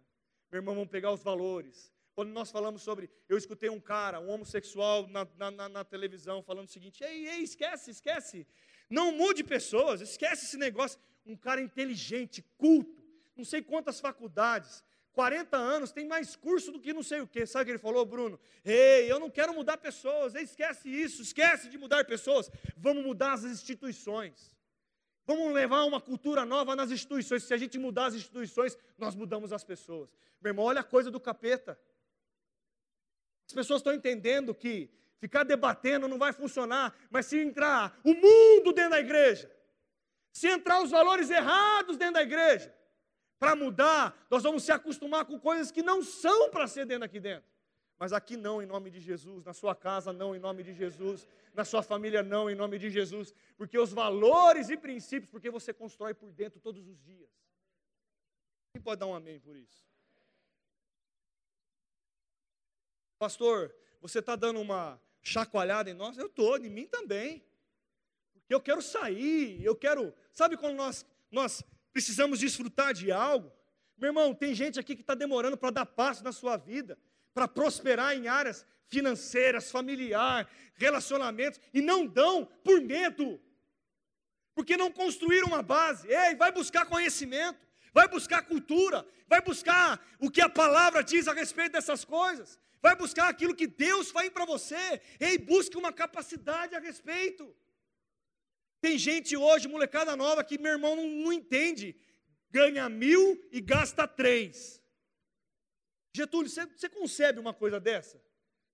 Meu 0.50 0.60
irmão, 0.60 0.74
vamos 0.74 0.90
pegar 0.90 1.12
os 1.12 1.22
valores. 1.22 1.92
Quando 2.14 2.30
nós 2.30 2.50
falamos 2.50 2.82
sobre. 2.82 3.10
Eu 3.28 3.38
escutei 3.38 3.70
um 3.70 3.80
cara, 3.80 4.20
um 4.20 4.30
homossexual, 4.30 5.08
na, 5.08 5.26
na, 5.50 5.68
na 5.68 5.84
televisão, 5.84 6.42
falando 6.42 6.68
o 6.68 6.70
seguinte: 6.70 7.02
ei, 7.02 7.26
ei, 7.28 7.42
esquece, 7.42 7.90
esquece. 7.90 8.46
Não 8.88 9.12
mude 9.12 9.42
pessoas, 9.42 10.00
esquece 10.00 10.44
esse 10.44 10.56
negócio. 10.56 11.00
Um 11.24 11.36
cara 11.36 11.60
inteligente, 11.60 12.44
culto, 12.58 13.02
não 13.36 13.44
sei 13.44 13.62
quantas 13.62 14.00
faculdades, 14.00 14.84
40 15.12 15.56
anos, 15.56 15.92
tem 15.92 16.06
mais 16.06 16.34
curso 16.34 16.72
do 16.72 16.80
que 16.80 16.92
não 16.92 17.02
sei 17.02 17.20
o 17.20 17.26
quê. 17.26 17.46
Sabe 17.46 17.62
o 17.62 17.64
que 17.66 17.70
ele 17.72 17.78
falou, 17.78 18.04
Bruno? 18.04 18.40
Ei, 18.64 19.10
eu 19.10 19.20
não 19.20 19.30
quero 19.30 19.54
mudar 19.54 19.76
pessoas, 19.76 20.34
esquece 20.34 20.88
isso, 20.88 21.22
esquece 21.22 21.68
de 21.68 21.78
mudar 21.78 22.04
pessoas. 22.04 22.50
Vamos 22.76 23.04
mudar 23.04 23.34
as 23.34 23.44
instituições. 23.44 24.54
Vamos 25.24 25.52
levar 25.52 25.84
uma 25.84 26.00
cultura 26.00 26.44
nova 26.44 26.74
nas 26.74 26.90
instituições. 26.90 27.44
Se 27.44 27.54
a 27.54 27.56
gente 27.56 27.78
mudar 27.78 28.06
as 28.06 28.14
instituições, 28.14 28.76
nós 28.98 29.14
mudamos 29.14 29.52
as 29.52 29.62
pessoas. 29.62 30.10
Meu 30.40 30.50
irmão, 30.50 30.64
olha 30.64 30.80
a 30.80 30.84
coisa 30.84 31.10
do 31.10 31.20
capeta. 31.20 31.78
As 33.52 33.54
pessoas 33.54 33.80
estão 33.80 33.92
entendendo 33.92 34.54
que 34.54 34.88
ficar 35.18 35.44
debatendo 35.44 36.08
não 36.08 36.16
vai 36.16 36.32
funcionar, 36.32 36.96
mas 37.10 37.26
se 37.26 37.38
entrar 37.38 38.00
o 38.02 38.14
mundo 38.14 38.72
dentro 38.72 38.92
da 38.92 38.98
igreja, 38.98 39.54
se 40.32 40.48
entrar 40.48 40.82
os 40.82 40.90
valores 40.90 41.28
errados 41.28 41.98
dentro 41.98 42.14
da 42.14 42.22
igreja, 42.22 42.74
para 43.38 43.54
mudar, 43.54 44.26
nós 44.30 44.42
vamos 44.42 44.62
se 44.62 44.72
acostumar 44.72 45.26
com 45.26 45.38
coisas 45.38 45.70
que 45.70 45.82
não 45.82 46.02
são 46.02 46.48
para 46.48 46.66
ser 46.66 46.86
dentro 46.86 47.04
aqui 47.04 47.20
dentro. 47.20 47.44
Mas 47.98 48.14
aqui 48.14 48.38
não, 48.38 48.62
em 48.62 48.64
nome 48.64 48.90
de 48.90 49.00
Jesus, 49.00 49.44
na 49.44 49.52
sua 49.52 49.74
casa 49.74 50.14
não, 50.14 50.34
em 50.34 50.38
nome 50.38 50.62
de 50.62 50.72
Jesus, 50.72 51.28
na 51.52 51.62
sua 51.62 51.82
família 51.82 52.22
não, 52.22 52.48
em 52.48 52.54
nome 52.54 52.78
de 52.78 52.88
Jesus, 52.88 53.34
porque 53.58 53.78
os 53.78 53.92
valores 53.92 54.70
e 54.70 54.78
princípios, 54.78 55.30
porque 55.30 55.50
você 55.50 55.74
constrói 55.74 56.14
por 56.14 56.32
dentro 56.32 56.58
todos 56.58 56.88
os 56.88 56.98
dias. 57.02 57.28
Quem 58.72 58.80
pode 58.80 59.00
dar 59.00 59.08
um 59.08 59.14
amém 59.14 59.38
por 59.38 59.54
isso? 59.54 59.91
Pastor, 63.22 63.72
você 64.00 64.18
está 64.18 64.34
dando 64.34 64.60
uma 64.60 65.00
chacoalhada 65.22 65.88
em 65.88 65.94
nós? 65.94 66.18
Eu 66.18 66.26
estou, 66.26 66.56
em 66.56 66.68
mim 66.68 66.88
também. 66.88 67.40
Porque 68.32 68.52
eu 68.52 68.60
quero 68.60 68.82
sair, 68.82 69.64
eu 69.64 69.76
quero. 69.76 70.12
Sabe 70.32 70.56
quando 70.56 70.74
nós, 70.74 71.06
nós 71.30 71.62
precisamos 71.92 72.40
desfrutar 72.40 72.92
de 72.92 73.12
algo? 73.12 73.52
Meu 73.96 74.08
irmão, 74.08 74.34
tem 74.34 74.56
gente 74.56 74.80
aqui 74.80 74.96
que 74.96 75.02
está 75.02 75.14
demorando 75.14 75.56
para 75.56 75.70
dar 75.70 75.86
passo 75.86 76.24
na 76.24 76.32
sua 76.32 76.56
vida 76.56 76.98
para 77.32 77.46
prosperar 77.46 78.16
em 78.16 78.26
áreas 78.26 78.66
financeiras, 78.88 79.70
familiar, 79.70 80.50
relacionamentos, 80.74 81.60
e 81.72 81.80
não 81.80 82.04
dão 82.04 82.44
por 82.44 82.80
medo, 82.80 83.40
porque 84.52 84.76
não 84.76 84.90
construíram 84.90 85.46
uma 85.46 85.62
base. 85.62 86.08
Ei, 86.08 86.34
vai 86.34 86.50
buscar 86.50 86.86
conhecimento, 86.86 87.64
vai 87.94 88.08
buscar 88.08 88.42
cultura, 88.42 89.06
vai 89.28 89.40
buscar 89.40 90.04
o 90.18 90.28
que 90.28 90.40
a 90.40 90.48
palavra 90.48 91.04
diz 91.04 91.28
a 91.28 91.32
respeito 91.32 91.74
dessas 91.74 92.04
coisas, 92.04 92.58
vai 92.82 92.96
buscar 92.96 93.28
aquilo 93.28 93.54
que 93.54 93.66
Deus 93.66 94.10
faz 94.10 94.28
para 94.28 94.44
você. 94.44 95.00
Ei, 95.20 95.38
busque 95.38 95.76
uma 95.76 95.92
capacidade 95.92 96.74
a 96.74 96.80
respeito. 96.80 97.54
Tem 98.80 98.98
gente 98.98 99.36
hoje, 99.36 99.68
molecada 99.68 100.16
nova, 100.16 100.42
que 100.42 100.58
meu 100.58 100.72
irmão 100.72 100.96
não, 100.96 101.06
não 101.06 101.32
entende. 101.32 101.96
Ganha 102.50 102.88
mil 102.88 103.40
e 103.52 103.60
gasta 103.60 104.06
três. 104.06 104.82
Getúlio, 106.14 106.50
você, 106.50 106.66
você 106.66 106.88
concebe 106.88 107.38
uma 107.38 107.54
coisa 107.54 107.78
dessa? 107.78 108.20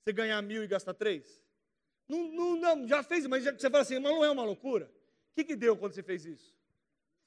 Você 0.03 0.13
ganhar 0.13 0.41
mil 0.41 0.65
e 0.65 0.67
gastar 0.67 0.95
três? 0.95 1.45
Não, 2.09 2.33
não, 2.33 2.57
não 2.57 2.89
já 2.89 3.03
fez, 3.03 3.27
mas 3.27 3.45
já, 3.45 3.53
você 3.53 3.69
fala 3.69 3.83
assim, 3.83 3.99
mas 3.99 4.11
não 4.11 4.25
é 4.25 4.31
uma 4.31 4.43
loucura? 4.43 4.87
O 4.87 5.35
que, 5.35 5.45
que 5.45 5.55
deu 5.55 5.77
quando 5.77 5.93
você 5.93 6.03
fez 6.03 6.25
isso? 6.25 6.57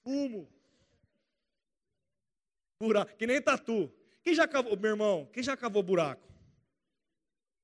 Fumo. 0.03 0.51
Buraco, 2.79 3.15
que 3.15 3.27
nem 3.27 3.39
tatu. 3.39 3.93
Quem 4.23 4.33
já 4.33 4.47
cavou, 4.47 4.75
meu 4.75 4.89
irmão, 4.89 5.29
quem 5.31 5.43
já 5.43 5.55
cavou 5.55 5.83
buraco? 5.83 6.30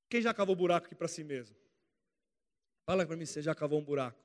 Quem 0.08 0.22
já 0.22 0.32
cavou 0.32 0.56
buraco 0.56 0.86
aqui 0.86 0.94
para 0.94 1.08
si 1.08 1.22
mesmo? 1.22 1.56
Fala 2.86 3.06
para 3.06 3.16
mim 3.16 3.26
você 3.26 3.42
já 3.42 3.54
cavou 3.54 3.78
um 3.78 3.84
buraco. 3.84 4.18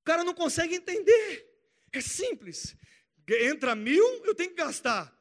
O 0.00 0.04
cara 0.04 0.24
não 0.24 0.34
consegue 0.34 0.74
entender. 0.74 1.48
É 1.92 2.00
simples. 2.00 2.76
Entra 3.28 3.74
mil, 3.74 4.24
eu 4.24 4.34
tenho 4.34 4.50
que 4.50 4.56
gastar 4.56 5.16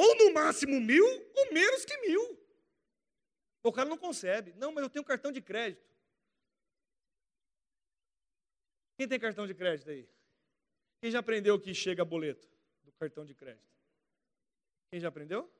ou 0.00 0.16
no 0.16 0.32
máximo 0.32 0.80
mil, 0.80 1.04
ou 1.04 1.52
menos 1.52 1.84
que 1.84 1.96
mil. 1.98 2.38
O 3.62 3.70
cara 3.70 3.88
não 3.88 3.98
concebe. 3.98 4.54
Não, 4.54 4.72
mas 4.72 4.82
eu 4.82 4.88
tenho 4.88 5.04
cartão 5.04 5.30
de 5.30 5.42
crédito. 5.42 5.86
Quem 8.96 9.06
tem 9.06 9.20
cartão 9.20 9.46
de 9.46 9.54
crédito 9.54 9.90
aí? 9.90 10.08
Quem 11.02 11.10
já 11.10 11.18
aprendeu 11.18 11.60
que 11.60 11.74
chega 11.74 12.02
boleto 12.02 12.48
do 12.82 12.92
cartão 12.92 13.26
de 13.26 13.34
crédito? 13.34 13.70
Quem 14.90 15.00
já 15.00 15.08
aprendeu? 15.08 15.50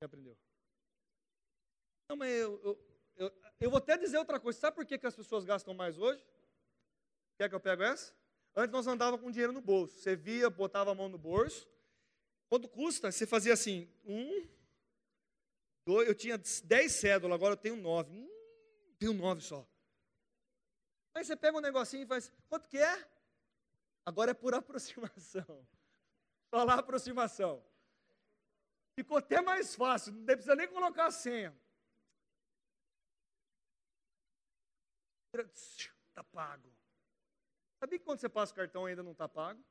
Aprendeu? 0.00 0.36
Não, 2.08 2.16
mas 2.16 2.30
eu, 2.30 2.60
eu, 2.62 3.00
eu, 3.16 3.32
eu, 3.60 3.70
vou 3.70 3.78
até 3.78 3.96
dizer 3.96 4.18
outra 4.18 4.38
coisa. 4.38 4.58
Sabe 4.58 4.76
por 4.76 4.86
que, 4.86 4.98
que 4.98 5.06
as 5.06 5.16
pessoas 5.16 5.44
gastam 5.44 5.74
mais 5.74 5.98
hoje? 5.98 6.24
Quer 7.38 7.48
que 7.48 7.54
eu 7.54 7.60
pego 7.60 7.82
essa? 7.82 8.14
Antes 8.54 8.72
nós 8.72 8.86
andávamos 8.86 9.20
com 9.20 9.30
dinheiro 9.30 9.52
no 9.52 9.60
bolso. 9.60 9.98
Você 9.98 10.14
via, 10.14 10.48
botava 10.48 10.92
a 10.92 10.94
mão 10.94 11.08
no 11.08 11.18
bolso, 11.18 11.66
Quanto 12.48 12.68
custa? 12.68 13.10
Você 13.10 13.26
fazia 13.26 13.52
assim, 13.52 13.90
um, 14.04 14.48
dois, 15.84 16.08
eu 16.08 16.14
tinha 16.14 16.38
dez 16.64 16.92
cédulas, 16.92 17.34
agora 17.34 17.54
eu 17.54 17.58
tenho 17.58 17.76
nove. 17.76 18.12
Hum, 18.12 18.28
tenho 18.98 19.12
nove 19.12 19.40
só. 19.40 19.66
Aí 21.14 21.24
você 21.24 21.34
pega 21.34 21.56
um 21.56 21.60
negocinho 21.60 22.04
e 22.04 22.06
faz, 22.06 22.32
quanto 22.48 22.68
que 22.68 22.78
é? 22.78 23.10
Agora 24.04 24.30
é 24.30 24.34
por 24.34 24.54
aproximação. 24.54 25.66
Lá 26.52 26.74
aproximação. 26.74 27.64
Ficou 28.96 29.18
até 29.18 29.42
mais 29.42 29.74
fácil, 29.74 30.12
não 30.14 30.24
precisa 30.24 30.56
nem 30.56 30.66
colocar 30.66 31.06
a 31.06 31.10
senha. 31.10 31.54
Está 35.34 36.24
pago. 36.24 36.72
Sabia 37.78 37.98
que 37.98 38.04
quando 38.06 38.20
você 38.20 38.28
passa 38.28 38.52
o 38.52 38.56
cartão 38.56 38.86
ainda 38.86 39.02
não 39.02 39.12
está 39.12 39.28
pago? 39.28 39.62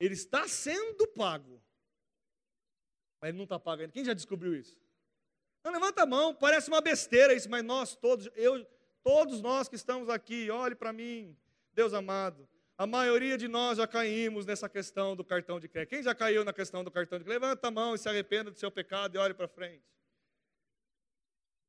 Ele 0.00 0.14
está 0.14 0.48
sendo 0.48 1.06
pago. 1.08 1.62
Mas 3.20 3.28
ele 3.28 3.36
não 3.36 3.44
está 3.44 3.58
pago 3.58 3.82
ainda. 3.82 3.92
Quem 3.92 4.04
já 4.04 4.14
descobriu 4.14 4.54
isso? 4.54 4.80
Não 5.62 5.72
levanta 5.72 6.04
a 6.04 6.06
mão, 6.06 6.34
parece 6.34 6.68
uma 6.68 6.80
besteira 6.80 7.34
isso, 7.34 7.50
mas 7.50 7.62
nós 7.62 7.96
todos, 7.96 8.30
eu, 8.34 8.64
todos 9.02 9.42
nós 9.42 9.68
que 9.68 9.76
estamos 9.76 10.08
aqui, 10.08 10.50
olhe 10.50 10.74
para 10.74 10.92
mim, 10.92 11.36
Deus 11.74 11.92
amado. 11.92 12.48
A 12.78 12.86
maioria 12.86 13.38
de 13.38 13.48
nós 13.48 13.78
já 13.78 13.86
caímos 13.86 14.44
nessa 14.44 14.68
questão 14.68 15.16
do 15.16 15.24
cartão 15.24 15.58
de 15.58 15.66
crédito. 15.66 15.90
Quem 15.90 16.02
já 16.02 16.14
caiu 16.14 16.44
na 16.44 16.52
questão 16.52 16.84
do 16.84 16.90
cartão 16.90 17.18
de 17.18 17.24
crédito? 17.24 17.42
Levanta 17.42 17.68
a 17.68 17.70
mão 17.70 17.94
e 17.94 17.98
se 17.98 18.08
arrependa 18.08 18.50
do 18.50 18.58
seu 18.58 18.70
pecado 18.70 19.14
e 19.14 19.18
olhe 19.18 19.32
para 19.32 19.48
frente. 19.48 19.84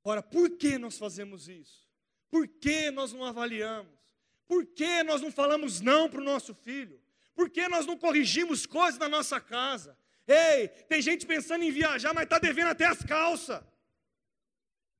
Ora, 0.03 0.21
por 0.21 0.49
que 0.57 0.77
nós 0.77 0.97
fazemos 0.97 1.47
isso? 1.47 1.87
Por 2.29 2.47
que 2.47 2.91
nós 2.91 3.13
não 3.13 3.23
avaliamos? 3.23 3.97
Por 4.45 4.65
que 4.65 5.03
nós 5.03 5.21
não 5.21 5.31
falamos 5.31 5.79
não 5.79 6.09
para 6.09 6.19
o 6.19 6.23
nosso 6.23 6.53
filho? 6.53 7.01
Por 7.33 7.49
que 7.49 7.67
nós 7.69 7.85
não 7.85 7.97
corrigimos 7.97 8.65
coisas 8.65 8.99
na 8.99 9.07
nossa 9.07 9.39
casa? 9.39 9.97
Ei, 10.27 10.67
tem 10.67 11.01
gente 11.01 11.25
pensando 11.25 11.63
em 11.63 11.71
viajar, 11.71 12.13
mas 12.13 12.23
está 12.23 12.37
devendo 12.37 12.69
até 12.69 12.85
as 12.85 13.01
calças. 13.03 13.63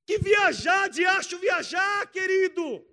Que 0.06 0.18
viajar, 0.18 0.88
de 0.88 1.04
acho 1.04 1.38
viajar, 1.38 2.10
querido. 2.10 2.86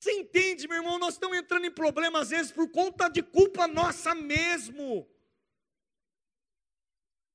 Você 0.00 0.12
entende, 0.12 0.66
meu 0.66 0.78
irmão? 0.78 0.98
Nós 0.98 1.12
estamos 1.14 1.36
entrando 1.36 1.66
em 1.66 1.70
problemas 1.70 2.22
às 2.22 2.30
vezes 2.30 2.50
por 2.50 2.70
conta 2.70 3.06
de 3.10 3.22
culpa 3.22 3.68
nossa 3.68 4.14
mesmo. 4.14 5.06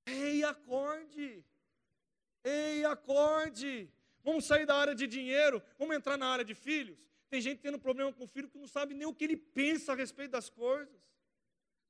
Ei, 0.07 0.43
acorde. 0.43 1.45
Ei, 2.43 2.84
acorde! 2.84 3.88
Vamos 4.24 4.45
sair 4.45 4.66
da 4.66 4.76
área 4.76 4.95
de 4.95 5.05
dinheiro, 5.05 5.61
vamos 5.78 5.95
entrar 5.95 6.18
na 6.18 6.28
área 6.28 6.43
de 6.43 6.55
filhos. 6.55 6.97
Tem 7.30 7.39
gente 7.39 7.61
tendo 7.61 7.78
problema 7.78 8.11
com 8.11 8.24
o 8.24 8.28
filho 8.28 8.49
que 8.49 8.57
não 8.57 8.68
sabe 8.68 8.95
nem 8.95 9.07
o 9.07 9.13
que 9.13 9.26
ele 9.26 9.38
pensa 9.38 9.91
a 9.91 9.95
respeito 9.95 10.32
das 10.32 10.49
coisas. 10.49 10.99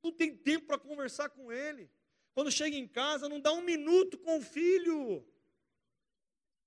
Não 0.03 0.11
tem 0.11 0.35
tempo 0.35 0.65
para 0.67 0.77
conversar 0.77 1.29
com 1.29 1.53
ele. 1.53 1.89
Quando 2.33 2.51
chega 2.51 2.75
em 2.75 2.87
casa, 2.87 3.29
não 3.29 3.39
dá 3.39 3.53
um 3.53 3.61
minuto 3.61 4.17
com 4.17 4.39
o 4.39 4.41
filho. 4.41 5.25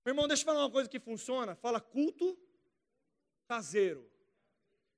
Meu 0.03 0.13
irmão, 0.13 0.27
deixa 0.27 0.41
eu 0.41 0.45
falar 0.45 0.61
uma 0.61 0.71
coisa 0.71 0.89
que 0.89 0.99
funciona. 0.99 1.55
Fala 1.55 1.79
culto 1.79 2.35
caseiro. 3.49 4.07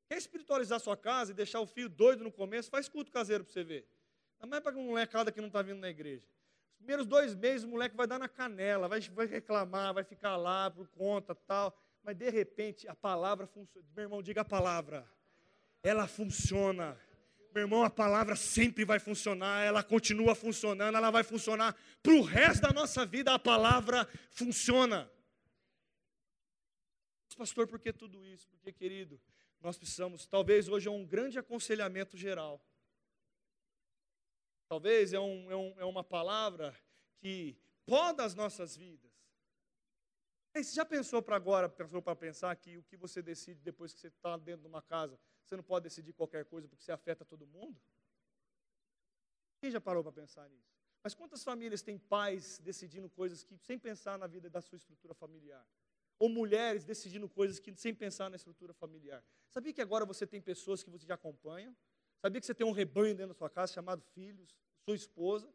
Quer 0.10 0.18
espiritualizar 0.18 0.78
sua 0.82 0.98
casa 0.98 1.32
e 1.32 1.34
deixar 1.34 1.62
o 1.62 1.66
filho 1.66 1.88
doido 1.88 2.22
no 2.22 2.32
começo? 2.34 2.70
Faz 2.70 2.90
culto 2.90 3.10
caseiro 3.10 3.46
para 3.46 3.54
você 3.54 3.64
ver. 3.64 3.88
Não 4.46 4.58
é 4.58 4.60
para 4.60 4.76
um 4.76 4.88
molecada 4.88 5.32
que 5.32 5.40
não 5.40 5.48
está 5.48 5.62
vindo 5.62 5.80
na 5.80 5.90
igreja. 5.90 6.28
Os 6.74 6.78
primeiros 6.80 7.06
dois 7.06 7.34
meses 7.34 7.64
o 7.64 7.70
moleque 7.70 7.96
vai 7.96 8.06
dar 8.06 8.20
na 8.20 8.28
canela, 8.28 8.90
vai, 8.90 9.00
vai 9.00 9.26
reclamar, 9.26 9.94
vai 9.94 10.04
ficar 10.04 10.36
lá 10.36 10.70
por 10.70 10.90
conta 10.90 11.34
tal. 11.34 11.74
Mas 12.04 12.18
de 12.18 12.30
repente 12.30 12.90
a 12.90 12.96
palavra 12.96 13.48
funciona. 13.48 13.88
Meu 13.96 14.04
irmão, 14.04 14.22
diga 14.22 14.42
a 14.42 14.46
palavra. 14.46 15.10
Ela 15.82 16.06
funciona. 16.06 17.00
Meu 17.56 17.64
irmão, 17.64 17.84
a 17.84 17.90
palavra 17.90 18.36
sempre 18.36 18.84
vai 18.84 19.00
funcionar, 19.00 19.64
ela 19.64 19.84
continua 19.84 20.36
funcionando, 20.36 20.96
ela 20.96 21.12
vai 21.12 21.24
funcionar 21.24 21.76
para 22.02 22.14
o 22.14 22.22
resto 22.22 22.62
da 22.62 22.74
nossa 22.74 23.06
vida, 23.06 23.34
a 23.34 23.40
palavra 23.40 24.08
funciona. 24.30 25.10
Pastor, 27.36 27.68
por 27.68 27.80
que 27.80 27.92
tudo 27.94 28.26
isso? 28.26 28.50
Porque, 28.50 28.72
querido, 28.72 29.20
nós 29.60 29.78
precisamos, 29.78 30.26
talvez 30.26 30.68
hoje 30.68 30.88
é 30.88 30.92
um 30.92 31.06
grande 31.06 31.38
aconselhamento 31.38 32.18
geral. 32.18 32.64
Talvez 34.68 35.14
é, 35.14 35.20
um, 35.20 35.52
é, 35.52 35.56
um, 35.56 35.80
é 35.82 35.86
uma 35.86 36.04
palavra 36.04 36.76
que 37.20 37.58
poda 37.86 38.24
as 38.24 38.34
nossas 38.34 38.76
vidas. 38.76 39.12
Você 40.54 40.76
já 40.76 40.86
pensou 40.86 41.22
para 41.22 41.36
agora, 41.36 41.70
pensou 41.70 42.02
para 42.02 42.16
pensar 42.16 42.56
que 42.56 42.78
o 42.78 42.84
que 42.84 42.98
você 42.98 43.22
decide 43.22 43.62
depois 43.62 43.94
que 43.94 44.00
você 44.00 44.08
está 44.08 44.36
dentro 44.38 44.62
de 44.62 44.68
uma 44.68 44.82
casa, 44.82 45.18
você 45.44 45.56
não 45.56 45.64
pode 45.64 45.84
decidir 45.84 46.14
qualquer 46.14 46.46
coisa 46.46 46.68
porque 46.68 46.84
você 46.84 46.92
afeta 46.92 47.24
todo 47.24 47.48
mundo? 47.48 47.80
Quem 49.60 49.72
já 49.72 49.80
parou 49.80 50.04
para 50.04 50.12
pensar 50.12 50.50
nisso? 50.50 50.74
Mas 51.04 51.14
quantas 51.14 51.44
famílias 51.44 51.82
têm 51.82 51.98
pais 51.98 52.60
decidindo 52.60 53.10
coisas 53.10 53.44
que 53.44 53.58
sem 53.58 53.78
pensar 53.80 54.18
na 54.18 54.28
vida 54.28 54.50
da 54.50 54.62
sua 54.62 54.76
estrutura 54.76 55.14
familiar? 55.14 55.66
Ou 56.22 56.30
mulheres 56.30 56.84
decidindo 56.84 57.28
coisas 57.28 57.58
que 57.58 57.74
sem 57.76 57.96
pensar 57.96 58.30
na 58.30 58.36
estrutura 58.36 58.76
familiar? 58.76 59.24
Sabia 59.50 59.74
que 59.74 59.82
agora 59.82 60.06
você 60.06 60.28
tem 60.28 60.40
pessoas 60.40 60.84
que 60.84 60.90
você 60.92 61.04
já 61.04 61.16
acompanha? 61.16 61.76
Sabia 62.22 62.40
que 62.40 62.46
você 62.46 62.54
tem 62.54 62.68
um 62.68 62.72
rebanho 62.72 63.16
dentro 63.16 63.30
da 63.30 63.34
sua 63.34 63.50
casa 63.50 63.74
chamado 63.74 64.04
filhos, 64.14 64.56
sua 64.86 64.94
esposa? 64.94 65.52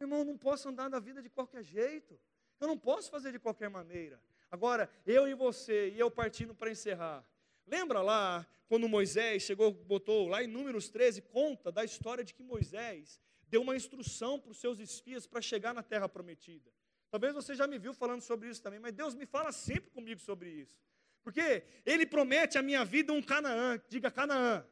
Irmão, 0.00 0.20
eu 0.20 0.24
não 0.24 0.38
posso 0.38 0.66
andar 0.66 0.88
na 0.88 0.98
vida 0.98 1.20
de 1.20 1.28
qualquer 1.28 1.62
jeito. 1.62 2.18
Eu 2.58 2.68
não 2.68 2.78
posso 2.78 3.10
fazer 3.10 3.32
de 3.32 3.38
qualquer 3.38 3.68
maneira. 3.68 4.18
Agora, 4.50 4.90
eu 5.04 5.28
e 5.28 5.34
você, 5.34 5.90
e 5.90 6.00
eu 6.00 6.10
partindo 6.10 6.54
para 6.54 6.70
encerrar. 6.70 7.22
Lembra 7.66 8.00
lá 8.00 8.46
quando 8.66 8.88
Moisés 8.88 9.42
chegou, 9.42 9.70
botou 9.72 10.26
lá 10.26 10.42
em 10.42 10.46
Números 10.46 10.88
13, 10.88 11.20
conta 11.20 11.70
da 11.70 11.84
história 11.84 12.24
de 12.24 12.32
que 12.32 12.42
Moisés 12.42 13.20
deu 13.46 13.60
uma 13.60 13.76
instrução 13.76 14.40
para 14.40 14.52
os 14.52 14.56
seus 14.56 14.78
espias 14.78 15.26
para 15.26 15.42
chegar 15.42 15.74
na 15.74 15.82
terra 15.82 16.08
prometida. 16.08 16.72
Talvez 17.10 17.34
você 17.34 17.54
já 17.54 17.66
me 17.66 17.78
viu 17.78 17.92
falando 17.92 18.22
sobre 18.22 18.48
isso 18.48 18.62
também, 18.62 18.78
mas 18.78 18.92
Deus 18.92 19.14
me 19.14 19.26
fala 19.26 19.52
sempre 19.52 19.90
comigo 19.90 20.20
sobre 20.20 20.50
isso. 20.50 20.78
Porque 21.22 21.64
Ele 21.84 22.06
promete 22.06 22.56
a 22.56 22.62
minha 22.62 22.84
vida 22.84 23.12
um 23.12 23.22
Canaã, 23.22 23.80
diga 23.88 24.10
Canaã. 24.10 24.64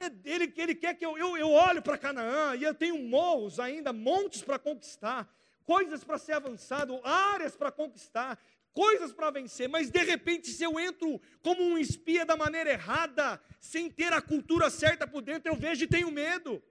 É 0.00 0.06
ele, 0.24 0.52
ele 0.56 0.74
quer 0.76 0.94
que 0.94 1.04
eu, 1.04 1.18
eu, 1.18 1.36
eu 1.36 1.82
para 1.82 1.98
Canaã 1.98 2.54
e 2.54 2.62
eu 2.62 2.72
tenho 2.72 2.96
morros 3.02 3.58
ainda, 3.58 3.92
montes 3.92 4.42
para 4.42 4.56
conquistar, 4.56 5.28
coisas 5.64 6.04
para 6.04 6.18
ser 6.18 6.34
avançado, 6.34 7.00
áreas 7.04 7.56
para 7.56 7.72
conquistar 7.72 8.38
coisas 8.78 9.12
para 9.12 9.30
vencer, 9.30 9.68
mas 9.68 9.90
de 9.90 10.04
repente, 10.04 10.50
se 10.50 10.62
eu 10.62 10.78
entro 10.78 11.20
como 11.42 11.60
um 11.60 11.76
espia 11.76 12.24
da 12.24 12.36
maneira 12.36 12.70
errada, 12.70 13.42
sem 13.58 13.90
ter 13.90 14.12
a 14.12 14.22
cultura 14.22 14.70
certa 14.70 15.04
por 15.04 15.20
dentro, 15.20 15.50
eu 15.50 15.56
vejo 15.56 15.82
e 15.82 15.88
tenho 15.88 16.12
medo. 16.12 16.62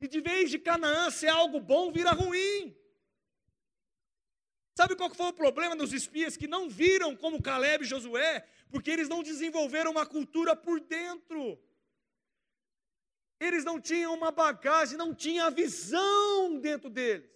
E 0.00 0.08
de 0.08 0.22
vez 0.22 0.50
de 0.50 0.58
Canaã 0.58 1.10
ser 1.10 1.28
algo 1.28 1.60
bom, 1.60 1.92
vira 1.92 2.12
ruim. 2.12 2.74
Sabe 4.80 4.96
qual 4.96 5.14
foi 5.14 5.26
o 5.26 5.32
problema 5.34 5.76
dos 5.76 5.92
espias 5.92 6.38
que 6.38 6.46
não 6.46 6.66
viram 6.66 7.14
como 7.14 7.42
Caleb 7.42 7.84
e 7.84 7.86
Josué? 7.86 8.48
Porque 8.70 8.90
eles 8.90 9.10
não 9.10 9.22
desenvolveram 9.22 9.90
uma 9.90 10.06
cultura 10.06 10.56
por 10.56 10.80
dentro. 10.80 11.62
Eles 13.38 13.62
não 13.62 13.78
tinham 13.78 14.14
uma 14.14 14.30
bagagem, 14.30 14.96
não 14.96 15.14
tinham 15.14 15.46
a 15.46 15.50
visão 15.50 16.58
dentro 16.58 16.88
deles. 16.88 17.30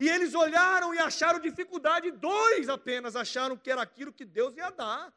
E 0.00 0.08
eles 0.08 0.34
olharam 0.34 0.92
e 0.92 0.98
acharam 0.98 1.38
dificuldade, 1.38 2.10
dois 2.10 2.68
apenas 2.68 3.14
acharam 3.14 3.56
que 3.56 3.70
era 3.70 3.82
aquilo 3.82 4.12
que 4.12 4.24
Deus 4.24 4.56
ia 4.56 4.70
dar. 4.70 5.14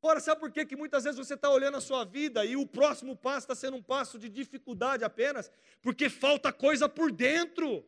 Ora, 0.00 0.20
sabe 0.20 0.40
por 0.40 0.52
quê? 0.52 0.64
que 0.64 0.76
muitas 0.76 1.02
vezes 1.02 1.18
você 1.18 1.34
está 1.34 1.50
olhando 1.50 1.78
a 1.78 1.80
sua 1.80 2.04
vida 2.04 2.44
e 2.44 2.54
o 2.56 2.64
próximo 2.64 3.16
passo 3.16 3.38
está 3.46 3.56
sendo 3.56 3.76
um 3.76 3.82
passo 3.82 4.20
de 4.20 4.28
dificuldade 4.28 5.02
apenas? 5.02 5.50
Porque 5.82 6.08
falta 6.08 6.52
coisa 6.52 6.88
por 6.88 7.10
dentro. 7.10 7.84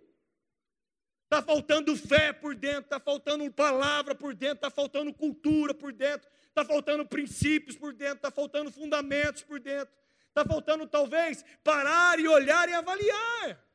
Está 1.33 1.41
faltando 1.41 1.97
fé 1.97 2.31
por 2.31 2.55
dentro, 2.55 2.83
está 2.83 3.01
faltando 3.01 3.51
palavra 3.51 4.15
por 4.15 4.35
dentro, 4.35 4.57
está 4.57 4.71
faltando 4.71 5.15
cultura 5.15 5.73
por 5.73 5.91
dentro, 5.91 6.29
está 6.47 6.63
faltando 6.63 7.07
princípios 7.07 7.75
por 7.75 7.95
dentro, 7.95 8.17
está 8.17 8.31
faltando 8.31 8.71
fundamentos 8.71 9.43
por 9.43 9.59
dentro, 9.59 9.95
está 10.29 10.45
faltando 10.45 10.87
talvez 10.87 11.43
parar 11.65 12.21
e 12.21 12.29
olhar 12.29 12.69
e 12.69 12.75
avaliar. 12.75 13.67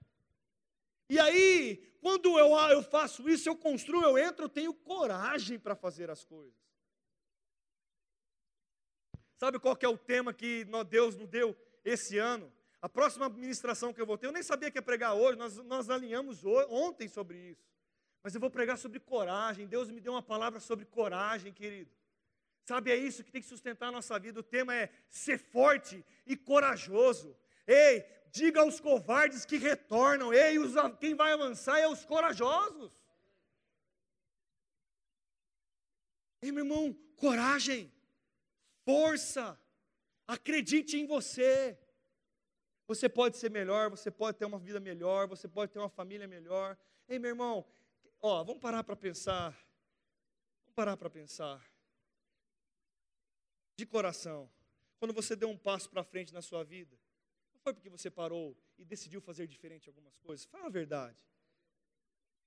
E 1.09 1.19
aí, 1.19 1.77
quando 1.99 2.37
eu, 2.37 2.55
eu 2.69 2.83
faço 2.83 3.27
isso, 3.27 3.49
eu 3.49 3.55
construo, 3.55 4.03
eu 4.03 4.19
entro, 4.19 4.45
eu 4.45 4.49
tenho 4.49 4.71
coragem 4.71 5.57
para 5.57 5.75
fazer 5.75 6.11
as 6.11 6.23
coisas. 6.23 6.53
Sabe 9.35 9.57
qual 9.57 9.75
que 9.75 9.85
é 9.85 9.89
o 9.89 9.97
tema 9.97 10.31
que 10.31 10.63
Deus 10.87 11.15
nos 11.15 11.27
deu 11.27 11.57
esse 11.83 12.19
ano? 12.19 12.53
A 12.81 12.87
próxima 12.87 13.27
ministração 13.27 13.91
que 13.91 13.99
eu 13.99 14.05
vou 14.05 14.17
ter, 14.17 14.27
eu 14.27 14.31
nem 14.31 14.43
sabia 14.43 14.69
que 14.69 14.77
ia 14.77 14.81
pregar 14.81 15.15
hoje, 15.15 15.37
nós, 15.37 15.57
nós 15.57 15.89
alinhamos 15.89 16.43
ontem 16.45 17.07
sobre 17.07 17.37
isso. 17.51 17.67
Mas 18.21 18.35
eu 18.35 18.41
vou 18.41 18.51
pregar 18.51 18.77
sobre 18.77 18.99
coragem. 18.99 19.67
Deus 19.67 19.89
me 19.89 20.01
deu 20.01 20.13
uma 20.13 20.21
palavra 20.21 20.59
sobre 20.59 20.85
coragem, 20.85 21.53
querido. 21.53 21.91
Sabe, 22.65 22.91
é 22.91 22.95
isso 22.95 23.23
que 23.23 23.31
tem 23.31 23.41
que 23.41 23.47
sustentar 23.47 23.87
a 23.87 23.91
nossa 23.91 24.19
vida. 24.19 24.39
O 24.39 24.43
tema 24.43 24.75
é 24.75 24.91
ser 25.09 25.39
forte 25.39 26.05
e 26.25 26.35
corajoso. 26.35 27.35
Ei, 27.65 28.05
diga 28.29 28.59
aos 28.59 28.79
covardes 28.79 29.45
que 29.45 29.57
retornam. 29.57 30.33
Ei, 30.33 30.59
os, 30.59 30.73
quem 30.99 31.15
vai 31.15 31.31
avançar 31.31 31.79
é 31.79 31.87
os 31.87 32.03
corajosos. 32.05 32.91
Ei, 36.41 36.51
meu 36.51 36.65
irmão, 36.65 36.93
coragem, 37.15 37.91
força, 38.83 39.59
acredite 40.27 40.97
em 40.97 41.07
você. 41.07 41.79
Você 42.87 43.09
pode 43.09 43.35
ser 43.35 43.51
melhor, 43.51 43.89
você 43.89 44.09
pode 44.09 44.37
ter 44.37 44.45
uma 44.45 44.57
vida 44.57 44.79
melhor, 44.79 45.27
você 45.27 45.47
pode 45.47 45.71
ter 45.71 45.79
uma 45.79 45.89
família 45.89 46.27
melhor. 46.27 46.77
Ei, 47.07 47.19
meu 47.19 47.29
irmão, 47.29 47.65
ó, 48.21 48.43
vamos 48.43 48.61
parar 48.61 48.83
para 48.83 48.95
pensar. 48.95 49.51
Vamos 50.61 50.73
parar 50.73 50.95
para 50.95 51.09
pensar. 51.09 51.61
De 53.75 53.85
coração, 53.85 54.49
quando 54.99 55.13
você 55.13 55.35
deu 55.35 55.49
um 55.49 55.57
passo 55.57 55.89
para 55.89 56.03
frente 56.03 56.33
na 56.33 56.41
sua 56.41 56.63
vida, 56.63 56.97
foi 57.61 57.73
porque 57.73 57.89
você 57.89 58.09
parou 58.09 58.57
e 58.77 58.85
decidiu 58.85 59.19
fazer 59.19 59.45
diferente 59.45 59.89
algumas 59.89 60.17
coisas? 60.19 60.45
Fala 60.45 60.67
a 60.67 60.69
verdade. 60.69 61.21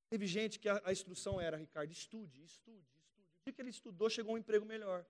Teve 0.09 0.26
gente 0.26 0.59
que 0.59 0.68
a, 0.68 0.80
a 0.84 0.91
instrução 0.91 1.38
era, 1.38 1.59
Ricardo, 1.59 1.93
estude, 1.93 2.43
estude, 2.43 2.91
estude. 2.97 3.28
O 3.41 3.45
dia 3.45 3.53
que 3.53 3.61
ele 3.61 3.68
estudou, 3.68 4.09
chegou 4.09 4.34
um 4.34 4.38
emprego 4.38 4.64
melhor. 4.64 5.05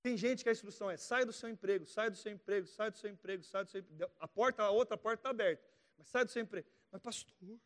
Tem 0.00 0.16
gente 0.16 0.42
que 0.42 0.48
a 0.48 0.52
instrução 0.52 0.90
é 0.90 0.96
sai 0.96 1.24
do 1.24 1.32
seu 1.32 1.48
emprego, 1.48 1.84
sai 1.84 2.10
do 2.10 2.16
seu 2.16 2.32
emprego, 2.32 2.66
sai 2.66 2.90
do 2.90 2.96
seu 2.96 3.10
emprego, 3.10 3.42
sai 3.42 3.64
do 3.64 3.70
seu 3.70 3.80
emprego. 3.80 4.12
A 4.18 4.28
porta, 4.28 4.62
a 4.62 4.70
outra 4.70 4.96
porta 4.96 5.20
está 5.20 5.30
aberta, 5.30 5.64
mas 5.96 6.08
sai 6.08 6.24
do 6.24 6.30
seu 6.30 6.42
emprego. 6.42 6.68
Mas 6.90 7.02
pastor, 7.02 7.60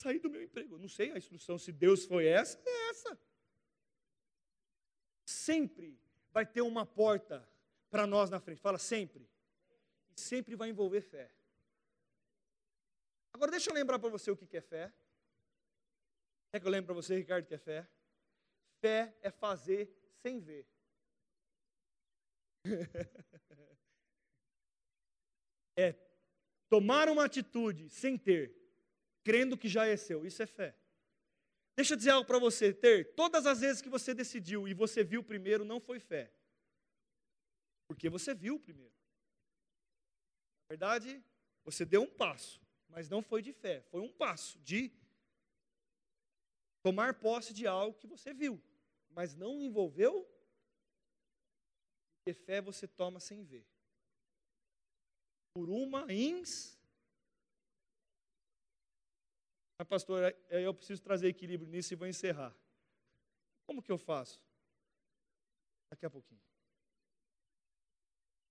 sair 0.00 0.18
do 0.18 0.30
meu 0.30 0.42
emprego. 0.42 0.78
Não 0.78 0.88
sei 0.88 1.12
a 1.12 1.18
instrução, 1.18 1.58
se 1.58 1.70
Deus 1.70 2.04
foi 2.04 2.26
essa, 2.26 2.58
é 2.64 2.90
essa. 2.90 3.18
Sempre 5.26 6.00
vai 6.32 6.46
ter 6.46 6.62
uma 6.62 6.86
porta 6.86 7.46
para 7.90 8.06
nós 8.06 8.30
na 8.30 8.40
frente. 8.40 8.60
Fala 8.60 8.78
sempre. 8.78 9.28
Sempre 10.16 10.56
vai 10.56 10.70
envolver 10.70 11.02
fé. 11.02 11.30
Agora 13.32 13.50
deixa 13.50 13.70
eu 13.70 13.74
lembrar 13.74 13.98
para 13.98 14.08
você 14.08 14.30
o 14.30 14.36
que 14.36 14.56
é 14.56 14.60
fé. 14.60 14.92
Quer 16.50 16.60
que 16.60 16.66
eu 16.66 16.70
lembre 16.70 16.86
para 16.86 16.94
você, 16.94 17.16
Ricardo, 17.16 17.44
o 17.44 17.46
que 17.46 17.54
é 17.54 17.58
fé? 17.58 17.88
Fé 18.80 19.16
é 19.22 19.30
fazer 19.30 19.88
sem 20.22 20.40
ver. 20.40 20.66
é 25.76 25.94
tomar 26.68 27.08
uma 27.08 27.24
atitude 27.24 27.88
sem 27.90 28.16
ter, 28.16 28.54
crendo 29.24 29.56
que 29.58 29.68
já 29.68 29.86
é 29.86 29.96
seu. 29.96 30.24
Isso 30.24 30.42
é 30.42 30.46
fé. 30.46 30.76
Deixa 31.76 31.94
eu 31.94 31.96
dizer 31.96 32.10
algo 32.10 32.26
para 32.26 32.38
você, 32.38 32.72
ter. 32.72 33.14
Todas 33.14 33.46
as 33.46 33.60
vezes 33.60 33.80
que 33.80 33.88
você 33.88 34.12
decidiu 34.12 34.68
e 34.68 34.74
você 34.74 35.02
viu 35.02 35.22
primeiro, 35.22 35.64
não 35.64 35.80
foi 35.80 35.98
fé. 35.98 36.32
Porque 37.88 38.08
você 38.08 38.34
viu 38.34 38.58
primeiro. 38.58 38.94
Na 40.68 40.68
verdade, 40.68 41.24
Você 41.64 41.84
deu 41.84 42.02
um 42.02 42.10
passo, 42.10 42.60
mas 42.88 43.08
não 43.08 43.22
foi 43.22 43.42
de 43.42 43.52
fé, 43.52 43.82
foi 43.90 44.00
um 44.00 44.10
passo 44.10 44.58
de 44.60 44.90
tomar 46.82 47.14
posse 47.14 47.52
de 47.52 47.66
algo 47.66 47.98
que 47.98 48.06
você 48.06 48.32
viu, 48.32 48.60
mas 49.10 49.34
não 49.34 49.60
envolveu. 49.60 50.26
Porque 52.20 52.34
fé 52.34 52.60
você 52.60 52.86
toma 52.86 53.18
sem 53.18 53.42
ver. 53.42 53.66
Por 55.54 55.70
uma 55.70 56.12
ins. 56.12 56.78
Mas, 59.78 59.88
pastor, 59.88 60.22
é, 60.24 60.36
é, 60.50 60.66
eu 60.66 60.74
preciso 60.74 61.02
trazer 61.02 61.28
equilíbrio 61.28 61.70
nisso 61.70 61.94
e 61.94 61.96
vou 61.96 62.06
encerrar. 62.06 62.54
Como 63.66 63.82
que 63.82 63.90
eu 63.90 63.96
faço? 63.96 64.42
Daqui 65.90 66.04
a 66.04 66.10
pouquinho. 66.10 66.42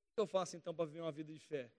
O 0.10 0.16
que 0.16 0.22
eu 0.22 0.28
faço 0.28 0.58
então 0.58 0.74
para 0.74 0.86
viver 0.86 1.02
uma 1.02 1.12
vida 1.12 1.32
de 1.32 1.40
fé? 1.40 1.72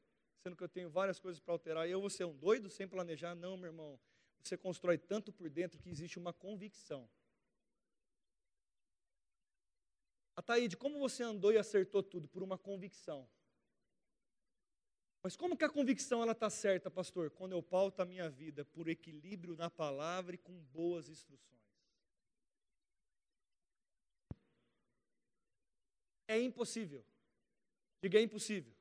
Sendo 0.42 0.56
que 0.56 0.62
eu 0.62 0.68
tenho 0.68 0.88
várias 0.88 1.18
coisas 1.18 1.40
para 1.40 1.52
alterar 1.52 1.88
eu 1.88 2.00
vou 2.00 2.08
ser 2.08 2.24
um 2.24 2.36
doido 2.36 2.70
sem 2.70 2.86
planejar? 2.86 3.34
Não, 3.34 3.56
meu 3.56 3.66
irmão. 3.66 4.00
Você 4.40 4.56
constrói 4.56 4.96
tanto 4.96 5.32
por 5.32 5.50
dentro 5.50 5.80
que 5.80 5.90
existe 5.90 6.18
uma 6.18 6.32
convicção. 6.32 7.10
Ataíde, 10.40 10.74
como 10.74 10.98
você 10.98 11.22
andou 11.22 11.52
e 11.52 11.58
acertou 11.58 12.02
tudo? 12.02 12.26
Por 12.26 12.42
uma 12.42 12.56
convicção. 12.56 13.28
Mas 15.22 15.36
como 15.36 15.54
que 15.54 15.64
a 15.64 15.68
convicção 15.68 16.22
ela 16.22 16.32
está 16.32 16.48
certa, 16.48 16.90
pastor? 16.90 17.30
Quando 17.30 17.52
eu 17.52 17.62
pauto 17.62 18.00
a 18.00 18.06
minha 18.06 18.30
vida 18.30 18.64
por 18.64 18.88
equilíbrio 18.88 19.54
na 19.54 19.68
palavra 19.68 20.34
e 20.34 20.38
com 20.38 20.58
boas 20.72 21.10
instruções. 21.10 21.60
É 26.26 26.40
impossível. 26.40 27.04
Diga 28.02 28.18
é 28.18 28.22
impossível. 28.22 28.74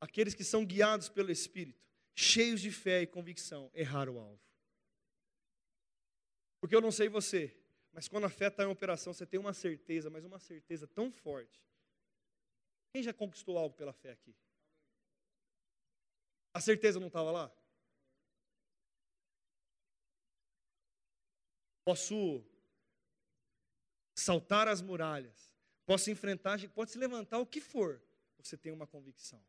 Aqueles 0.00 0.32
que 0.32 0.44
são 0.44 0.64
guiados 0.64 1.10
pelo 1.10 1.30
Espírito, 1.30 1.84
cheios 2.14 2.62
de 2.62 2.70
fé 2.70 3.02
e 3.02 3.06
convicção, 3.06 3.70
erraram 3.74 4.16
o 4.16 4.18
alvo. 4.18 4.40
Porque 6.58 6.74
eu 6.74 6.80
não 6.80 6.90
sei 6.90 7.10
você, 7.10 7.54
mas 7.94 8.08
quando 8.08 8.24
a 8.24 8.28
fé 8.28 8.48
está 8.48 8.64
em 8.64 8.66
operação, 8.66 9.12
você 9.12 9.24
tem 9.24 9.38
uma 9.38 9.52
certeza, 9.52 10.10
mas 10.10 10.24
uma 10.24 10.40
certeza 10.40 10.84
tão 10.84 11.12
forte. 11.12 11.64
Quem 12.92 13.04
já 13.04 13.14
conquistou 13.14 13.56
algo 13.56 13.76
pela 13.76 13.92
fé 13.92 14.10
aqui? 14.10 14.34
A 16.52 16.60
certeza 16.60 16.98
não 16.98 17.06
estava 17.06 17.30
lá? 17.30 17.52
Posso 21.84 22.44
saltar 24.16 24.66
as 24.66 24.82
muralhas, 24.82 25.54
posso 25.86 26.10
enfrentar, 26.10 26.58
pode 26.70 26.90
se 26.90 26.98
levantar 26.98 27.38
o 27.38 27.46
que 27.46 27.60
for, 27.60 28.02
você 28.38 28.56
tem 28.56 28.72
uma 28.72 28.86
convicção. 28.86 29.44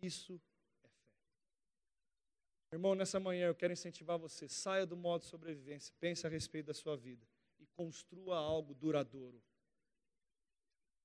Isso 0.00 0.40
Irmão, 2.72 2.94
nessa 2.94 3.18
manhã 3.18 3.48
eu 3.48 3.54
quero 3.54 3.72
incentivar 3.72 4.16
você. 4.16 4.48
Saia 4.48 4.86
do 4.86 4.96
modo 4.96 5.24
sobrevivência, 5.24 5.92
pense 5.98 6.24
a 6.24 6.30
respeito 6.30 6.66
da 6.66 6.74
sua 6.74 6.96
vida 6.96 7.26
construa 7.80 8.36
algo 8.36 8.74
duradouro. 8.74 9.42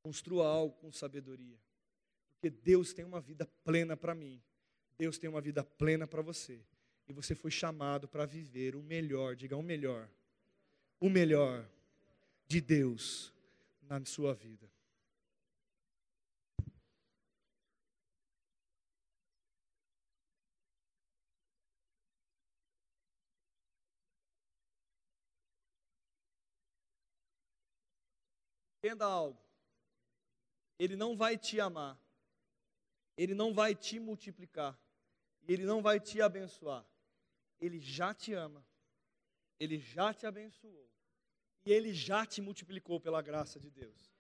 Construa 0.04 0.46
algo 0.46 0.76
com 0.76 0.92
sabedoria. 0.92 1.58
Porque 2.34 2.50
Deus 2.50 2.92
tem 2.92 3.06
uma 3.06 3.22
vida 3.22 3.46
plena 3.64 3.96
para 3.96 4.14
mim. 4.14 4.44
Deus 4.98 5.18
tem 5.18 5.30
uma 5.30 5.40
vida 5.40 5.64
plena 5.64 6.06
para 6.06 6.22
você. 6.22 6.62
E 7.08 7.14
você 7.14 7.34
foi 7.34 7.50
chamado 7.50 8.10
para 8.10 8.26
viver 8.26 8.76
o 8.76 8.84
melhor, 8.84 9.38
diga 9.38 9.56
o 9.56 9.64
melhor. 9.64 10.10
O 11.00 11.10
melhor 11.10 11.66
de 12.46 12.60
Deus 12.60 13.34
na 13.82 14.04
sua 14.04 14.34
vida. 14.34 14.70
Entenda 28.86 29.06
algo. 29.06 29.44
Ele 30.78 30.96
não 30.96 31.18
vai 31.18 31.40
te 31.40 31.60
amar. 31.60 32.00
Ele 33.18 33.34
não 33.34 33.52
vai 33.52 33.74
te 33.74 34.00
multiplicar. 34.00 34.80
Ele 35.48 35.66
não 35.66 35.82
vai 35.82 36.00
te 36.00 36.22
abençoar. 36.22 36.86
Ele 37.60 37.80
já 37.80 38.14
te 38.14 38.34
ama. 38.34 38.64
Ele 39.60 39.80
já 39.80 40.14
te 40.14 40.28
abençoou. 40.28 40.88
E 41.66 41.72
ele 41.72 41.96
já 41.96 42.28
te 42.28 42.44
multiplicou 42.44 43.02
pela 43.02 43.24
graça 43.24 43.60
de 43.60 43.72
Deus. 43.72 44.14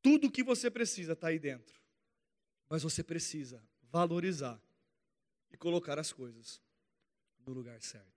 Tudo 0.00 0.28
o 0.28 0.30
que 0.30 0.44
você 0.44 0.70
precisa 0.70 1.14
está 1.14 1.26
aí 1.26 1.40
dentro. 1.40 1.82
Mas 2.68 2.84
você 2.84 3.02
precisa 3.02 3.60
valorizar 3.82 4.62
e 5.50 5.56
colocar 5.56 5.98
as 5.98 6.12
coisas 6.12 6.62
no 7.44 7.52
lugar 7.52 7.82
certo. 7.82 8.15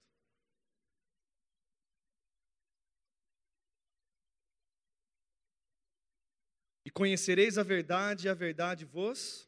E 6.90 6.92
conhecereis 6.92 7.56
a 7.60 7.62
verdade, 7.62 8.26
e 8.26 8.30
a 8.32 8.34
verdade 8.34 8.84
vos. 8.84 9.48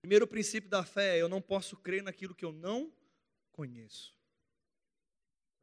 Primeiro 0.00 0.26
princípio 0.26 0.70
da 0.70 0.82
fé 0.82 1.18
é: 1.18 1.20
eu 1.20 1.28
não 1.28 1.42
posso 1.42 1.76
crer 1.76 2.02
naquilo 2.02 2.34
que 2.34 2.46
eu 2.46 2.50
não 2.50 2.90
conheço. 3.52 4.16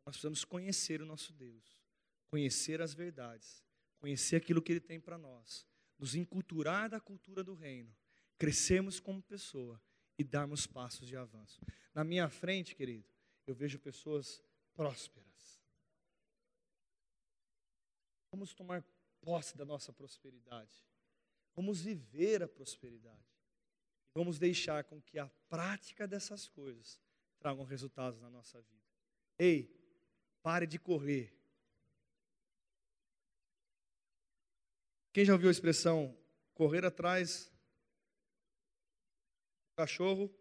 Nós 0.05 0.14
precisamos 0.14 0.45
conhecer 0.45 1.01
o 1.01 1.05
nosso 1.07 1.34
Deus, 1.34 1.82
conhecer 2.28 2.80
as 2.80 2.93
verdades, 2.93 3.66
conhecer 3.99 4.36
aquilo 4.36 4.61
que 4.61 4.74
Ele 4.74 4.80
tem 4.80 4.99
para 4.99 5.18
nós, 5.18 5.66
nos 5.97 6.14
inculturar 6.14 6.91
da 6.91 6.99
cultura 6.99 7.43
do 7.43 7.55
reino, 7.55 7.91
crescermos 8.38 8.99
como 8.99 9.20
pessoa 9.20 9.82
e 10.16 10.24
darmos 10.24 10.68
passos 10.68 11.07
de 11.07 11.18
avanço. 11.18 11.59
Na 11.91 12.03
minha 12.03 12.30
frente, 12.30 12.76
querido, 12.76 13.09
eu 13.47 13.55
vejo 13.55 13.80
pessoas 13.80 14.43
prósperas. 14.76 15.59
Vamos 18.32 18.53
tomar 18.53 18.84
posse 19.24 19.57
da 19.57 19.63
nossa 19.63 19.93
prosperidade. 19.93 20.86
Vamos 21.55 21.82
viver 21.82 22.43
a 22.43 22.47
prosperidade. 22.47 23.34
Vamos 24.13 24.38
deixar 24.38 24.84
com 24.84 25.01
que 25.01 25.17
a 25.17 25.30
prática 25.49 26.07
dessas 26.07 26.47
coisas 26.47 26.99
tragam 27.39 27.63
resultados 27.63 28.19
na 28.19 28.30
nossa 28.30 28.61
vida. 28.61 28.84
Ei, 29.39 29.74
pare 30.43 30.67
de 30.67 30.78
correr. 30.78 31.34
Quem 35.13 35.26
já 35.26 35.34
ouviu 35.34 35.47
a 35.47 35.51
expressão 35.51 36.15
correr 36.53 36.86
atrás 36.86 37.51
do 39.69 39.76
cachorro? 39.78 40.34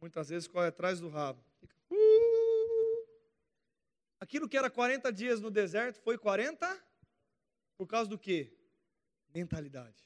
Muitas 0.00 0.28
vezes 0.28 0.48
corre 0.48 0.68
atrás 0.68 1.00
do 1.00 1.08
rabo. 1.08 1.42
Uh! 1.90 1.96
Aquilo 4.18 4.48
que 4.48 4.56
era 4.56 4.70
40 4.70 5.12
dias 5.12 5.40
no 5.40 5.50
deserto 5.50 6.00
foi 6.00 6.18
40 6.18 6.85
por 7.76 7.86
causa 7.86 8.08
do 8.08 8.18
quê? 8.18 8.56
Mentalidade. 9.34 10.02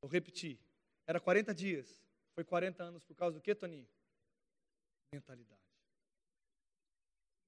Vou 0.00 0.10
repetir. 0.10 0.58
Era 1.06 1.20
40 1.20 1.54
dias. 1.54 2.04
Foi 2.34 2.44
40 2.44 2.82
anos 2.82 3.04
por 3.04 3.14
causa 3.14 3.38
do 3.38 3.42
quê, 3.42 3.54
Toninho? 3.54 3.88
Mentalidade. 5.12 5.60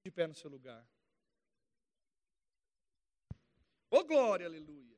De 0.03 0.11
pé 0.11 0.27
no 0.27 0.33
seu 0.33 0.49
lugar. 0.49 0.87
Ô 3.91 3.97
oh, 3.97 4.03
glória, 4.03 4.45
aleluia. 4.45 4.97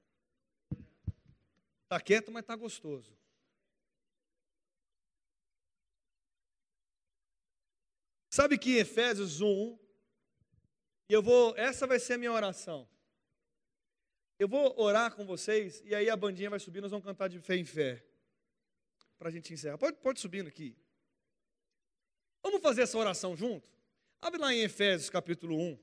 Está 1.84 1.99
quieto, 1.99 2.32
mas 2.32 2.43
está 2.43 2.56
gostoso. 2.56 3.18
Sabe 8.30 8.58
que 8.58 8.78
em 8.78 8.80
Efésios 8.80 9.41
1, 9.41 9.78
e 11.12 11.14
eu 11.14 11.22
vou, 11.22 11.53
essa 11.57 11.86
vai 11.86 11.99
ser 11.99 12.14
a 12.14 12.18
minha 12.18 12.32
oração. 12.32 12.88
Eu 14.39 14.47
vou 14.47 14.80
orar 14.80 15.14
com 15.14 15.26
vocês 15.26 15.82
e 15.84 15.93
aí 15.93 16.09
a 16.09 16.16
bandinha 16.16 16.49
vai 16.49 16.57
subir, 16.57 16.80
nós 16.80 16.89
vamos 16.89 17.05
cantar 17.05 17.28
de 17.28 17.38
fé 17.38 17.57
em 17.57 17.66
fé. 17.66 18.01
Para 19.20 19.28
a 19.28 19.32
gente 19.32 19.53
encerrar. 19.53 19.78
Pode, 19.78 19.97
pode 19.97 20.22
subindo 20.22 20.47
aqui. 20.47 20.74
Vamos 22.41 22.62
fazer 22.62 22.84
essa 22.84 22.97
oração 22.97 23.36
junto? 23.36 23.70
Abre 24.22 24.39
lá 24.39 24.53
em 24.53 24.62
Efésios 24.62 25.09
capítulo 25.09 25.59
1. 25.59 25.80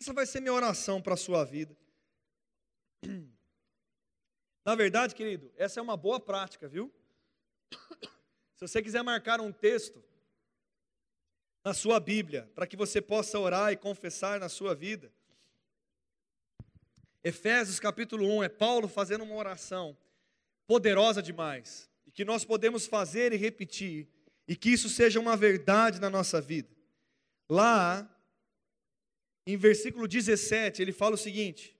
Essa 0.00 0.12
vai 0.12 0.24
ser 0.24 0.38
minha 0.38 0.54
oração 0.54 1.02
para 1.02 1.14
a 1.14 1.16
sua 1.16 1.44
vida. 1.44 1.76
Na 4.64 4.76
verdade, 4.76 5.12
querido, 5.12 5.52
essa 5.56 5.80
é 5.80 5.82
uma 5.82 5.96
boa 5.96 6.20
prática, 6.20 6.68
viu? 6.68 6.94
Se 8.54 8.60
você 8.60 8.80
quiser 8.80 9.02
marcar 9.02 9.40
um 9.40 9.50
texto 9.50 10.00
na 11.68 11.74
sua 11.74 12.00
Bíblia, 12.00 12.50
para 12.54 12.66
que 12.66 12.78
você 12.78 12.98
possa 12.98 13.38
orar 13.38 13.70
e 13.70 13.76
confessar 13.76 14.40
na 14.40 14.48
sua 14.48 14.74
vida. 14.74 15.12
Efésios 17.22 17.78
capítulo 17.78 18.26
1 18.38 18.44
é 18.44 18.48
Paulo 18.48 18.88
fazendo 18.88 19.22
uma 19.22 19.34
oração 19.34 19.94
poderosa 20.66 21.22
demais, 21.22 21.90
e 22.06 22.10
que 22.10 22.24
nós 22.24 22.42
podemos 22.42 22.86
fazer 22.86 23.34
e 23.34 23.36
repetir, 23.36 24.08
e 24.46 24.56
que 24.56 24.70
isso 24.70 24.88
seja 24.88 25.20
uma 25.20 25.36
verdade 25.36 26.00
na 26.00 26.08
nossa 26.08 26.40
vida. 26.40 26.74
Lá, 27.50 28.08
em 29.46 29.58
versículo 29.58 30.08
17, 30.08 30.80
ele 30.80 30.92
fala 30.92 31.16
o 31.16 31.18
seguinte: 31.18 31.78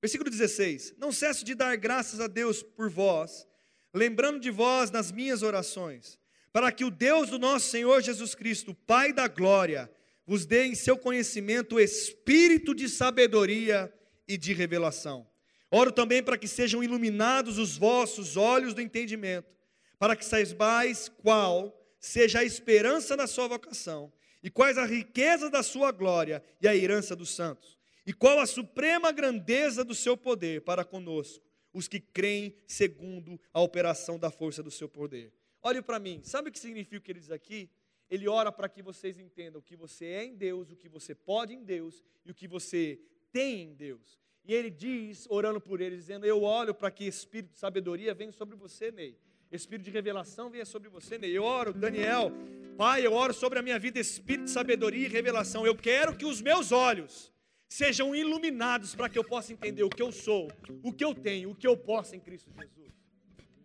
versículo 0.00 0.30
16: 0.30 0.94
Não 0.96 1.12
cesso 1.12 1.44
de 1.44 1.54
dar 1.54 1.76
graças 1.76 2.18
a 2.18 2.28
Deus 2.28 2.62
por 2.62 2.88
vós, 2.88 3.46
lembrando 3.92 4.40
de 4.40 4.50
vós 4.50 4.90
nas 4.90 5.12
minhas 5.12 5.42
orações, 5.42 6.18
para 6.56 6.72
que 6.72 6.86
o 6.86 6.90
Deus 6.90 7.28
do 7.28 7.38
nosso 7.38 7.68
Senhor 7.68 8.00
Jesus 8.00 8.34
Cristo, 8.34 8.72
Pai 8.72 9.12
da 9.12 9.28
glória, 9.28 9.90
vos 10.26 10.46
dê 10.46 10.64
em 10.64 10.74
seu 10.74 10.96
conhecimento 10.96 11.74
o 11.74 11.80
espírito 11.80 12.74
de 12.74 12.88
sabedoria 12.88 13.92
e 14.26 14.38
de 14.38 14.54
revelação. 14.54 15.28
Oro 15.70 15.92
também 15.92 16.22
para 16.22 16.38
que 16.38 16.48
sejam 16.48 16.82
iluminados 16.82 17.58
os 17.58 17.76
vossos 17.76 18.38
olhos 18.38 18.72
do 18.72 18.80
entendimento, 18.80 19.54
para 19.98 20.16
que 20.16 20.24
saibais 20.24 21.10
qual 21.22 21.78
seja 22.00 22.38
a 22.38 22.44
esperança 22.44 23.14
da 23.18 23.26
sua 23.26 23.48
vocação, 23.48 24.10
e 24.42 24.48
quais 24.48 24.78
a 24.78 24.86
riqueza 24.86 25.50
da 25.50 25.62
sua 25.62 25.92
glória 25.92 26.42
e 26.58 26.66
a 26.66 26.74
herança 26.74 27.14
dos 27.14 27.34
santos, 27.34 27.76
e 28.06 28.14
qual 28.14 28.40
a 28.40 28.46
suprema 28.46 29.12
grandeza 29.12 29.84
do 29.84 29.94
seu 29.94 30.16
poder 30.16 30.62
para 30.62 30.86
conosco, 30.86 31.44
os 31.70 31.86
que 31.86 32.00
creem 32.00 32.54
segundo 32.66 33.38
a 33.52 33.60
operação 33.60 34.18
da 34.18 34.30
força 34.30 34.62
do 34.62 34.70
seu 34.70 34.88
poder. 34.88 35.34
Olhe 35.68 35.82
para 35.82 35.98
mim, 35.98 36.20
sabe 36.22 36.48
o 36.48 36.52
que 36.52 36.60
significa 36.60 36.98
o 36.98 37.00
que 37.00 37.10
ele 37.10 37.18
diz 37.18 37.32
aqui? 37.32 37.68
Ele 38.08 38.28
ora 38.28 38.52
para 38.52 38.68
que 38.68 38.80
vocês 38.80 39.18
entendam 39.18 39.58
o 39.58 39.62
que 39.62 39.74
você 39.74 40.04
é 40.06 40.24
em 40.24 40.36
Deus, 40.36 40.70
o 40.70 40.76
que 40.76 40.88
você 40.88 41.12
pode 41.12 41.52
em 41.52 41.64
Deus 41.64 42.04
e 42.24 42.30
o 42.30 42.34
que 42.34 42.46
você 42.46 43.00
tem 43.32 43.62
em 43.62 43.74
Deus. 43.74 44.20
E 44.44 44.54
ele 44.54 44.70
diz, 44.70 45.26
orando 45.28 45.60
por 45.60 45.80
eles, 45.80 45.98
dizendo: 45.98 46.24
Eu 46.24 46.40
olho 46.44 46.72
para 46.72 46.88
que 46.88 47.02
espírito 47.04 47.54
de 47.54 47.58
sabedoria 47.58 48.14
venha 48.14 48.30
sobre 48.30 48.54
você, 48.54 48.92
Ney. 48.92 49.18
Espírito 49.50 49.86
de 49.86 49.90
revelação 49.90 50.50
venha 50.50 50.64
sobre 50.64 50.88
você, 50.88 51.18
Ney. 51.18 51.36
Eu 51.36 51.42
oro, 51.42 51.74
Daniel, 51.74 52.30
Pai, 52.76 53.04
eu 53.04 53.12
oro 53.12 53.34
sobre 53.34 53.58
a 53.58 53.62
minha 53.62 53.76
vida, 53.76 53.98
espírito 53.98 54.44
de 54.44 54.52
sabedoria 54.52 55.06
e 55.06 55.10
revelação. 55.10 55.66
Eu 55.66 55.74
quero 55.74 56.16
que 56.16 56.24
os 56.24 56.40
meus 56.40 56.70
olhos 56.70 57.32
sejam 57.68 58.14
iluminados 58.14 58.94
para 58.94 59.08
que 59.08 59.18
eu 59.18 59.24
possa 59.24 59.52
entender 59.52 59.82
o 59.82 59.90
que 59.90 60.00
eu 60.00 60.12
sou, 60.12 60.48
o 60.80 60.92
que 60.92 61.04
eu 61.04 61.12
tenho, 61.12 61.50
o 61.50 61.56
que 61.56 61.66
eu 61.66 61.76
posso 61.76 62.14
em 62.14 62.20
Cristo 62.20 62.52
Jesus. 62.52 62.86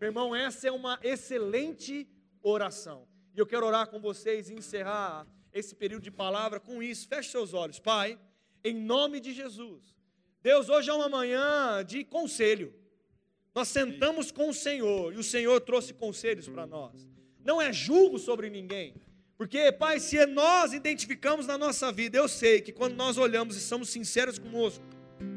Meu 0.01 0.07
irmão, 0.07 0.35
essa 0.35 0.67
é 0.67 0.71
uma 0.71 0.99
excelente 1.03 2.07
oração. 2.41 3.07
E 3.35 3.39
eu 3.39 3.45
quero 3.45 3.67
orar 3.67 3.87
com 3.87 3.99
vocês 3.99 4.49
e 4.49 4.55
encerrar 4.55 5.27
esse 5.53 5.75
período 5.75 6.01
de 6.01 6.09
palavra 6.09 6.59
com 6.59 6.81
isso. 6.81 7.07
Feche 7.07 7.29
seus 7.29 7.53
olhos, 7.53 7.77
Pai, 7.77 8.17
em 8.63 8.73
nome 8.73 9.19
de 9.19 9.31
Jesus. 9.31 9.95
Deus, 10.41 10.69
hoje 10.69 10.89
é 10.89 10.93
uma 10.93 11.07
manhã 11.07 11.85
de 11.85 12.03
conselho. 12.03 12.73
Nós 13.53 13.67
sentamos 13.67 14.31
com 14.31 14.49
o 14.49 14.53
Senhor 14.55 15.13
e 15.13 15.17
o 15.17 15.23
Senhor 15.23 15.61
trouxe 15.61 15.93
conselhos 15.93 16.49
para 16.49 16.65
nós. 16.65 17.07
Não 17.45 17.61
é 17.61 17.71
julgo 17.71 18.17
sobre 18.17 18.49
ninguém, 18.49 18.95
porque, 19.37 19.71
Pai, 19.71 19.99
se 19.99 20.25
nós 20.25 20.73
identificamos 20.73 21.45
na 21.45 21.59
nossa 21.59 21.91
vida, 21.91 22.17
eu 22.17 22.27
sei 22.27 22.59
que 22.59 22.71
quando 22.71 22.95
nós 22.95 23.19
olhamos 23.19 23.55
e 23.55 23.59
somos 23.59 23.89
sinceros 23.89 24.39
conosco, 24.39 24.83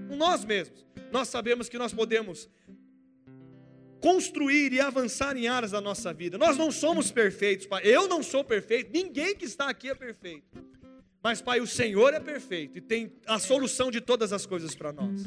com 0.09 0.17
nós 0.17 0.43
mesmos, 0.43 0.87
nós 1.12 1.29
sabemos 1.29 1.69
que 1.69 1.77
nós 1.77 1.93
podemos 1.93 2.49
construir 4.05 4.71
e 4.75 4.81
avançar 4.81 5.35
em 5.35 5.49
áreas 5.49 5.71
da 5.71 5.81
nossa 5.81 6.13
vida. 6.13 6.37
Nós 6.37 6.59
não 6.59 6.71
somos 6.71 7.11
perfeitos, 7.11 7.65
Pai. 7.65 7.81
Eu 7.87 8.07
não 8.07 8.23
sou 8.23 8.45
perfeito, 8.45 8.93
ninguém 8.93 9.35
que 9.35 9.47
está 9.47 9.67
aqui 9.71 9.89
é 9.89 9.95
perfeito. 9.95 10.63
Mas, 11.23 11.41
Pai, 11.41 11.59
o 11.59 11.67
Senhor 11.67 12.13
é 12.13 12.21
perfeito 12.21 12.77
e 12.77 12.83
tem 12.83 13.11
a 13.27 13.39
solução 13.39 13.91
de 13.91 14.03
todas 14.03 14.31
as 14.31 14.45
coisas 14.45 14.75
para 14.75 14.93
nós. 14.93 15.23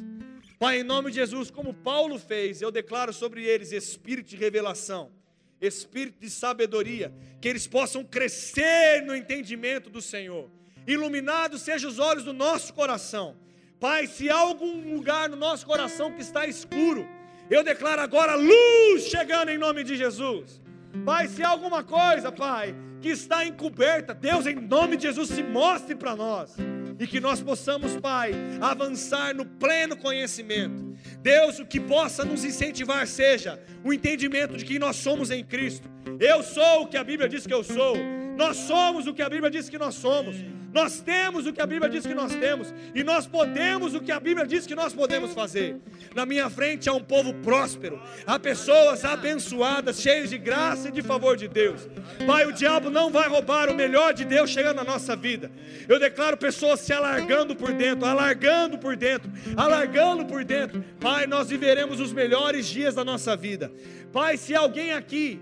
Pai, 0.60 0.82
em 0.82 0.84
nome 0.84 1.10
de 1.10 1.16
Jesus, 1.16 1.50
como 1.50 1.74
Paulo 1.74 2.20
fez, 2.20 2.62
eu 2.62 2.70
declaro 2.70 3.12
sobre 3.12 3.44
eles 3.44 3.72
espírito 3.72 4.30
de 4.30 4.36
revelação, 4.36 5.12
espírito 5.60 6.20
de 6.20 6.30
sabedoria, 6.30 7.12
que 7.42 7.48
eles 7.48 7.66
possam 7.66 8.04
crescer 8.04 9.02
no 9.02 9.16
entendimento 9.16 9.90
do 9.90 10.04
Senhor. 10.04 10.52
Iluminados 10.86 11.64
sejam 11.64 11.90
os 11.90 11.98
olhos 11.98 12.24
do 12.24 12.32
nosso 12.32 12.76
coração. 12.76 13.36
Pai, 13.80 14.06
se 14.06 14.30
há 14.30 14.38
algum 14.38 14.94
lugar 14.94 15.28
no 15.30 15.36
nosso 15.36 15.66
coração 15.66 16.14
que 16.14 16.22
está 16.22 16.46
escuro, 16.46 17.17
eu 17.50 17.64
declaro 17.64 18.02
agora 18.02 18.36
luz 18.36 19.04
chegando 19.04 19.50
em 19.50 19.58
nome 19.58 19.84
de 19.84 19.96
Jesus. 19.96 20.62
Pai, 21.06 21.28
se 21.28 21.44
há 21.44 21.50
alguma 21.50 21.84
coisa, 21.84 22.32
Pai, 22.32 22.76
que 23.02 23.10
está 23.10 23.46
encoberta, 23.46 24.14
Deus, 24.14 24.46
em 24.46 24.56
nome 24.56 24.98
de 24.98 25.04
Jesus, 25.04 25.30
se 25.30 25.44
mostre 25.44 25.96
para 25.96 26.16
nós. 26.16 26.56
E 27.00 27.06
que 27.06 27.20
nós 27.20 27.42
possamos, 27.42 27.96
Pai, 27.96 28.32
avançar 28.60 29.34
no 29.36 29.46
pleno 29.46 29.96
conhecimento. 29.96 30.96
Deus, 31.22 31.60
o 31.60 31.66
que 31.66 31.80
possa 31.80 32.26
nos 32.26 32.44
incentivar 32.44 33.06
seja 33.06 33.62
o 33.84 33.94
entendimento 33.94 34.58
de 34.58 34.66
que 34.66 34.80
nós 34.80 34.96
somos 34.96 35.30
em 35.30 35.44
Cristo. 35.44 35.88
Eu 36.20 36.42
sou 36.42 36.84
o 36.84 36.88
que 36.88 36.98
a 36.98 37.04
Bíblia 37.04 37.30
diz 37.30 37.46
que 37.46 37.54
eu 37.54 37.64
sou. 37.64 37.96
Nós 38.36 38.58
somos 38.58 39.06
o 39.06 39.14
que 39.14 39.22
a 39.22 39.30
Bíblia 39.30 39.52
diz 39.52 39.70
que 39.70 39.78
nós 39.78 39.96
somos. 39.96 40.36
Nós 40.74 41.00
temos 41.00 41.48
o 41.48 41.54
que 41.54 41.62
a 41.62 41.66
Bíblia 41.66 41.90
diz 41.90 42.06
que 42.06 42.14
nós 42.14 42.34
temos, 42.36 42.74
e 42.94 43.04
nós 43.04 43.26
podemos 43.26 43.94
o 43.94 44.02
que 44.02 44.12
a 44.12 44.20
Bíblia 44.20 44.46
diz 44.46 44.66
que 44.66 44.76
nós 44.76 44.94
podemos 44.94 45.34
fazer. 45.34 45.78
Na 46.14 46.26
minha 46.26 46.50
frente 46.50 46.90
há 46.90 46.94
um 46.94 47.04
povo 47.04 47.34
próspero, 47.36 48.02
há 48.26 48.38
pessoas 48.38 49.04
abençoadas, 49.06 50.02
cheias 50.02 50.30
de 50.30 50.38
graça 50.38 50.90
e 50.90 50.92
de 50.92 51.02
favor 51.02 51.38
de 51.38 51.48
Deus. 51.48 51.88
Pai, 52.26 52.46
o 52.46 52.52
diabo 52.52 52.90
não 52.90 53.12
vai 53.12 53.28
roubar 53.28 53.70
o 53.70 53.76
melhor 53.76 54.14
de 54.14 54.26
Deus 54.26 54.50
chegando 54.50 54.78
na 54.78 54.84
nossa 54.84 55.16
vida. 55.16 55.52
Eu 55.88 56.00
declaro 56.00 56.38
pessoas 56.38 56.80
se 56.82 56.94
alargando 56.94 57.56
por 57.56 57.72
dentro, 57.74 58.06
alargando 58.06 58.78
por 58.78 58.96
dentro, 58.96 59.32
alargando 59.56 60.26
por 60.26 60.44
dentro. 60.44 60.84
Pai, 61.00 61.26
nós 61.26 61.50
viveremos 61.50 62.00
os 62.00 62.12
melhores 62.12 62.68
dias 62.68 62.94
da 62.94 63.04
nossa 63.04 63.36
vida. 63.36 63.72
Pai, 64.12 64.38
se 64.38 64.56
alguém 64.56 64.92
aqui 64.94 65.40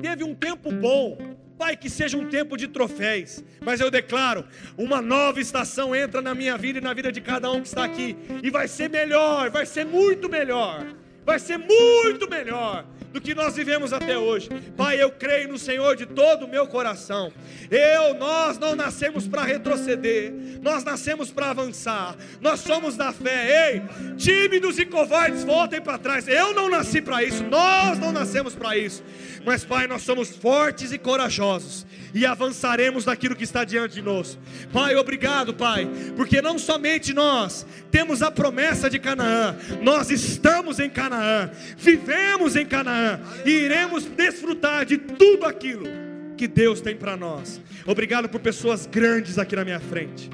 teve 0.00 0.24
um 0.24 0.34
tempo 0.34 0.70
bom, 0.70 1.27
Pai, 1.58 1.76
que 1.76 1.90
seja 1.90 2.16
um 2.16 2.28
tempo 2.28 2.56
de 2.56 2.68
troféus, 2.68 3.42
mas 3.60 3.80
eu 3.80 3.90
declaro: 3.90 4.44
uma 4.76 5.02
nova 5.02 5.40
estação 5.40 5.94
entra 5.94 6.22
na 6.22 6.34
minha 6.34 6.56
vida 6.56 6.78
e 6.78 6.80
na 6.80 6.94
vida 6.94 7.10
de 7.10 7.20
cada 7.20 7.50
um 7.50 7.60
que 7.60 7.66
está 7.66 7.84
aqui, 7.84 8.16
e 8.42 8.48
vai 8.48 8.68
ser 8.68 8.88
melhor, 8.88 9.50
vai 9.50 9.66
ser 9.66 9.84
muito 9.84 10.28
melhor, 10.28 10.86
vai 11.26 11.38
ser 11.40 11.58
muito 11.58 12.30
melhor 12.30 12.86
do 13.12 13.20
que 13.20 13.34
nós 13.34 13.56
vivemos 13.56 13.92
até 13.92 14.16
hoje. 14.18 14.48
Pai, 14.76 15.02
eu 15.02 15.10
creio 15.10 15.48
no 15.48 15.58
Senhor 15.58 15.96
de 15.96 16.06
todo 16.06 16.44
o 16.44 16.48
meu 16.48 16.66
coração. 16.66 17.32
Eu, 17.70 18.14
nós 18.14 18.58
não 18.58 18.76
nascemos 18.76 19.26
para 19.26 19.42
retroceder, 19.42 20.32
nós 20.62 20.84
nascemos 20.84 21.30
para 21.30 21.50
avançar. 21.50 22.16
Nós 22.40 22.60
somos 22.60 22.96
da 22.96 23.12
fé. 23.12 23.72
Ei, 23.72 23.82
tímidos 24.16 24.78
e 24.78 24.86
covardes, 24.86 25.44
voltem 25.44 25.80
para 25.80 25.98
trás. 25.98 26.28
Eu 26.28 26.54
não 26.54 26.68
nasci 26.68 27.00
para 27.00 27.24
isso, 27.24 27.44
nós 27.44 27.98
não 27.98 28.12
nascemos 28.12 28.54
para 28.54 28.76
isso. 28.76 29.02
Mas, 29.48 29.64
Pai, 29.64 29.86
nós 29.86 30.02
somos 30.02 30.36
fortes 30.36 30.92
e 30.92 30.98
corajosos 30.98 31.86
e 32.12 32.26
avançaremos 32.26 33.06
naquilo 33.06 33.34
que 33.34 33.44
está 33.44 33.64
diante 33.64 33.94
de 33.94 34.02
nós. 34.02 34.38
Pai, 34.70 34.94
obrigado, 34.94 35.54
Pai, 35.54 35.88
porque 36.14 36.42
não 36.42 36.58
somente 36.58 37.14
nós 37.14 37.64
temos 37.90 38.20
a 38.20 38.30
promessa 38.30 38.90
de 38.90 38.98
Canaã, 38.98 39.56
nós 39.80 40.10
estamos 40.10 40.78
em 40.78 40.90
Canaã, 40.90 41.50
vivemos 41.78 42.56
em 42.56 42.66
Canaã 42.66 43.20
e 43.46 43.50
iremos 43.50 44.04
desfrutar 44.04 44.84
de 44.84 44.98
tudo 44.98 45.46
aquilo 45.46 45.86
que 46.36 46.46
Deus 46.46 46.82
tem 46.82 46.94
para 46.94 47.16
nós. 47.16 47.58
Obrigado 47.86 48.28
por 48.28 48.42
pessoas 48.42 48.84
grandes 48.84 49.38
aqui 49.38 49.56
na 49.56 49.64
minha 49.64 49.80
frente, 49.80 50.28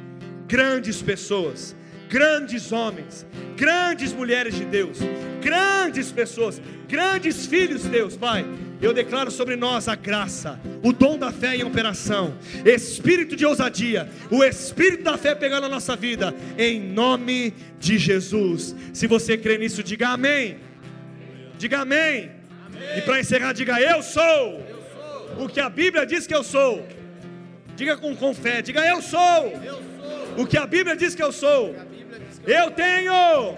grandes 0.49 1.01
pessoas 1.01 1.77
grandes 2.15 2.71
homens, 2.71 3.27
grandes 3.57 4.12
mulheres 4.12 4.55
de 4.55 4.65
Deus, 4.65 4.99
grandes 5.43 6.12
pessoas, 6.12 6.61
grandes 6.89 7.45
filhos 7.47 7.83
de 7.83 7.89
Deus, 7.89 8.17
Pai. 8.17 8.45
Eu 8.85 8.93
declaro 8.93 9.30
sobre 9.30 9.57
nós 9.57 9.89
a 9.89 9.95
graça, 9.95 10.61
o 10.82 10.93
dom 10.93 11.16
da 11.16 11.32
fé 11.32 11.57
em 11.57 11.64
operação, 11.64 12.37
espírito 12.66 13.35
de 13.35 13.47
ousadia, 13.47 14.11
o 14.30 14.45
espírito 14.45 15.05
da 15.05 15.16
fé 15.16 15.35
pegando 15.35 15.64
a 15.64 15.70
nossa 15.70 15.97
vida, 15.97 16.35
em 16.59 16.80
nome 16.80 17.55
de 17.80 17.97
Jesus. 17.97 18.76
Se 18.93 19.07
você 19.07 19.39
crê 19.39 19.57
nisso, 19.57 19.82
diga 19.82 20.09
amém. 20.09 20.59
Diga 21.57 21.78
amém. 21.78 22.30
amém. 22.66 22.99
E 22.99 23.01
para 23.01 23.18
encerrar, 23.20 23.55
diga 23.55 23.80
eu 23.80 24.03
sou. 24.03 24.22
eu 24.22 24.82
sou. 24.93 25.45
O 25.47 25.49
que 25.49 25.61
a 25.61 25.70
Bíblia 25.70 26.05
diz 26.05 26.26
que 26.26 26.35
eu 26.35 26.45
sou. 26.45 26.87
Diga 27.74 27.97
com, 27.97 28.14
com 28.14 28.35
fé, 28.35 28.61
diga 28.61 28.87
eu 28.87 29.01
sou. 29.01 29.47
eu 29.64 29.76
sou. 29.76 30.43
O 30.43 30.47
que 30.47 30.59
a 30.59 30.66
Bíblia 30.66 30.95
diz 30.95 31.14
que 31.14 31.22
eu 31.22 31.32
sou. 31.32 31.74
Eu 32.47 32.70
tenho 32.70 33.57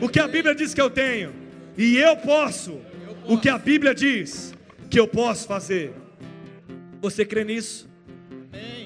o 0.00 0.08
que 0.08 0.20
a 0.20 0.28
Bíblia 0.28 0.54
diz 0.54 0.72
que 0.72 0.80
eu 0.80 0.90
tenho, 0.90 1.34
e 1.76 1.98
eu 1.98 2.16
posso 2.18 2.80
o 3.26 3.36
que 3.36 3.48
a 3.48 3.58
Bíblia 3.58 3.92
diz 3.92 4.49
que 4.90 4.98
eu 4.98 5.06
posso 5.06 5.46
fazer. 5.46 5.94
Você 7.00 7.24
crê 7.24 7.44
nisso? 7.44 7.88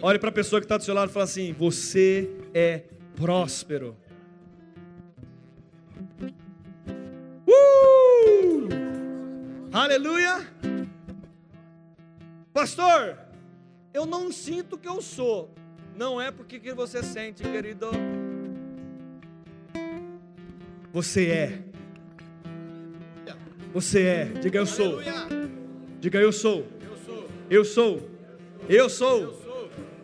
Olhe 0.02 0.18
para 0.18 0.28
a 0.28 0.32
pessoa 0.32 0.60
que 0.60 0.66
está 0.66 0.76
do 0.76 0.84
seu 0.84 0.94
lado 0.94 1.08
e 1.08 1.12
fala 1.12 1.24
assim: 1.24 1.52
Você 1.54 2.30
é 2.52 2.82
próspero. 3.16 3.96
Uh! 7.48 8.68
Aleluia! 9.72 10.46
Pastor, 12.52 13.18
eu 13.92 14.04
não 14.04 14.30
sinto 14.30 14.76
que 14.76 14.86
eu 14.86 15.00
sou. 15.00 15.52
Não 15.96 16.20
é 16.20 16.30
porque 16.30 16.60
que 16.60 16.74
você 16.74 17.02
sente, 17.02 17.42
querido. 17.42 17.90
Você 20.92 21.28
é. 21.28 21.62
Você 23.72 24.02
é. 24.02 24.24
Diga 24.40 24.58
eu 24.58 24.66
sou. 24.66 25.00
Diga 26.04 26.20
eu 26.20 26.32
sou. 26.32 26.66
Eu 27.48 27.64
sou. 27.64 28.10
Eu 28.68 28.90
sou. 28.90 29.40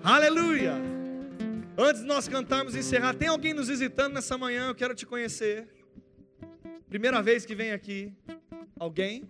Aleluia. 0.02 0.72
Antes 1.76 2.00
de 2.00 2.08
nós 2.08 2.26
cantarmos 2.26 2.74
e 2.74 2.78
encerrar, 2.78 3.12
tem 3.12 3.28
alguém 3.28 3.52
nos 3.52 3.68
visitando 3.68 4.14
nessa 4.14 4.38
manhã? 4.38 4.68
Eu 4.68 4.74
quero 4.74 4.94
te 4.94 5.04
conhecer. 5.04 5.68
Primeira 6.88 7.20
vez 7.20 7.44
que 7.44 7.54
vem 7.54 7.72
aqui. 7.72 8.14
Alguém? 8.78 9.28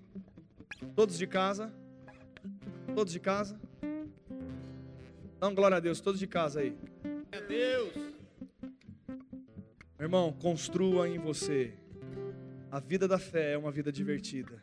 Todos 0.95 1.19
de 1.19 1.27
casa? 1.27 1.75
Todos 2.95 3.13
de 3.13 3.19
casa? 3.19 3.61
Dá 5.41 5.51
glória 5.51 5.79
a 5.79 5.81
Deus, 5.81 6.01
todos 6.01 6.21
de 6.21 6.29
casa 6.29 6.61
aí. 6.61 6.73
Glória 7.03 7.27
a 7.33 7.41
Deus. 7.49 7.93
Irmão, 9.99 10.33
construa 10.35 11.09
em 11.09 11.19
você. 11.19 11.75
A 12.71 12.79
vida 12.79 13.09
da 13.09 13.19
fé 13.19 13.55
é 13.55 13.59
uma 13.59 13.73
vida 13.73 13.91
divertida. 13.91 14.63